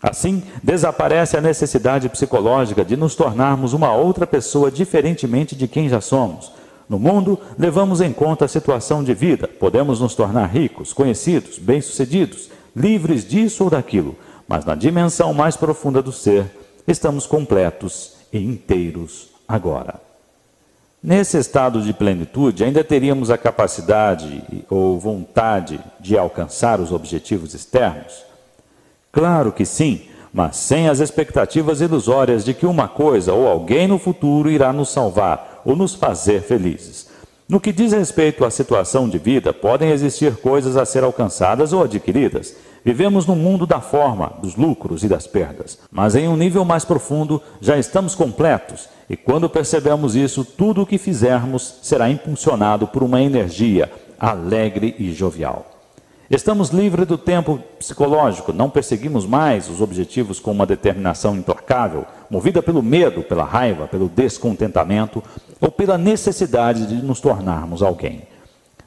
Assim, 0.00 0.42
desaparece 0.62 1.36
a 1.36 1.40
necessidade 1.40 2.08
psicológica 2.08 2.84
de 2.84 2.96
nos 2.96 3.16
tornarmos 3.16 3.72
uma 3.72 3.92
outra 3.92 4.26
pessoa 4.26 4.70
diferentemente 4.70 5.56
de 5.56 5.66
quem 5.66 5.88
já 5.88 6.00
somos. 6.00 6.52
No 6.88 6.98
mundo, 6.98 7.38
levamos 7.58 8.00
em 8.00 8.12
conta 8.12 8.44
a 8.44 8.48
situação 8.48 9.02
de 9.02 9.14
vida, 9.14 9.48
podemos 9.48 10.00
nos 10.00 10.14
tornar 10.14 10.46
ricos, 10.46 10.92
conhecidos, 10.92 11.58
bem-sucedidos, 11.58 12.50
livres 12.76 13.26
disso 13.26 13.64
ou 13.64 13.70
daquilo, 13.70 14.14
mas 14.46 14.64
na 14.64 14.76
dimensão 14.76 15.34
mais 15.34 15.56
profunda 15.56 16.00
do 16.00 16.12
ser, 16.12 16.46
estamos 16.86 17.26
completos 17.26 18.13
e 18.34 18.44
inteiros 18.44 19.28
agora. 19.48 20.00
Nesse 21.02 21.38
estado 21.38 21.80
de 21.82 21.92
plenitude, 21.92 22.64
ainda 22.64 22.82
teríamos 22.82 23.30
a 23.30 23.38
capacidade 23.38 24.42
ou 24.68 24.98
vontade 24.98 25.78
de 26.00 26.18
alcançar 26.18 26.80
os 26.80 26.90
objetivos 26.90 27.54
externos? 27.54 28.24
Claro 29.12 29.52
que 29.52 29.64
sim, 29.64 30.02
mas 30.32 30.56
sem 30.56 30.88
as 30.88 30.98
expectativas 30.98 31.80
ilusórias 31.80 32.44
de 32.44 32.52
que 32.52 32.66
uma 32.66 32.88
coisa 32.88 33.32
ou 33.32 33.46
alguém 33.46 33.86
no 33.86 33.98
futuro 33.98 34.50
irá 34.50 34.72
nos 34.72 34.88
salvar 34.88 35.62
ou 35.64 35.76
nos 35.76 35.94
fazer 35.94 36.42
felizes. 36.42 37.08
No 37.46 37.60
que 37.60 37.70
diz 37.70 37.92
respeito 37.92 38.44
à 38.44 38.50
situação 38.50 39.08
de 39.08 39.18
vida, 39.18 39.52
podem 39.52 39.90
existir 39.90 40.34
coisas 40.36 40.76
a 40.76 40.86
ser 40.86 41.04
alcançadas 41.04 41.74
ou 41.74 41.84
adquiridas. 41.84 42.56
Vivemos 42.84 43.24
no 43.26 43.34
mundo 43.34 43.66
da 43.66 43.80
forma, 43.80 44.34
dos 44.42 44.56
lucros 44.56 45.02
e 45.02 45.08
das 45.08 45.26
perdas. 45.26 45.78
Mas 45.90 46.14
em 46.14 46.28
um 46.28 46.36
nível 46.36 46.64
mais 46.64 46.84
profundo, 46.84 47.40
já 47.60 47.78
estamos 47.78 48.14
completos 48.14 48.88
e 49.08 49.16
quando 49.16 49.48
percebemos 49.48 50.14
isso, 50.14 50.44
tudo 50.44 50.82
o 50.82 50.86
que 50.86 50.98
fizermos 50.98 51.78
será 51.82 52.10
impulsionado 52.10 52.86
por 52.86 53.02
uma 53.02 53.22
energia 53.22 53.90
alegre 54.18 54.94
e 54.98 55.12
jovial. 55.12 55.70
Estamos 56.30 56.70
livres 56.70 57.06
do 57.06 57.18
tempo 57.18 57.58
psicológico, 57.78 58.52
não 58.52 58.70
perseguimos 58.70 59.26
mais 59.26 59.68
os 59.68 59.82
objetivos 59.82 60.40
com 60.40 60.52
uma 60.52 60.64
determinação 60.64 61.36
implacável, 61.36 62.06
movida 62.30 62.62
pelo 62.62 62.82
medo, 62.82 63.22
pela 63.22 63.44
raiva, 63.44 63.86
pelo 63.86 64.08
descontentamento 64.08 65.22
ou 65.60 65.70
pela 65.70 65.98
necessidade 65.98 66.86
de 66.86 66.94
nos 66.96 67.20
tornarmos 67.20 67.82
alguém. 67.82 68.22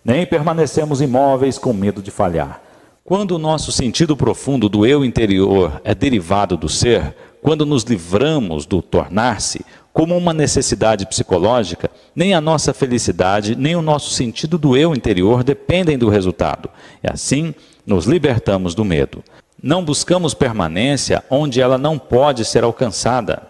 Nem 0.03 0.25
permanecemos 0.25 0.99
imóveis 0.99 1.57
com 1.59 1.73
medo 1.73 2.01
de 2.01 2.09
falhar. 2.09 2.66
Quando 3.07 3.31
o 3.31 3.39
nosso 3.39 3.71
sentido 3.71 4.17
profundo 4.17 4.67
do 4.67 4.85
eu 4.85 5.05
interior 5.05 5.79
é 5.85 5.95
derivado 5.95 6.57
do 6.57 6.67
ser, 6.67 7.15
quando 7.41 7.65
nos 7.65 7.83
livramos 7.83 8.65
do 8.65 8.81
tornar-se, 8.81 9.65
como 9.93 10.17
uma 10.17 10.33
necessidade 10.33 11.05
psicológica, 11.05 11.89
nem 12.13 12.33
a 12.33 12.41
nossa 12.41 12.73
felicidade, 12.73 13.55
nem 13.55 13.77
o 13.77 13.81
nosso 13.81 14.09
sentido 14.09 14.57
do 14.57 14.75
eu 14.75 14.93
interior 14.93 15.41
dependem 15.41 15.97
do 15.97 16.09
resultado. 16.09 16.69
E 17.01 17.09
assim, 17.09 17.55
nos 17.85 18.03
libertamos 18.03 18.75
do 18.75 18.83
medo. 18.83 19.23
Não 19.63 19.85
buscamos 19.85 20.33
permanência 20.33 21.23
onde 21.29 21.61
ela 21.61 21.77
não 21.77 21.97
pode 21.97 22.43
ser 22.43 22.65
alcançada, 22.65 23.41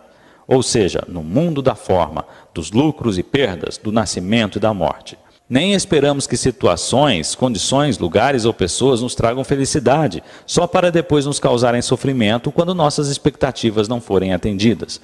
ou 0.47 0.61
seja, 0.61 1.03
no 1.07 1.23
mundo 1.23 1.63
da 1.63 1.73
forma, 1.73 2.23
dos 2.53 2.71
lucros 2.71 3.17
e 3.17 3.23
perdas, 3.23 3.79
do 3.79 3.91
nascimento 3.91 4.59
e 4.59 4.61
da 4.61 4.71
morte. 4.71 5.17
Nem 5.49 5.73
esperamos 5.73 6.27
que 6.27 6.35
situações, 6.35 7.33
condições, 7.33 7.97
lugares 7.97 8.43
ou 8.43 8.53
pessoas 8.53 9.01
nos 9.01 9.15
tragam 9.15 9.45
felicidade, 9.45 10.21
só 10.45 10.67
para 10.67 10.91
depois 10.91 11.25
nos 11.25 11.39
causarem 11.39 11.81
sofrimento 11.81 12.51
quando 12.51 12.75
nossas 12.75 13.07
expectativas 13.07 13.87
não 13.87 14.01
forem 14.01 14.33
atendidas. 14.33 14.99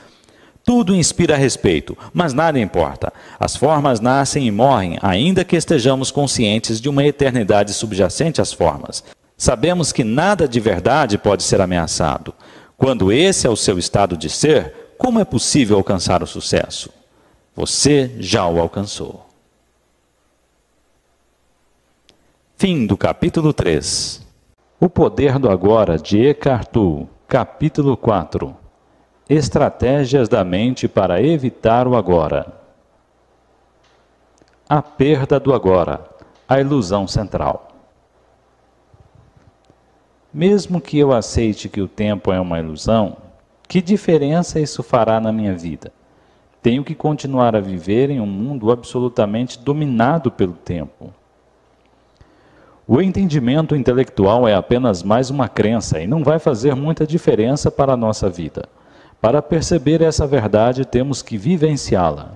Tudo 0.65 0.95
inspira 0.95 1.35
respeito, 1.35 1.97
mas 2.13 2.33
nada 2.33 2.59
importa. 2.59 3.11
As 3.39 3.55
formas 3.55 3.99
nascem 3.99 4.47
e 4.47 4.51
morrem, 4.51 4.97
ainda 5.01 5.45
que 5.45 5.55
estejamos 5.55 6.11
conscientes 6.11 6.79
de 6.79 6.89
uma 6.89 7.05
eternidade 7.05 7.73
subjacente 7.73 8.41
às 8.41 8.51
formas. 8.51 9.03
Sabemos 9.37 9.91
que 9.91 10.03
nada 10.03 10.47
de 10.47 10.59
verdade 10.59 11.17
pode 11.17 11.43
ser 11.43 11.59
ameaçado. 11.59 12.33
Quando 12.77 13.11
esse 13.11 13.47
é 13.47 13.49
o 13.49 13.57
seu 13.57 13.77
estado 13.77 14.15
de 14.17 14.29
ser, 14.29 14.73
como 14.97 15.19
é 15.19 15.25
possível 15.25 15.77
alcançar 15.77 16.23
o 16.23 16.27
sucesso? 16.27 16.89
Você 17.55 18.11
já 18.19 18.47
o 18.47 18.59
alcançou. 18.59 19.22
Fim 22.55 22.85
do 22.85 22.95
capítulo 22.95 23.53
3. 23.53 24.25
O 24.79 24.89
poder 24.89 25.37
do 25.39 25.49
agora 25.49 25.97
de 25.97 26.25
Eckhart 26.25 26.69
Tolle, 26.69 27.09
capítulo 27.27 27.97
4. 27.97 28.55
Estratégias 29.29 30.29
da 30.29 30.43
mente 30.43 30.87
para 30.87 31.21
evitar 31.21 31.87
o 31.87 31.95
agora. 31.95 32.53
A 34.69 34.81
perda 34.81 35.39
do 35.39 35.53
agora, 35.53 36.05
a 36.47 36.59
ilusão 36.59 37.07
central. 37.07 37.69
Mesmo 40.33 40.79
que 40.79 40.97
eu 40.97 41.11
aceite 41.11 41.67
que 41.67 41.81
o 41.81 41.87
tempo 41.87 42.31
é 42.31 42.39
uma 42.39 42.59
ilusão, 42.59 43.17
que 43.67 43.81
diferença 43.81 44.59
isso 44.59 44.81
fará 44.81 45.19
na 45.19 45.31
minha 45.31 45.55
vida? 45.55 45.91
tenho 46.63 46.81
que 46.81 46.95
continuar 46.95 47.57
a 47.57 47.59
viver 47.59 48.09
em 48.09 48.21
um 48.21 48.25
mundo 48.25 48.71
absolutamente 48.71 49.59
dominado 49.59 50.31
pelo 50.31 50.53
tempo. 50.53 51.13
O 52.85 53.01
entendimento 53.01 53.77
intelectual 53.77 54.45
é 54.45 54.53
apenas 54.53 55.03
mais 55.03 55.29
uma 55.29 55.47
crença 55.47 56.01
e 56.01 56.07
não 56.07 56.21
vai 56.21 56.37
fazer 56.37 56.75
muita 56.75 57.07
diferença 57.07 57.71
para 57.71 57.93
a 57.93 57.97
nossa 57.97 58.29
vida. 58.29 58.67
Para 59.21 59.41
perceber 59.41 60.01
essa 60.01 60.27
verdade, 60.27 60.83
temos 60.83 61.21
que 61.21 61.37
vivenciá-la. 61.37 62.31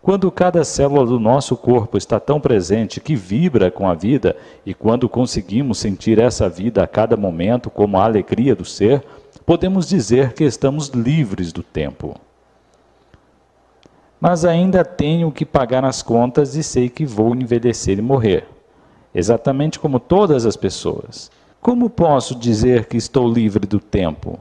Quando 0.00 0.30
cada 0.30 0.64
célula 0.64 1.04
do 1.04 1.20
nosso 1.20 1.54
corpo 1.58 1.98
está 1.98 2.18
tão 2.18 2.40
presente 2.40 3.00
que 3.00 3.14
vibra 3.14 3.70
com 3.70 3.86
a 3.86 3.92
vida, 3.92 4.34
e 4.64 4.72
quando 4.72 5.10
conseguimos 5.10 5.78
sentir 5.78 6.18
essa 6.18 6.48
vida 6.48 6.82
a 6.82 6.86
cada 6.86 7.14
momento 7.14 7.68
como 7.68 7.98
a 7.98 8.04
alegria 8.04 8.56
do 8.56 8.64
ser, 8.64 9.04
podemos 9.44 9.86
dizer 9.86 10.32
que 10.32 10.44
estamos 10.44 10.88
livres 10.88 11.52
do 11.52 11.62
tempo. 11.62 12.14
Mas 14.18 14.42
ainda 14.46 14.82
tenho 14.82 15.30
que 15.30 15.44
pagar 15.44 15.84
as 15.84 16.02
contas 16.02 16.54
e 16.54 16.62
sei 16.62 16.88
que 16.88 17.04
vou 17.04 17.34
envelhecer 17.34 17.98
e 17.98 18.02
morrer, 18.02 18.55
exatamente 19.16 19.80
como 19.80 19.98
todas 19.98 20.46
as 20.46 20.56
pessoas. 20.56 21.30
Como 21.60 21.90
posso 21.90 22.36
dizer 22.36 22.86
que 22.86 22.96
estou 22.96 23.28
livre 23.28 23.66
do 23.66 23.80
tempo? 23.80 24.38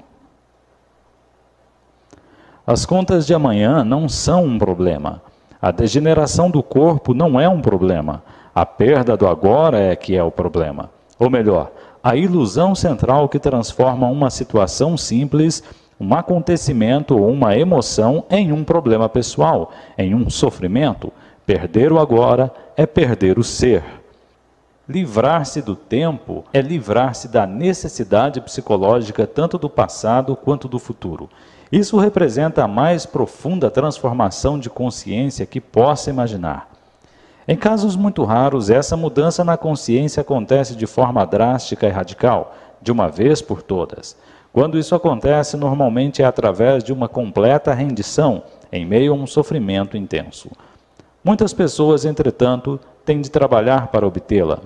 As 2.68 2.86
contas 2.86 3.26
de 3.26 3.34
amanhã 3.34 3.84
não 3.84 4.08
são 4.08 4.44
um 4.44 4.60
problema 4.60 5.22
a 5.66 5.72
degeneração 5.72 6.52
do 6.52 6.62
corpo 6.62 7.12
não 7.12 7.42
é 7.42 7.50
um 7.50 7.60
problema. 7.60 8.22
A 8.54 8.68
perda 8.68 9.18
do 9.18 9.28
agora 9.28 9.80
é 9.80 9.96
que 9.96 10.16
é 10.16 10.24
o 10.24 10.30
problema. 10.30 10.92
Ou 11.18 11.28
melhor, 11.28 11.72
a 12.04 12.16
ilusão 12.16 12.76
central 12.76 13.28
que 13.28 13.40
transforma 13.40 14.08
uma 14.08 14.30
situação 14.30 14.96
simples, 14.96 15.64
um 16.00 16.14
acontecimento 16.14 17.18
ou 17.18 17.32
uma 17.32 17.58
emoção 17.58 18.26
em 18.30 18.52
um 18.52 18.64
problema 18.64 19.10
pessoal, 19.10 19.72
em 19.98 20.14
um 20.14 20.30
sofrimento. 20.30 21.12
Perder 21.48 21.92
o 21.92 21.98
agora 21.98 22.54
é 22.78 22.86
perder 22.86 23.40
o 23.40 23.44
ser. 23.44 23.84
Livrar-se 24.88 25.64
do 25.64 25.76
tempo 25.76 26.46
é 26.54 26.62
livrar-se 26.62 27.28
da 27.28 27.48
necessidade 27.48 28.40
psicológica 28.40 29.26
tanto 29.26 29.58
do 29.58 29.68
passado 29.68 30.36
quanto 30.36 30.68
do 30.68 30.78
futuro. 30.78 31.28
Isso 31.72 31.98
representa 31.98 32.64
a 32.64 32.68
mais 32.68 33.04
profunda 33.04 33.72
transformação 33.72 34.60
de 34.60 34.70
consciência 34.70 35.46
que 35.48 35.60
possa 35.60 36.12
imaginar. 36.12 36.70
Em 37.48 37.58
casos 37.58 37.96
muito 37.96 38.24
raros, 38.24 38.70
essa 38.70 38.96
mudança 38.96 39.44
na 39.44 39.58
consciência 39.58 40.22
acontece 40.22 40.76
de 40.76 40.86
forma 40.86 41.26
drástica 41.26 41.88
e 41.88 41.92
radical, 41.92 42.56
de 42.80 42.92
uma 42.92 43.08
vez 43.08 43.42
por 43.42 43.64
todas. 43.64 44.16
Quando 44.54 44.78
isso 44.78 44.94
acontece, 44.94 45.58
normalmente 45.58 46.22
é 46.22 46.26
através 46.26 46.84
de 46.84 46.94
uma 46.94 47.10
completa 47.10 47.74
rendição, 47.74 48.44
em 48.72 48.86
meio 48.86 49.14
a 49.14 49.16
um 49.16 49.26
sofrimento 49.26 49.98
intenso. 49.98 50.50
Muitas 51.24 51.54
pessoas, 51.54 52.06
entretanto, 52.06 52.80
têm 53.06 53.22
de 53.22 53.32
trabalhar 53.32 53.88
para 53.88 54.06
obtê-la. 54.06 54.60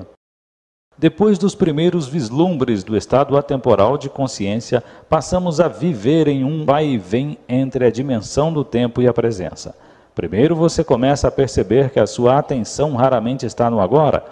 Depois 0.98 1.38
dos 1.38 1.56
primeiros 1.56 2.08
vislumbres 2.08 2.84
do 2.84 2.98
estado 2.98 3.38
atemporal 3.38 3.98
de 3.98 4.10
consciência, 4.10 4.84
passamos 5.08 5.60
a 5.62 5.68
viver 5.68 6.28
em 6.28 6.44
um 6.44 6.66
vai 6.66 6.88
e 6.88 6.98
vem 6.98 7.38
entre 7.48 7.86
a 7.86 7.92
dimensão 7.92 8.52
do 8.52 8.66
tempo 8.66 9.02
e 9.02 9.08
a 9.08 9.14
presença. 9.14 9.74
Primeiro 10.14 10.58
você 10.58 10.84
começa 10.84 11.30
a 11.30 11.32
perceber 11.32 11.92
que 11.92 12.00
a 12.02 12.06
sua 12.06 12.38
atenção 12.38 12.96
raramente 12.96 13.46
está 13.46 13.70
no 13.70 13.80
agora. 13.80 14.26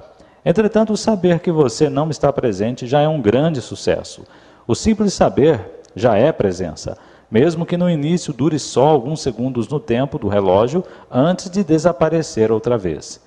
Entretanto, 0.43 0.97
saber 0.97 1.39
que 1.39 1.51
você 1.51 1.89
não 1.89 2.09
está 2.09 2.33
presente 2.33 2.85
já 2.85 2.99
é 2.99 3.07
um 3.07 3.21
grande 3.21 3.61
sucesso. 3.61 4.23
O 4.67 4.75
simples 4.75 5.13
saber 5.13 5.81
já 5.95 6.17
é 6.17 6.33
presença, 6.33 6.97
mesmo 7.31 7.65
que 7.65 7.77
no 7.77 7.89
início 7.89 8.33
dure 8.33 8.59
só 8.59 8.87
alguns 8.87 9.21
segundos 9.21 9.69
no 9.69 9.79
tempo 9.79 10.19
do 10.19 10.27
relógio 10.27 10.83
antes 11.09 11.49
de 11.49 11.63
desaparecer 11.63 12.51
outra 12.51 12.77
vez. 12.77 13.25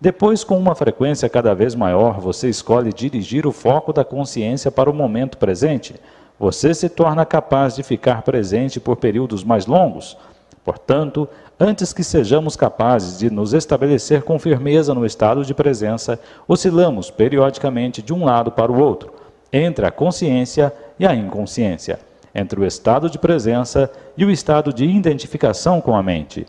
Depois, 0.00 0.44
com 0.44 0.56
uma 0.56 0.76
frequência 0.76 1.28
cada 1.28 1.52
vez 1.54 1.74
maior, 1.74 2.20
você 2.20 2.48
escolhe 2.48 2.92
dirigir 2.92 3.44
o 3.48 3.52
foco 3.52 3.92
da 3.92 4.04
consciência 4.04 4.70
para 4.70 4.88
o 4.88 4.94
momento 4.94 5.36
presente. 5.36 5.96
Você 6.38 6.72
se 6.72 6.88
torna 6.88 7.26
capaz 7.26 7.74
de 7.74 7.82
ficar 7.82 8.22
presente 8.22 8.78
por 8.78 8.94
períodos 8.96 9.42
mais 9.42 9.66
longos. 9.66 10.16
Portanto, 10.64 11.28
antes 11.58 11.92
que 11.92 12.04
sejamos 12.04 12.54
capazes 12.54 13.18
de 13.18 13.28
nos 13.28 13.52
estabelecer 13.52 14.22
com 14.22 14.38
firmeza 14.38 14.94
no 14.94 15.04
estado 15.04 15.44
de 15.44 15.52
presença, 15.52 16.20
oscilamos 16.46 17.10
periodicamente 17.10 18.00
de 18.00 18.14
um 18.14 18.24
lado 18.24 18.52
para 18.52 18.70
o 18.70 18.78
outro, 18.78 19.12
entre 19.52 19.84
a 19.84 19.90
consciência 19.90 20.72
e 20.96 21.04
a 21.04 21.12
inconsciência, 21.12 21.98
entre 22.32 22.60
o 22.60 22.64
estado 22.64 23.10
de 23.10 23.18
presença 23.18 23.90
e 24.16 24.24
o 24.24 24.30
estado 24.30 24.72
de 24.72 24.84
identificação 24.84 25.80
com 25.80 25.96
a 25.96 26.02
mente. 26.04 26.46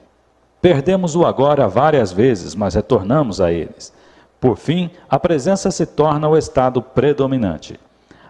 Perdemos 0.62 1.16
o 1.16 1.26
agora 1.26 1.70
várias 1.70 2.12
vezes, 2.12 2.54
mas 2.54 2.76
retornamos 2.76 3.40
a 3.40 3.52
eles. 3.52 3.94
Por 4.42 4.58
fim, 4.58 4.90
a 5.10 5.18
presença 5.18 5.72
se 5.72 5.86
torna 5.86 6.28
o 6.28 6.38
estado 6.38 6.82
predominante. 6.82 7.80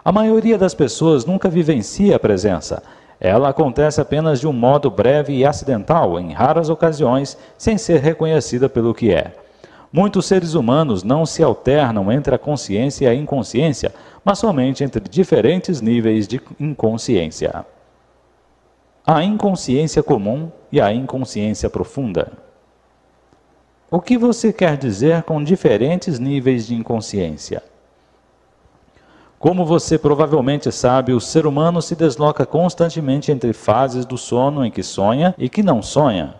A 0.05 0.11
maioria 0.11 0.55
das 0.55 0.75
pessoas 0.75 1.25
nunca 1.25 1.49
vivencia 1.49 2.15
a 2.15 2.19
presença. 2.19 2.83
Ela 3.19 3.49
acontece 3.49 3.99
apenas 3.99 4.39
de 4.39 4.47
um 4.47 4.53
modo 4.53 4.91
breve 4.91 5.33
e 5.33 5.45
acidental, 5.45 6.19
em 6.19 6.31
raras 6.31 6.69
ocasiões, 6.69 7.35
sem 7.57 7.79
ser 7.79 7.99
reconhecida 7.99 8.69
pelo 8.69 8.93
que 8.93 9.11
é. 9.11 9.33
Muitos 9.91 10.27
seres 10.27 10.53
humanos 10.53 11.03
não 11.03 11.25
se 11.25 11.41
alternam 11.41 12.11
entre 12.11 12.35
a 12.35 12.37
consciência 12.39 13.05
e 13.05 13.09
a 13.09 13.15
inconsciência, 13.15 13.91
mas 14.23 14.37
somente 14.37 14.83
entre 14.83 15.01
diferentes 15.09 15.81
níveis 15.81 16.27
de 16.27 16.39
inconsciência 16.59 17.65
a 19.11 19.23
inconsciência 19.23 20.03
comum 20.03 20.51
e 20.71 20.79
a 20.79 20.93
inconsciência 20.93 21.67
profunda. 21.67 22.31
O 23.89 23.99
que 23.99 24.19
você 24.19 24.53
quer 24.53 24.77
dizer 24.77 25.23
com 25.23 25.43
diferentes 25.43 26.19
níveis 26.19 26.67
de 26.67 26.75
inconsciência? 26.75 27.63
Como 29.39 29.65
você 29.65 29.97
provavelmente 29.97 30.71
sabe, 30.71 31.11
o 31.11 31.19
ser 31.19 31.47
humano 31.47 31.81
se 31.81 31.95
desloca 31.95 32.45
constantemente 32.45 33.31
entre 33.31 33.51
fases 33.51 34.05
do 34.05 34.15
sono 34.15 34.63
em 34.63 34.69
que 34.69 34.83
sonha 34.83 35.33
e 35.39 35.49
que 35.49 35.63
não 35.63 35.81
sonha. 35.81 36.35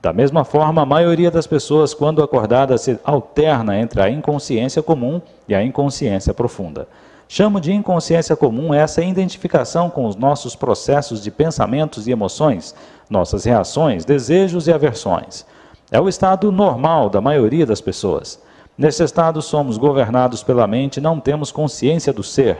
Da 0.00 0.10
mesma 0.10 0.42
forma, 0.42 0.80
a 0.80 0.86
maioria 0.86 1.30
das 1.30 1.46
pessoas, 1.46 1.92
quando 1.92 2.22
acordada, 2.22 2.78
se 2.78 2.98
alterna 3.04 3.78
entre 3.78 4.00
a 4.00 4.08
inconsciência 4.08 4.82
comum 4.82 5.20
e 5.46 5.54
a 5.54 5.62
inconsciência 5.62 6.32
profunda. 6.32 6.88
Chamo 7.32 7.60
de 7.60 7.72
inconsciência 7.72 8.34
comum 8.34 8.74
essa 8.74 9.04
identificação 9.04 9.88
com 9.88 10.04
os 10.04 10.16
nossos 10.16 10.56
processos 10.56 11.22
de 11.22 11.30
pensamentos 11.30 12.08
e 12.08 12.10
emoções, 12.10 12.74
nossas 13.08 13.44
reações, 13.44 14.04
desejos 14.04 14.66
e 14.66 14.72
aversões. 14.72 15.46
É 15.92 16.00
o 16.00 16.08
estado 16.08 16.50
normal 16.50 17.08
da 17.08 17.20
maioria 17.20 17.64
das 17.64 17.80
pessoas. 17.80 18.42
Nesse 18.76 19.04
estado, 19.04 19.40
somos 19.40 19.78
governados 19.78 20.42
pela 20.42 20.66
mente 20.66 20.96
e 20.96 21.00
não 21.00 21.20
temos 21.20 21.52
consciência 21.52 22.12
do 22.12 22.24
ser. 22.24 22.58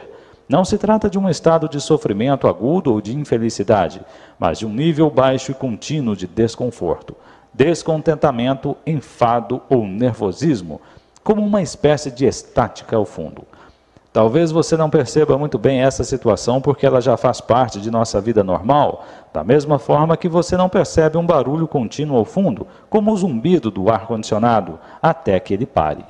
Não 0.49 0.65
se 0.65 0.79
trata 0.79 1.11
de 1.11 1.19
um 1.19 1.29
estado 1.29 1.69
de 1.69 1.81
sofrimento 1.81 2.47
agudo 2.47 2.93
ou 2.93 3.01
de 3.01 3.13
infelicidade, 3.19 4.01
mas 4.39 4.61
de 4.61 4.67
um 4.67 4.73
nível 4.73 5.11
baixo 5.11 5.51
e 5.51 5.55
contínuo 5.55 6.15
de 6.15 6.29
desconforto, 6.29 7.17
descontentamento, 7.53 8.77
enfado 8.87 9.63
ou 9.69 9.85
nervosismo, 9.85 10.81
como 11.25 11.45
uma 11.45 11.61
espécie 11.61 12.13
de 12.13 12.25
estática 12.25 12.95
ao 12.95 13.05
fundo. 13.05 13.50
Talvez 14.13 14.51
você 14.51 14.77
não 14.77 14.91
perceba 14.91 15.39
muito 15.39 15.57
bem 15.57 15.83
essa 15.83 16.03
situação 16.03 16.61
porque 16.61 16.85
ela 16.85 17.01
já 17.01 17.17
faz 17.17 17.41
parte 17.41 17.81
de 17.81 17.93
nossa 17.93 18.21
vida 18.21 18.43
normal, 18.43 19.05
da 19.33 19.45
mesma 19.45 19.79
forma 19.79 20.17
que 20.17 20.29
você 20.29 20.57
não 20.57 20.69
percebe 20.69 21.17
um 21.17 21.25
barulho 21.25 21.69
contínuo 21.69 22.17
ao 22.17 22.25
fundo, 22.25 22.67
como 22.89 23.13
o 23.13 23.17
zumbido 23.17 23.71
do 23.71 23.89
ar-condicionado, 23.89 24.81
até 25.01 25.39
que 25.39 25.55
ele 25.55 25.65
pare. 25.65 26.05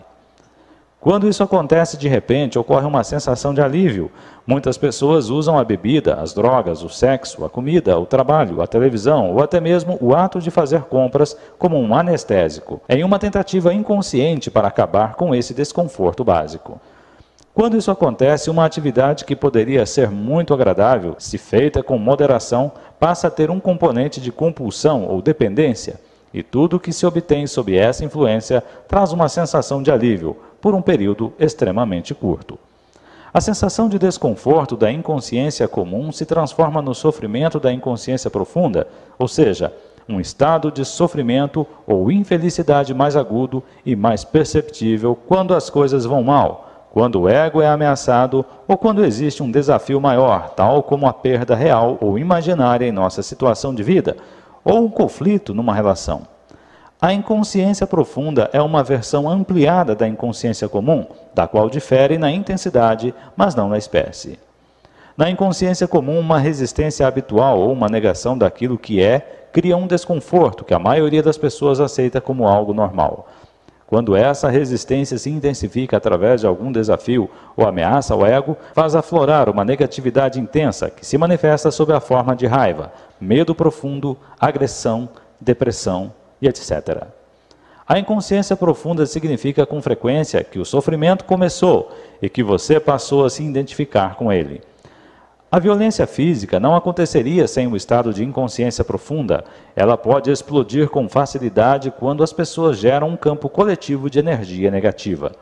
Quando 0.99 1.29
isso 1.29 1.43
acontece 1.43 1.99
de 1.99 2.09
repente, 2.09 2.59
ocorre 2.59 2.87
uma 2.87 3.05
sensação 3.05 3.53
de 3.53 3.61
alívio. 3.61 4.11
Muitas 4.47 4.79
pessoas 4.79 5.29
usam 5.29 5.59
a 5.59 5.65
bebida, 5.65 6.15
as 6.15 6.33
drogas, 6.33 6.83
o 6.83 6.89
sexo, 6.89 7.45
a 7.45 7.51
comida, 7.51 7.99
o 7.99 8.07
trabalho, 8.07 8.63
a 8.63 8.67
televisão 8.67 9.33
ou 9.33 9.43
até 9.43 9.61
mesmo 9.61 9.99
o 10.01 10.15
ato 10.15 10.41
de 10.41 10.51
fazer 10.51 10.83
compras 10.85 11.37
como 11.59 11.79
um 11.79 11.95
anestésico, 11.95 12.81
em 12.89 13.05
uma 13.05 13.19
tentativa 13.19 13.75
inconsciente 13.75 14.51
para 14.51 14.69
acabar 14.69 15.17
com 15.17 15.35
esse 15.35 15.53
desconforto 15.53 16.25
básico. 16.25 16.81
Quando 17.61 17.77
isso 17.77 17.91
acontece, 17.91 18.49
uma 18.49 18.65
atividade 18.65 19.23
que 19.27 19.37
poderia 19.37 19.85
ser 19.85 20.11
muito 20.11 20.55
agradável, 20.55 21.17
se 21.19 21.37
feita 21.37 21.83
com 21.83 21.99
moderação, 21.99 22.73
passa 22.99 23.27
a 23.27 23.31
ter 23.31 23.51
um 23.51 23.61
componente 23.61 24.19
de 24.19 24.33
compulsão 24.33 25.07
ou 25.07 25.21
dependência, 25.21 26.01
e 26.33 26.43
tudo 26.43 26.81
que 26.81 26.91
se 26.91 27.05
obtém 27.05 27.47
sob 27.47 27.77
essa 27.77 28.03
influência 28.03 28.65
traz 28.89 29.13
uma 29.13 29.29
sensação 29.29 29.83
de 29.83 29.93
alívio, 29.93 30.39
por 30.59 30.75
um 30.75 30.81
período 30.81 31.35
extremamente 31.39 32.15
curto. 32.15 32.59
A 33.31 33.43
sensação 33.43 33.91
de 33.91 33.99
desconforto 33.99 34.75
da 34.75 34.91
inconsciência 34.91 35.69
comum 35.69 36.11
se 36.13 36.25
transforma 36.25 36.81
no 36.81 36.95
sofrimento 36.95 37.61
da 37.61 37.71
inconsciência 37.71 38.31
profunda, 38.31 38.89
ou 39.19 39.29
seja, 39.29 39.71
um 40.09 40.19
estado 40.19 40.73
de 40.73 40.83
sofrimento 40.83 41.67
ou 41.87 42.11
infelicidade 42.11 42.95
mais 42.95 43.17
agudo 43.17 43.63
e 43.85 43.95
mais 43.95 44.25
perceptível 44.25 45.15
quando 45.15 45.55
as 45.55 45.69
coisas 45.69 46.07
vão 46.07 46.23
mal 46.23 46.70
quando 46.93 47.21
o 47.21 47.29
ego 47.29 47.63
é 47.63 47.69
ameaçado 47.69 48.45
ou 48.67 48.77
quando 48.77 49.05
existe 49.05 49.43
um 49.43 49.51
desafio 49.51 50.01
maior, 50.01 50.51
tal 50.51 50.83
como 50.83 51.07
a 51.07 51.13
perda 51.13 51.55
real 51.55 51.97
ou 52.01 52.19
imaginária 52.19 52.87
em 52.87 52.93
nossa 52.93 53.23
situação 53.23 53.75
de 53.75 53.83
vida, 53.83 54.17
ou 54.65 54.85
um 54.85 54.91
conflito 54.91 55.55
numa 55.55 55.75
relação. 55.75 56.23
A 57.01 57.15
inconsciência 57.15 57.87
profunda 57.87 58.51
é 58.53 58.61
uma 58.61 58.83
versão 58.83 59.29
ampliada 59.29 59.95
da 59.95 60.07
inconsciência 60.07 60.69
comum, 60.69 61.07
da 61.35 61.47
qual 61.47 61.71
difere 61.71 62.19
na 62.19 62.31
intensidade, 62.31 63.15
mas 63.35 63.55
não 63.55 63.71
na 63.71 63.79
espécie. 63.79 64.39
Na 65.17 65.31
inconsciência 65.31 65.89
comum, 65.89 66.19
uma 66.19 66.39
resistência 66.39 67.07
habitual 67.07 67.59
ou 67.61 67.73
uma 67.73 67.89
negação 67.89 68.37
daquilo 68.37 68.77
que 68.77 69.03
é 69.03 69.49
cria 69.53 69.77
um 69.77 69.87
desconforto 69.87 70.65
que 70.65 70.75
a 70.75 70.79
maioria 70.79 71.23
das 71.23 71.39
pessoas 71.39 71.81
aceita 71.81 72.21
como 72.21 72.47
algo 72.47 72.75
normal. 72.75 73.29
Quando 73.91 74.15
essa 74.15 74.49
resistência 74.49 75.19
se 75.19 75.29
intensifica 75.29 75.97
através 75.97 76.43
de 76.43 76.47
algum 76.47 76.71
desafio 76.71 77.29
ou 77.57 77.67
ameaça 77.67 78.15
ao 78.15 78.25
ego, 78.25 78.57
faz 78.73 78.95
aflorar 78.95 79.49
uma 79.49 79.65
negatividade 79.65 80.39
intensa 80.39 80.89
que 80.89 81.05
se 81.05 81.19
manifesta 81.19 81.73
sob 81.73 81.93
a 81.93 81.99
forma 81.99 82.37
de 82.37 82.47
raiva, 82.47 82.93
medo 83.21 83.53
profundo, 83.53 84.17
agressão, 84.39 85.09
depressão 85.41 86.13
e 86.41 86.47
etc. 86.47 87.03
A 87.85 87.99
inconsciência 87.99 88.55
profunda 88.55 89.05
significa 89.07 89.67
com 89.67 89.83
frequência 89.83 90.45
que 90.45 90.61
o 90.61 90.65
sofrimento 90.65 91.25
começou 91.25 91.91
e 92.23 92.29
que 92.29 92.45
você 92.45 92.79
passou 92.79 93.25
a 93.25 93.29
se 93.29 93.43
identificar 93.43 94.15
com 94.15 94.33
ele. 94.33 94.61
A 95.53 95.59
violência 95.59 96.07
física 96.07 96.61
não 96.61 96.77
aconteceria 96.77 97.49
sem 97.49 97.67
o 97.67 97.75
estado 97.75 98.15
de 98.15 98.23
inconsciência 98.23 98.85
profunda. 98.85 99.45
Ela 99.75 99.97
pode 99.97 100.31
explodir 100.31 100.89
com 100.89 101.09
facilidade 101.09 101.91
quando 101.91 102.23
as 102.23 102.33
pessoas 102.33 102.79
geram 102.79 103.09
um 103.09 103.17
campo 103.17 103.49
coletivo 103.49 104.09
de 104.09 104.21
energia 104.21 104.71
negativa. 104.71 105.33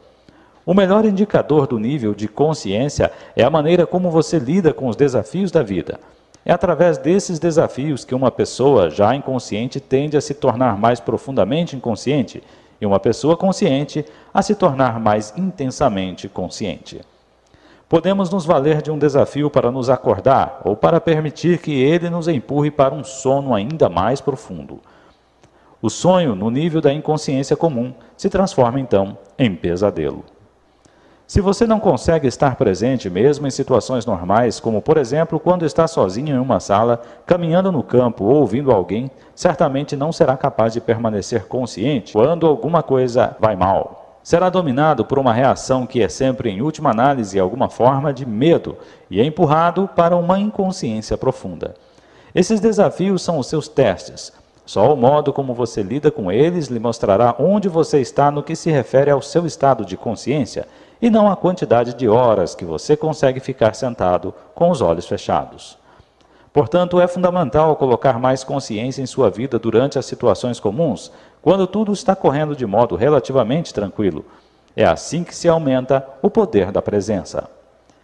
O 0.65 0.73
melhor 0.73 1.05
indicador 1.05 1.67
do 1.67 1.79
nível 1.79 2.15
de 2.15 2.27
consciência 2.27 3.13
é 3.37 3.45
a 3.45 3.51
maneira 3.51 3.87
como 3.87 4.11
você 4.11 4.39
lida 4.39 4.73
com 4.73 4.89
os 4.89 4.97
desafios 4.97 5.51
da 5.51 5.63
vida. 5.63 6.01
É 6.43 6.53
através 6.55 6.97
desses 6.97 7.39
desafios 7.39 8.03
que 8.03 8.15
uma 8.15 8.31
pessoa 8.31 8.89
já 8.89 9.15
inconsciente 9.15 9.79
tende 9.79 10.17
a 10.17 10.23
se 10.23 10.33
tornar 10.33 10.79
mais 10.79 11.01
profundamente 11.01 11.77
inconsciente 11.77 12.43
e 12.81 12.87
uma 12.87 12.99
pessoa 12.99 13.37
consciente 13.37 14.07
a 14.33 14.41
se 14.41 14.55
tornar 14.55 14.99
mais 14.99 15.35
intensamente 15.37 16.31
consciente. 16.31 17.03
Podemos 17.89 18.29
nos 18.29 18.45
valer 18.45 18.83
de 18.83 18.91
um 18.91 18.99
desafio 18.99 19.49
para 19.49 19.71
nos 19.71 19.89
acordar 19.89 20.61
ou 20.63 20.77
para 20.77 21.01
permitir 21.01 21.59
que 21.59 21.73
ele 21.73 22.11
nos 22.11 22.29
empurre 22.29 22.71
para 22.71 22.95
um 22.95 23.03
sono 23.03 23.55
ainda 23.55 23.89
mais 23.89 24.21
profundo. 24.21 24.79
O 25.81 25.89
sonho, 25.89 26.35
no 26.35 26.51
nível 26.51 26.83
da 26.83 26.93
inconsciência 26.93 27.57
comum, 27.57 27.95
se 28.15 28.29
transforma 28.29 28.79
então 28.79 29.17
em 29.39 29.55
pesadelo. 29.55 30.23
Se 31.27 31.41
você 31.41 31.67
não 31.67 31.81
consegue 31.81 32.27
estar 32.27 32.57
presente 32.57 33.09
mesmo 33.09 33.47
em 33.47 33.51
situações 33.51 34.05
normais, 34.05 34.61
como 34.61 34.83
por 34.83 34.99
exemplo 34.99 35.41
quando 35.41 35.65
está 35.65 35.87
sozinho 35.87 36.37
em 36.37 36.39
uma 36.39 36.61
sala, 36.61 37.01
caminhando 37.25 37.73
no 37.73 37.83
campo 37.83 38.25
ou 38.25 38.37
ouvindo 38.37 38.71
alguém, 38.71 39.11
certamente 39.35 39.97
não 39.97 40.13
será 40.13 40.37
capaz 40.37 40.75
de 40.75 40.81
permanecer 40.81 41.47
consciente 41.47 42.13
quando 42.13 42.47
alguma 42.47 42.83
coisa 42.83 43.35
vai 43.41 43.57
mal 43.57 44.08
será 44.29 44.51
dominado 44.51 45.07
por 45.07 45.19
uma 45.19 45.33
reação 45.33 45.87
que 45.87 46.03
é 46.03 46.09
sempre, 46.11 46.51
em 46.51 46.61
última 46.61 46.91
análise, 46.91 47.41
alguma 47.41 47.71
forma 47.71 48.13
de 48.13 48.27
medo 48.27 48.77
e 49.11 49.23
é 49.23 49.25
empurrado 49.25 49.89
para 49.97 50.15
uma 50.15 50.39
inconsciência 50.39 51.17
profunda. 51.17 51.75
Esses 52.35 52.61
desafios 52.61 53.23
são 53.23 53.39
os 53.39 53.47
seus 53.47 53.69
testes. 53.69 54.31
Só 54.67 54.93
o 54.93 54.97
modo 54.99 55.33
como 55.33 55.55
você 55.55 55.83
lida 55.83 56.11
com 56.11 56.31
eles 56.31 56.67
lhe 56.67 56.79
mostrará 56.79 57.37
onde 57.39 57.71
você 57.71 58.03
está 58.03 58.31
no 58.31 58.43
que 58.43 58.55
se 58.55 58.71
refere 58.71 59.11
ao 59.11 59.23
seu 59.23 59.47
estado 59.47 59.83
de 59.83 59.97
consciência 59.97 60.69
e 61.01 61.09
não 61.09 61.31
a 61.31 61.35
quantidade 61.35 61.95
de 61.95 62.07
horas 62.07 62.55
que 62.55 62.67
você 62.67 62.99
consegue 62.99 63.41
ficar 63.41 63.75
sentado 63.75 64.35
com 64.55 64.69
os 64.69 64.83
olhos 64.83 65.07
fechados. 65.07 65.79
Portanto, 66.53 67.01
é 67.01 67.07
fundamental 67.07 67.77
colocar 67.77 68.19
mais 68.19 68.43
consciência 68.43 69.01
em 69.01 69.07
sua 69.07 69.31
vida 69.31 69.59
durante 69.59 69.99
as 69.99 70.07
situações 70.07 70.59
comuns, 70.59 71.13
quando 71.49 71.67
tudo 71.67 71.95
está 71.95 72.15
correndo 72.15 72.55
de 72.55 72.67
modo 72.67 72.95
relativamente 72.95 73.73
tranquilo. 73.73 74.23
É 74.77 74.85
assim 74.85 75.25
que 75.25 75.35
se 75.35 75.49
aumenta 75.49 76.07
o 76.21 76.29
poder 76.29 76.71
da 76.71 76.83
presença. 76.83 77.49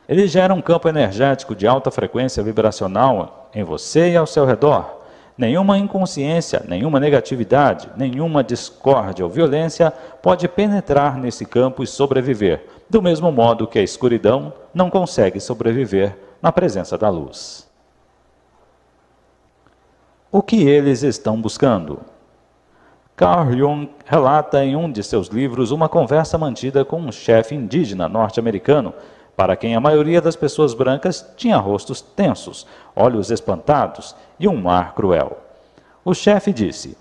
Ele 0.09 0.27
gera 0.27 0.55
um 0.55 0.63
campo 0.63 0.89
energético 0.89 1.55
de 1.55 1.67
alta 1.67 1.91
frequência 1.91 2.43
vibracional 2.43 3.51
em 3.55 3.63
você 3.63 4.13
e 4.13 4.17
ao 4.17 4.27
seu 4.27 4.47
redor. 4.47 5.03
Nenhuma 5.37 5.77
inconsciência, 5.77 6.65
nenhuma 6.67 6.99
negatividade, 6.99 7.91
nenhuma 7.99 8.43
discórdia 8.43 9.27
ou 9.27 9.31
violência 9.31 9.93
pode 10.23 10.49
penetrar 10.49 11.19
nesse 11.19 11.45
campo 11.45 11.83
e 11.83 11.87
sobreviver, 11.87 12.65
do 12.89 13.03
mesmo 13.03 13.31
modo 13.31 13.67
que 13.67 13.79
a 13.79 13.83
escuridão 13.83 14.55
não 14.73 14.89
consegue 14.89 15.39
sobreviver 15.39 16.17
na 16.41 16.51
presença 16.51 16.97
da 16.97 17.11
luz. 17.11 17.69
O 20.33 20.41
que 20.41 20.67
eles 20.67 21.03
estão 21.03 21.39
buscando? 21.39 22.14
Carl 23.17 23.53
Jung 23.53 23.89
relata 24.05 24.65
em 24.65 24.75
um 24.75 24.91
de 24.91 25.01
seus 25.05 25.29
livros 25.29 25.71
uma 25.71 25.89
conversa 25.89 26.37
mantida 26.37 26.85
com 26.85 27.01
um 27.01 27.13
chefe 27.13 27.55
indígena 27.55 28.09
norte-americano, 28.09 28.93
para 29.37 29.55
quem 29.55 29.77
a 29.77 29.81
maioria 29.81 30.21
das 30.21 30.35
pessoas 30.35 30.75
brancas 30.75 31.25
tinha 31.37 31.57
rostos 31.57 32.01
tensos, 32.01 32.67
olhos 32.95 33.31
espantados 33.31 34.17
e 34.39 34.49
um 34.49 34.69
ar 34.69 34.95
cruel. 34.95 35.39
O 36.05 36.13
chefe 36.13 36.53
disse: 36.53 36.99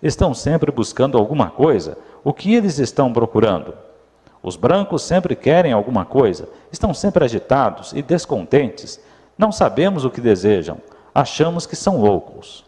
Estão 0.00 0.32
sempre 0.32 0.70
buscando 0.70 1.18
alguma 1.18 1.50
coisa. 1.50 1.98
O 2.22 2.32
que 2.32 2.54
eles 2.54 2.78
estão 2.78 3.12
procurando? 3.12 3.74
Os 4.44 4.54
brancos 4.54 5.02
sempre 5.02 5.34
querem 5.34 5.72
alguma 5.72 6.04
coisa, 6.04 6.48
estão 6.70 6.94
sempre 6.94 7.24
agitados 7.24 7.92
e 7.92 8.02
descontentes. 8.02 9.00
Não 9.36 9.50
sabemos 9.50 10.04
o 10.04 10.10
que 10.10 10.20
desejam, 10.20 10.78
achamos 11.12 11.66
que 11.66 11.74
são 11.74 12.00
loucos. 12.00 12.65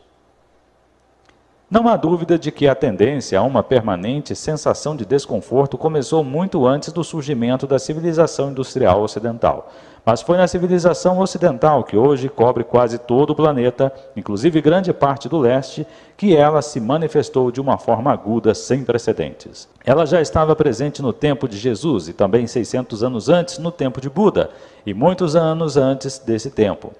Não 1.71 1.87
há 1.87 1.99
dúvida 1.99 2.39
de 2.39 2.51
que 2.51 2.67
a 2.67 2.75
tendência 2.75 3.39
a 3.39 3.43
uma 3.43 3.63
permanente 3.63 4.35
sensação 4.35 4.97
de 4.97 5.05
desconforto 5.05 5.77
começou 5.77 6.25
muito 6.25 6.67
antes 6.67 6.91
do 6.95 7.05
surgimento 7.05 7.67
da 7.67 7.79
civilização 7.79 8.51
industrial 8.51 9.03
ocidental. 9.03 9.71
Mas 10.03 10.23
foi 10.23 10.39
na 10.39 10.49
civilização 10.49 11.19
ocidental, 11.19 11.85
que 11.85 11.95
hoje 11.95 12.31
cobre 12.31 12.65
quase 12.65 12.97
todo 12.97 13.31
o 13.31 13.37
planeta, 13.37 13.93
inclusive 14.17 14.63
grande 14.63 14.95
parte 14.95 15.29
do 15.29 15.37
leste, 15.37 15.87
que 16.17 16.35
ela 16.35 16.63
se 16.63 16.81
manifestou 16.81 17.53
de 17.53 17.61
uma 17.61 17.77
forma 17.77 18.11
aguda 18.11 18.55
sem 18.55 18.83
precedentes. 18.83 19.69
Ela 19.85 20.07
já 20.07 20.23
estava 20.23 20.57
presente 20.57 21.03
no 21.03 21.13
tempo 21.13 21.47
de 21.47 21.59
Jesus 21.59 22.09
e 22.09 22.15
também 22.15 22.47
600 22.47 23.03
anos 23.03 23.29
antes 23.29 23.59
no 23.59 23.71
tempo 23.71 24.01
de 24.01 24.09
Buda 24.09 24.49
e 24.87 24.95
muitos 24.95 25.37
anos 25.37 25.77
antes 25.77 26.19
desse 26.19 26.51
tempo. 26.51 26.95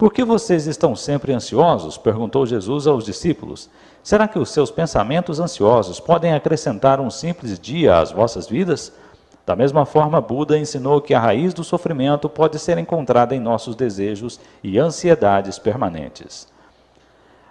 Por 0.00 0.14
que 0.14 0.24
vocês 0.24 0.66
estão 0.66 0.96
sempre 0.96 1.30
ansiosos? 1.30 1.98
perguntou 1.98 2.46
Jesus 2.46 2.86
aos 2.86 3.04
discípulos. 3.04 3.68
Será 4.02 4.26
que 4.26 4.38
os 4.38 4.48
seus 4.48 4.70
pensamentos 4.70 5.38
ansiosos 5.38 6.00
podem 6.00 6.32
acrescentar 6.32 6.98
um 6.98 7.10
simples 7.10 7.58
dia 7.60 7.98
às 7.98 8.10
vossas 8.10 8.48
vidas? 8.48 8.94
Da 9.44 9.54
mesma 9.54 9.84
forma, 9.84 10.18
Buda 10.18 10.58
ensinou 10.58 11.02
que 11.02 11.12
a 11.12 11.20
raiz 11.20 11.52
do 11.52 11.62
sofrimento 11.62 12.30
pode 12.30 12.58
ser 12.58 12.78
encontrada 12.78 13.34
em 13.34 13.40
nossos 13.40 13.76
desejos 13.76 14.40
e 14.64 14.78
ansiedades 14.78 15.58
permanentes. 15.58 16.48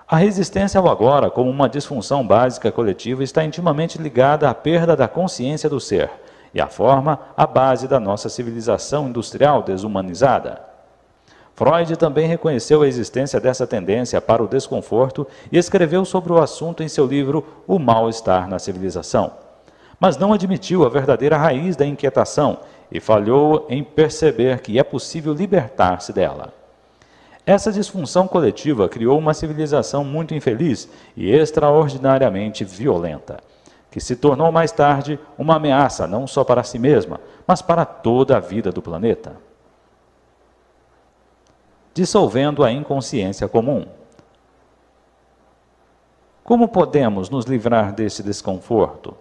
A 0.08 0.16
resistência 0.16 0.80
ao 0.80 0.90
agora, 0.90 1.30
como 1.30 1.52
uma 1.52 1.70
disfunção 1.70 2.26
básica 2.26 2.72
coletiva, 2.72 3.24
está 3.24 3.44
intimamente 3.44 4.02
ligada 4.02 4.50
à 4.50 4.56
perda 4.56 4.96
da 4.96 5.08
consciência 5.08 5.70
do 5.70 5.80
ser 5.80 6.10
e 6.52 6.60
à 6.60 6.66
forma 6.66 7.20
a 7.38 7.46
base 7.46 7.88
da 7.88 8.00
nossa 8.00 8.28
civilização 8.28 9.08
industrial 9.08 9.62
desumanizada. 9.62 10.69
Freud 11.60 11.98
também 11.98 12.26
reconheceu 12.26 12.84
a 12.84 12.88
existência 12.88 13.38
dessa 13.38 13.68
tendência 13.68 14.22
para 14.22 14.42
o 14.42 14.48
desconforto 14.48 15.28
e 15.52 15.58
escreveu 15.58 16.06
sobre 16.06 16.32
o 16.32 16.38
assunto 16.42 16.82
em 16.82 16.88
seu 16.88 17.06
livro 17.06 17.46
O 17.68 17.78
Mal-Estar 17.78 18.48
na 18.48 18.58
Civilização. 18.58 19.34
Mas 20.00 20.16
não 20.16 20.32
admitiu 20.32 20.86
a 20.86 20.90
verdadeira 20.90 21.36
raiz 21.36 21.76
da 21.76 21.86
inquietação 21.86 22.60
e 22.90 23.02
falhou 23.02 23.68
em 23.70 23.84
perceber 23.84 24.62
que 24.62 24.80
é 24.80 24.84
possível 24.84 25.34
libertar-se 25.34 26.14
dela. 26.14 26.54
Essa 27.46 27.74
disfunção 27.74 28.26
coletiva 28.26 28.88
criou 28.88 29.20
uma 29.20 29.34
civilização 29.34 30.06
muito 30.06 30.34
infeliz 30.34 30.88
e 31.14 31.30
extraordinariamente 31.30 32.64
violenta, 32.64 33.38
que 33.92 34.00
se 34.00 34.16
tornou 34.16 34.50
mais 34.50 34.72
tarde 34.72 35.20
uma 35.38 35.58
ameaça 35.58 36.08
não 36.08 36.26
só 36.26 36.46
para 36.46 36.64
si 36.64 36.80
mesma, 36.80 37.20
mas 37.46 37.62
para 37.62 37.84
toda 37.84 38.38
a 38.38 38.40
vida 38.40 38.72
do 38.72 38.82
planeta 38.82 39.49
dissolvendo 42.00 42.64
a 42.64 42.72
inconsciência 42.72 43.46
comum. 43.46 43.86
Como 46.46 46.70
podemos 46.70 47.30
nos 47.30 47.44
livrar 47.44 47.92
desse 47.92 48.24
desconforto? 48.24 49.14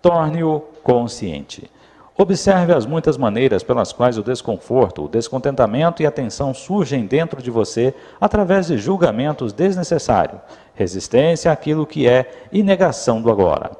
Torne-o 0.00 0.60
consciente. 0.84 1.68
Observe 2.16 2.72
as 2.72 2.86
muitas 2.86 3.16
maneiras 3.16 3.64
pelas 3.64 3.92
quais 3.92 4.16
o 4.16 4.22
desconforto, 4.22 5.04
o 5.04 5.08
descontentamento 5.08 6.00
e 6.00 6.06
a 6.06 6.12
tensão 6.12 6.54
surgem 6.54 7.06
dentro 7.06 7.42
de 7.42 7.50
você 7.50 7.92
através 8.20 8.68
de 8.68 8.78
julgamentos 8.78 9.52
desnecessários, 9.52 10.40
resistência 10.76 11.50
àquilo 11.50 11.84
que 11.84 12.06
é 12.06 12.46
e 12.52 12.62
negação 12.62 13.20
do 13.20 13.32
agora. 13.32 13.72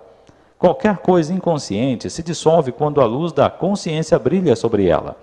Qualquer 0.58 0.96
coisa 0.96 1.32
inconsciente 1.32 2.10
se 2.10 2.24
dissolve 2.24 2.72
quando 2.72 3.00
a 3.00 3.06
luz 3.06 3.32
da 3.32 3.48
consciência 3.48 4.18
brilha 4.18 4.56
sobre 4.56 4.88
ela. 4.88 5.16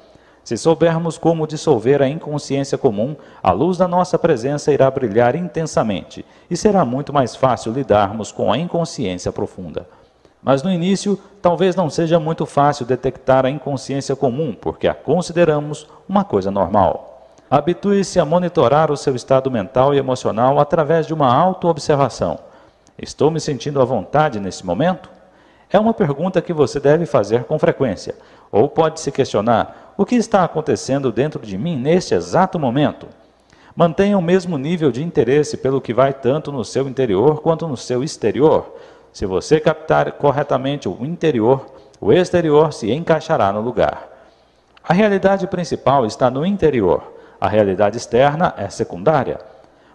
Se 0.44 0.58
soubermos 0.58 1.18
como 1.18 1.46
dissolver 1.46 2.02
a 2.02 2.08
inconsciência 2.10 2.78
comum, 2.78 3.16
a 3.44 3.52
luz 3.52 3.78
da 3.78 3.88
nossa 3.88 4.18
presença 4.18 4.72
irá 4.72 4.90
brilhar 4.90 5.36
intensamente 5.36 6.26
e 6.50 6.58
será 6.58 6.84
muito 6.84 7.14
mais 7.14 7.36
fácil 7.36 7.72
lidarmos 7.72 8.32
com 8.32 8.52
a 8.52 8.58
inconsciência 8.58 9.32
profunda. 9.32 9.88
Mas 10.42 10.64
no 10.64 10.72
início, 10.72 11.20
talvez 11.42 11.76
não 11.76 11.90
seja 11.90 12.20
muito 12.20 12.48
fácil 12.48 12.86
detectar 12.86 13.46
a 13.46 13.50
inconsciência 13.50 14.16
comum, 14.16 14.56
porque 14.60 14.88
a 14.88 14.94
consideramos 14.96 15.88
uma 16.10 16.24
coisa 16.24 16.50
normal. 16.50 17.28
Habitue-se 17.50 18.20
a 18.20 18.26
monitorar 18.26 18.92
o 18.92 18.98
seu 18.98 19.16
estado 19.16 19.52
mental 19.52 19.94
e 19.94 19.98
emocional 19.98 20.60
através 20.60 21.06
de 21.06 21.14
uma 21.14 21.32
auto-observação. 21.32 22.40
Estou 22.98 23.30
me 23.30 23.40
sentindo 23.40 23.82
à 23.82 23.86
vontade 23.86 24.40
nesse 24.40 24.66
momento? 24.66 25.10
É 25.74 25.80
uma 25.80 25.94
pergunta 25.94 26.42
que 26.42 26.52
você 26.52 26.80
deve 26.80 27.06
fazer 27.06 27.46
com 27.46 27.58
frequência, 27.58 28.16
ou 28.52 28.68
pode 28.68 29.00
se 29.00 29.12
questionar: 29.12 29.94
o 29.98 30.06
que 30.06 30.16
está 30.16 30.44
acontecendo 30.44 31.12
dentro 31.12 31.46
de 31.46 31.58
mim 31.58 31.78
neste 31.78 32.14
exato 32.14 32.60
momento? 32.60 33.08
Mantenha 33.74 34.18
o 34.18 34.22
mesmo 34.22 34.58
nível 34.58 34.92
de 34.92 35.02
interesse 35.02 35.56
pelo 35.56 35.80
que 35.80 35.94
vai 35.94 36.14
tanto 36.14 36.52
no 36.52 36.66
seu 36.66 36.90
interior 36.90 37.42
quanto 37.42 37.68
no 37.70 37.78
seu 37.78 38.04
exterior. 38.04 38.76
Se 39.14 39.26
você 39.26 39.62
captar 39.62 40.12
corretamente 40.14 40.90
o 40.90 41.06
interior, 41.06 41.66
o 42.02 42.12
exterior 42.12 42.74
se 42.74 42.92
encaixará 42.92 43.54
no 43.54 43.62
lugar. 43.62 44.10
A 44.84 44.94
realidade 44.94 45.48
principal 45.48 46.06
está 46.06 46.30
no 46.30 46.46
interior, 46.46 47.14
a 47.40 47.48
realidade 47.48 47.96
externa 47.96 48.54
é 48.58 48.70
secundária. 48.70 49.40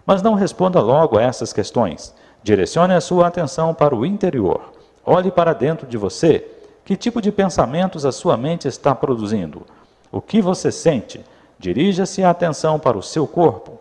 Mas 0.07 0.23
não 0.23 0.33
responda 0.33 0.79
logo 0.79 1.19
a 1.19 1.21
essas 1.21 1.53
questões. 1.53 2.15
Direcione 2.41 2.95
a 2.95 3.01
sua 3.01 3.27
atenção 3.27 3.73
para 3.73 3.95
o 3.95 4.05
interior. 4.05 4.76
Olhe 5.09 5.31
para 5.31 5.53
dentro 5.53 5.87
de 5.87 5.95
você 5.97 6.45
que 6.83 6.97
tipo 6.97 7.21
de 7.21 7.31
pensamentos 7.31 8.05
a 8.05 8.11
sua 8.11 8.35
mente 8.35 8.67
está 8.67 8.93
produzindo? 8.93 9.65
O 10.11 10.19
que 10.19 10.41
você 10.41 10.69
sente? 10.69 11.23
Dirija-se 11.57 12.25
a 12.25 12.29
atenção 12.29 12.77
para 12.77 12.97
o 12.97 13.01
seu 13.01 13.25
corpo. 13.25 13.77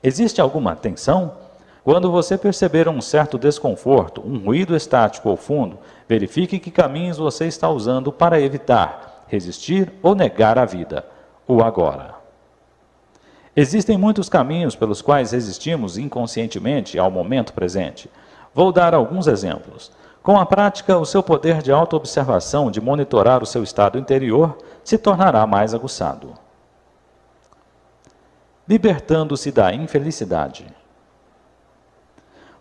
Existe 0.00 0.40
alguma 0.40 0.76
tensão? 0.76 1.32
Quando 1.82 2.12
você 2.12 2.38
perceber 2.38 2.88
um 2.88 3.00
certo 3.00 3.36
desconforto, 3.36 4.22
um 4.24 4.38
ruído 4.38 4.76
estático 4.76 5.28
ou 5.28 5.36
fundo, 5.36 5.78
verifique 6.08 6.60
que 6.60 6.70
caminhos 6.70 7.16
você 7.16 7.48
está 7.48 7.68
usando 7.68 8.12
para 8.12 8.40
evitar, 8.40 9.24
resistir 9.26 9.92
ou 10.00 10.14
negar 10.14 10.60
a 10.60 10.64
vida, 10.64 11.04
o 11.44 11.60
agora. 11.60 12.14
Existem 13.56 13.98
muitos 13.98 14.28
caminhos 14.28 14.76
pelos 14.76 15.02
quais 15.02 15.32
resistimos 15.32 15.98
inconscientemente 15.98 17.00
ao 17.00 17.10
momento 17.10 17.52
presente. 17.52 18.08
Vou 18.54 18.70
dar 18.70 18.94
alguns 18.94 19.26
exemplos. 19.26 19.90
Com 20.22 20.38
a 20.38 20.44
prática, 20.44 20.98
o 20.98 21.06
seu 21.06 21.22
poder 21.22 21.62
de 21.62 21.72
autoobservação, 21.72 22.70
de 22.70 22.80
monitorar 22.80 23.42
o 23.42 23.46
seu 23.46 23.62
estado 23.62 23.98
interior, 23.98 24.58
se 24.84 24.98
tornará 24.98 25.46
mais 25.46 25.72
aguçado. 25.72 26.34
Libertando-se 28.68 29.50
da 29.50 29.72
infelicidade. 29.72 30.66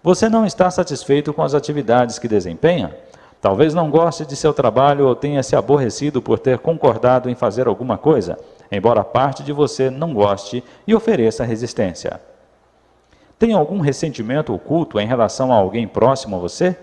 Você 0.01 0.29
não 0.29 0.45
está 0.45 0.71
satisfeito 0.71 1.33
com 1.33 1.43
as 1.43 1.53
atividades 1.53 2.17
que 2.17 2.27
desempenha? 2.27 2.95
Talvez 3.41 3.73
não 3.73 3.89
goste 3.89 4.25
de 4.25 4.35
seu 4.35 4.53
trabalho 4.53 5.07
ou 5.07 5.15
tenha 5.15 5.43
se 5.43 5.55
aborrecido 5.55 6.21
por 6.21 6.39
ter 6.39 6.59
concordado 6.59 7.29
em 7.29 7.35
fazer 7.35 7.67
alguma 7.67 7.97
coisa, 7.97 8.37
embora 8.71 9.03
parte 9.03 9.43
de 9.43 9.51
você 9.51 9.89
não 9.89 10.13
goste 10.13 10.63
e 10.87 10.95
ofereça 10.95 11.43
resistência. 11.43 12.21
Tem 13.37 13.53
algum 13.53 13.79
ressentimento 13.79 14.53
oculto 14.53 14.99
em 14.99 15.07
relação 15.07 15.51
a 15.51 15.55
alguém 15.55 15.87
próximo 15.87 16.37
a 16.37 16.39
você? 16.39 16.75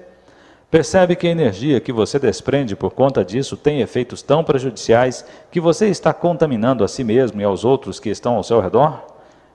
Percebe 0.69 1.15
que 1.15 1.29
a 1.29 1.31
energia 1.31 1.81
que 1.81 1.93
você 1.93 2.19
desprende 2.19 2.75
por 2.75 2.93
conta 2.93 3.25
disso 3.25 3.57
tem 3.57 3.81
efeitos 3.81 4.21
tão 4.21 4.43
prejudiciais 4.43 5.25
que 5.51 5.61
você 5.61 5.87
está 5.87 6.13
contaminando 6.13 6.83
a 6.83 6.89
si 6.89 7.05
mesmo 7.05 7.41
e 7.41 7.45
aos 7.45 7.65
outros 7.65 8.01
que 8.01 8.11
estão 8.11 8.35
ao 8.35 8.43
seu 8.43 8.61
redor? 8.61 9.01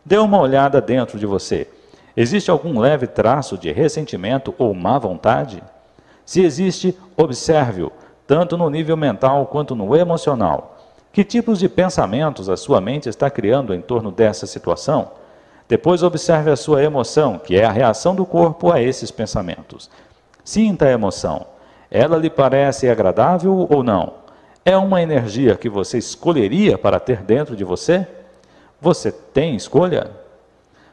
Dê 0.06 0.18
uma 0.18 0.40
olhada 0.40 0.80
dentro 0.80 1.20
de 1.20 1.26
você. 1.26 1.68
Existe 2.16 2.50
algum 2.50 2.80
leve 2.80 3.08
traço 3.08 3.58
de 3.58 3.72
ressentimento 3.72 4.56
ou 4.58 4.74
má 4.74 4.98
vontade? 4.98 5.62
Se 6.26 6.42
existe, 6.44 6.98
observe-o, 7.18 7.92
tanto 8.26 8.58
no 8.58 8.70
nível 8.70 8.96
mental 8.96 9.46
quanto 9.48 9.76
no 9.76 9.96
emocional. 9.96 10.78
Que 11.12 11.26
tipos 11.26 11.60
de 11.60 11.68
pensamentos 11.68 12.50
a 12.50 12.56
sua 12.56 12.80
mente 12.80 13.10
está 13.10 13.30
criando 13.30 13.74
em 13.74 13.82
torno 13.82 14.12
dessa 14.12 14.48
situação? 14.48 15.12
Depois 15.68 16.04
observe 16.04 16.50
a 16.52 16.56
sua 16.56 16.82
emoção, 16.84 17.38
que 17.38 17.58
é 17.58 17.66
a 17.66 17.72
reação 17.72 18.16
do 18.16 18.26
corpo 18.26 18.72
a 18.72 18.82
esses 18.82 19.12
pensamentos. 19.12 19.90
Sinta 20.52 20.84
a 20.84 20.92
emoção. 20.92 21.46
Ela 21.90 22.18
lhe 22.18 22.30
parece 22.30 22.90
agradável 22.90 23.66
ou 23.70 23.82
não? 23.82 24.16
É 24.66 24.76
uma 24.76 25.02
energia 25.02 25.56
que 25.56 25.70
você 25.70 25.98
escolheria 25.98 26.78
para 26.78 27.00
ter 27.00 27.24
dentro 27.24 27.56
de 27.56 27.64
você? 27.64 28.06
Você 28.82 29.14
tem 29.14 29.56
escolha? 29.56 30.12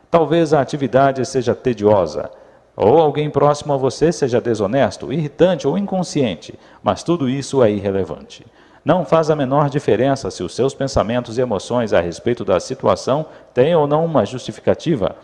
Talvez 0.08 0.54
a 0.54 0.60
atividade 0.60 1.26
seja 1.26 1.56
tediosa, 1.56 2.30
ou 2.76 3.00
alguém 3.00 3.28
próximo 3.28 3.72
a 3.72 3.76
você 3.76 4.12
seja 4.12 4.40
desonesto, 4.40 5.12
irritante 5.12 5.66
ou 5.66 5.76
inconsciente, 5.76 6.56
mas 6.80 7.02
tudo 7.02 7.28
isso 7.28 7.60
é 7.60 7.68
irrelevante. 7.68 8.46
Não 8.84 9.04
faz 9.04 9.28
a 9.28 9.34
menor 9.34 9.68
diferença 9.68 10.30
se 10.30 10.44
os 10.44 10.54
seus 10.54 10.72
pensamentos 10.72 11.36
e 11.36 11.40
emoções 11.40 11.92
a 11.92 12.00
respeito 12.00 12.44
da 12.44 12.60
situação 12.60 13.26
têm 13.52 13.74
ou 13.74 13.88
não 13.88 14.04
uma 14.04 14.24
justificativa. 14.24 15.16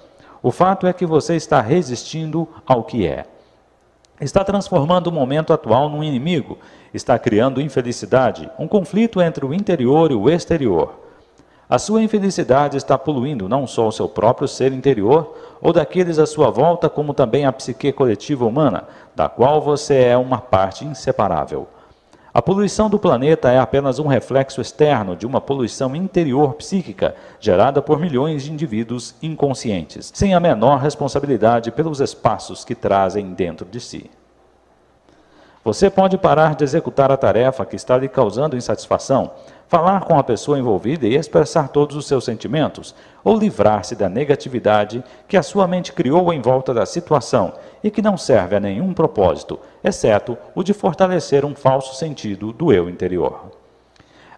O 0.42 0.50
fato 0.50 0.88
é 0.88 0.92
que 0.92 1.06
você 1.06 1.36
está 1.36 1.60
resistindo 1.60 2.48
ao 2.66 2.82
que 2.82 3.06
é. 3.06 3.26
Está 4.20 4.44
transformando 4.44 5.08
o 5.08 5.12
momento 5.12 5.52
atual 5.52 5.88
num 5.88 6.04
inimigo, 6.04 6.56
está 6.92 7.18
criando 7.18 7.60
infelicidade, 7.60 8.48
um 8.58 8.68
conflito 8.68 9.20
entre 9.20 9.44
o 9.44 9.52
interior 9.52 10.12
e 10.12 10.14
o 10.14 10.30
exterior. 10.30 11.00
A 11.68 11.78
sua 11.78 12.02
infelicidade 12.02 12.76
está 12.76 12.96
poluindo 12.96 13.48
não 13.48 13.66
só 13.66 13.88
o 13.88 13.92
seu 13.92 14.08
próprio 14.08 14.46
ser 14.46 14.72
interior 14.72 15.34
ou 15.60 15.72
daqueles 15.72 16.18
à 16.18 16.26
sua 16.26 16.48
volta, 16.48 16.88
como 16.88 17.12
também 17.12 17.44
a 17.44 17.52
psique 17.52 17.90
coletiva 17.92 18.44
humana, 18.44 18.84
da 19.16 19.28
qual 19.28 19.60
você 19.60 19.96
é 19.96 20.16
uma 20.16 20.38
parte 20.38 20.84
inseparável. 20.84 21.66
A 22.34 22.42
poluição 22.42 22.90
do 22.90 22.98
planeta 22.98 23.48
é 23.52 23.60
apenas 23.60 24.00
um 24.00 24.08
reflexo 24.08 24.60
externo 24.60 25.14
de 25.14 25.24
uma 25.24 25.40
poluição 25.40 25.94
interior 25.94 26.54
psíquica 26.54 27.14
gerada 27.38 27.80
por 27.80 28.00
milhões 28.00 28.42
de 28.42 28.52
indivíduos 28.52 29.14
inconscientes, 29.22 30.10
sem 30.12 30.34
a 30.34 30.40
menor 30.40 30.80
responsabilidade 30.80 31.70
pelos 31.70 32.00
espaços 32.00 32.64
que 32.64 32.74
trazem 32.74 33.32
dentro 33.34 33.64
de 33.64 33.78
si. 33.78 34.10
Você 35.62 35.88
pode 35.88 36.18
parar 36.18 36.56
de 36.56 36.64
executar 36.64 37.12
a 37.12 37.16
tarefa 37.16 37.64
que 37.64 37.76
está 37.76 37.96
lhe 37.96 38.08
causando 38.08 38.56
insatisfação, 38.56 39.30
falar 39.74 40.04
com 40.04 40.16
a 40.16 40.22
pessoa 40.22 40.56
envolvida 40.56 41.04
e 41.04 41.16
expressar 41.16 41.66
todos 41.66 41.96
os 41.96 42.06
seus 42.06 42.24
sentimentos, 42.24 42.94
ou 43.24 43.36
livrar-se 43.36 43.96
da 43.96 44.08
negatividade 44.08 45.02
que 45.26 45.36
a 45.36 45.42
sua 45.42 45.66
mente 45.66 45.92
criou 45.92 46.32
em 46.32 46.40
volta 46.40 46.72
da 46.72 46.86
situação 46.86 47.54
e 47.82 47.90
que 47.90 48.00
não 48.00 48.16
serve 48.16 48.54
a 48.54 48.60
nenhum 48.60 48.94
propósito, 48.94 49.58
exceto 49.82 50.38
o 50.54 50.62
de 50.62 50.72
fortalecer 50.72 51.44
um 51.44 51.56
falso 51.56 51.96
sentido 51.96 52.52
do 52.52 52.72
eu 52.72 52.88
interior. 52.88 53.50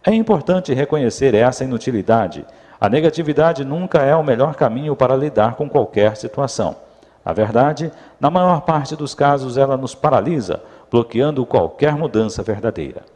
É 0.03 0.11
importante 0.15 0.73
reconhecer 0.73 1.35
essa 1.35 1.65
inutilidade. 1.65 2.47
A 2.81 2.89
negatividade 2.89 3.63
nunca 3.63 3.99
é 3.99 4.17
o 4.17 4.25
melhor 4.25 4.55
caminho 4.55 4.97
para 4.97 5.15
lidar 5.15 5.55
com 5.55 5.69
qualquer 5.69 6.17
situação. 6.17 6.77
Na 7.23 7.35
verdade, 7.35 7.93
na 8.19 8.31
maior 8.31 8.63
parte 8.63 8.97
dos 8.97 9.15
casos, 9.15 9.59
ela 9.59 9.77
nos 9.77 9.95
paralisa, 9.95 10.63
bloqueando 10.91 11.45
qualquer 11.45 11.95
mudança 11.95 12.43
verdadeira. 12.43 13.16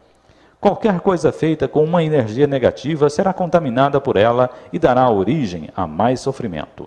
Qualquer 0.61 1.01
coisa 1.01 1.33
feita 1.33 1.67
com 1.67 1.83
uma 1.83 2.05
energia 2.05 2.47
negativa 2.47 3.09
será 3.09 3.33
contaminada 3.33 3.99
por 3.99 4.17
ela 4.17 4.51
e 4.71 4.79
dará 4.79 5.09
origem 5.09 5.71
a 5.75 5.87
mais 5.87 6.21
sofrimento. 6.21 6.87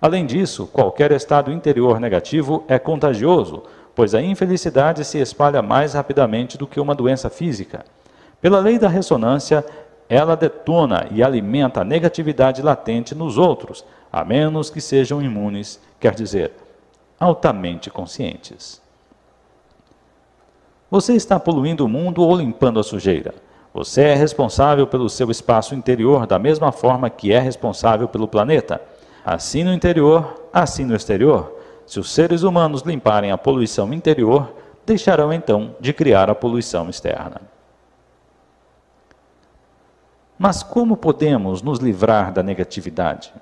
Além 0.00 0.26
disso, 0.26 0.66
qualquer 0.66 1.12
estado 1.12 1.52
interior 1.52 2.00
negativo 2.00 2.64
é 2.66 2.80
contagioso, 2.80 3.62
pois 3.94 4.12
a 4.12 4.20
infelicidade 4.20 5.04
se 5.04 5.18
espalha 5.18 5.62
mais 5.62 5.94
rapidamente 5.94 6.58
do 6.58 6.66
que 6.66 6.80
uma 6.80 6.96
doença 6.96 7.30
física. 7.30 7.84
Pela 8.40 8.58
lei 8.58 8.76
da 8.76 8.88
ressonância, 8.88 9.64
ela 10.08 10.36
detona 10.36 11.06
e 11.12 11.22
alimenta 11.22 11.82
a 11.82 11.84
negatividade 11.84 12.60
latente 12.60 13.14
nos 13.14 13.38
outros, 13.38 13.84
a 14.12 14.24
menos 14.24 14.68
que 14.68 14.80
sejam 14.80 15.22
imunes, 15.22 15.80
quer 16.00 16.14
dizer, 16.14 16.52
altamente 17.20 17.88
conscientes. 17.88 18.84
Você 20.96 21.12
está 21.12 21.38
poluindo 21.38 21.84
o 21.84 21.88
mundo 21.90 22.22
ou 22.22 22.34
limpando 22.34 22.80
a 22.80 22.82
sujeira? 22.82 23.34
Você 23.74 24.00
é 24.00 24.14
responsável 24.14 24.86
pelo 24.86 25.10
seu 25.10 25.30
espaço 25.30 25.74
interior 25.74 26.26
da 26.26 26.38
mesma 26.38 26.72
forma 26.72 27.10
que 27.10 27.34
é 27.34 27.38
responsável 27.38 28.08
pelo 28.08 28.26
planeta. 28.26 28.80
Assim 29.22 29.62
no 29.62 29.74
interior, 29.74 30.48
assim 30.50 30.86
no 30.86 30.96
exterior. 30.96 31.54
Se 31.86 32.00
os 32.00 32.10
seres 32.10 32.42
humanos 32.42 32.80
limparem 32.80 33.30
a 33.30 33.36
poluição 33.36 33.92
interior, 33.92 34.50
deixarão 34.86 35.34
então 35.34 35.76
de 35.78 35.92
criar 35.92 36.30
a 36.30 36.34
poluição 36.34 36.88
externa. 36.88 37.42
Mas 40.38 40.62
como 40.62 40.96
podemos 40.96 41.60
nos 41.60 41.78
livrar 41.78 42.32
da 42.32 42.42
negatividade? 42.42 43.34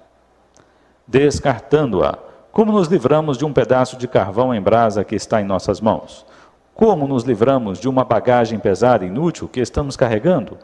Descartando-a, 1.06 2.18
como 2.50 2.72
nos 2.72 2.88
livramos 2.88 3.38
de 3.38 3.44
um 3.44 3.52
pedaço 3.52 3.96
de 3.96 4.08
carvão 4.08 4.52
em 4.52 4.60
brasa 4.60 5.04
que 5.04 5.14
está 5.14 5.40
em 5.40 5.44
nossas 5.44 5.80
mãos? 5.80 6.26
Como 6.74 7.06
nos 7.06 7.24
livramos 7.24 7.78
de 7.78 7.88
uma 7.88 8.04
bagagem 8.04 8.58
pesada 8.58 9.04
e 9.04 9.08
inútil 9.08 9.48
que 9.48 9.60
estamos 9.60 9.96
carregando? 9.96 10.58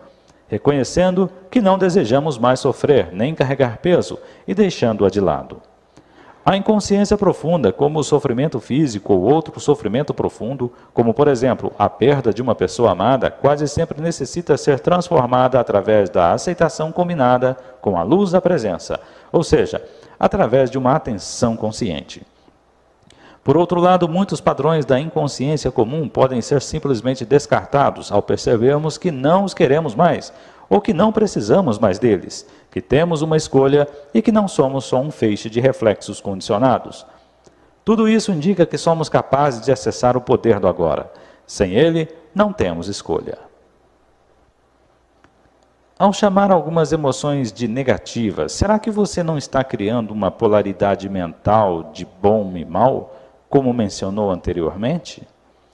reconhecendo 0.51 1.31
que 1.49 1.61
não 1.61 1.79
desejamos 1.79 2.37
mais 2.37 2.59
sofrer 2.59 3.11
nem 3.13 3.35
carregar 3.35 3.79
peso 3.79 4.19
e 4.49 4.53
deixando-a 4.53 5.09
de 5.09 5.21
lado. 5.21 5.63
A 6.45 6.57
inconsciência 6.57 7.17
profunda, 7.17 7.73
como 7.73 8.01
o 8.01 8.03
sofrimento 8.03 8.59
físico 8.59 9.13
ou 9.13 9.21
outro 9.21 9.61
sofrimento 9.61 10.13
profundo, 10.13 10.73
como 10.93 11.15
por 11.15 11.29
exemplo 11.29 11.73
a 11.79 11.89
perda 11.89 12.35
de 12.35 12.43
uma 12.43 12.55
pessoa 12.55 12.91
amada, 12.91 13.31
quase 13.31 13.69
sempre 13.69 14.01
necessita 14.01 14.57
ser 14.57 14.81
transformada 14.81 15.61
através 15.61 16.11
da 16.11 16.33
aceitação 16.33 16.91
combinada 16.91 17.57
com 17.81 17.97
a 17.97 18.03
luz 18.03 18.33
da 18.33 18.41
presença, 18.41 18.99
ou 19.31 19.45
seja, 19.45 19.81
através 20.19 20.69
de 20.71 20.79
uma 20.79 20.97
atenção 20.97 21.57
consciente. 21.57 22.27
Por 23.43 23.57
outro 23.57 23.80
lado, 23.80 24.09
muitos 24.09 24.41
padrões 24.41 24.84
da 24.84 25.01
inconsciência 25.01 25.70
comum 25.70 26.09
podem 26.09 26.43
ser 26.43 26.61
simplesmente 26.61 27.24
descartados 27.24 28.12
ao 28.12 28.22
percebermos 28.22 28.99
que 28.99 29.11
não 29.11 29.45
os 29.45 29.55
queremos 29.55 29.95
mais, 29.95 30.32
ou 30.68 30.80
que 30.80 30.93
não 30.93 31.11
precisamos 31.11 31.78
mais 31.78 31.99
deles, 31.99 32.47
que 32.70 32.80
temos 32.80 33.22
uma 33.22 33.36
escolha 33.36 33.88
e 34.12 34.20
que 34.20 34.30
não 34.30 34.47
somos 34.47 34.84
só 34.84 35.01
um 35.01 35.11
feixe 35.11 35.49
de 35.49 35.59
reflexos 35.59 36.20
condicionados. 36.20 37.07
Tudo 37.84 38.07
isso 38.09 38.30
indica 38.30 38.66
que 38.66 38.76
somos 38.76 39.09
capazes 39.09 39.62
de 39.62 39.72
acessar 39.72 40.16
o 40.16 40.20
poder 40.20 40.61
do 40.61 40.68
agora. 40.68 41.11
Sem 41.47 41.72
ele, 41.74 42.09
não 42.34 42.53
temos 42.53 42.88
escolha. 42.88 43.38
Ao 45.99 46.12
chamar 46.12 46.51
algumas 46.51 46.93
emoções 46.93 47.53
de 47.53 47.66
negativas, 47.66 48.53
será 48.53 48.78
que 48.78 48.91
você 48.91 49.22
não 49.22 49.36
está 49.36 49.64
criando 49.64 50.12
uma 50.12 50.30
polaridade 50.30 51.09
mental 51.09 51.91
de 51.93 52.07
bom 52.22 52.53
e 52.57 52.64
mal? 52.64 53.10
Como 53.51 53.74
mencionou 53.74 54.30
anteriormente? 54.30 55.26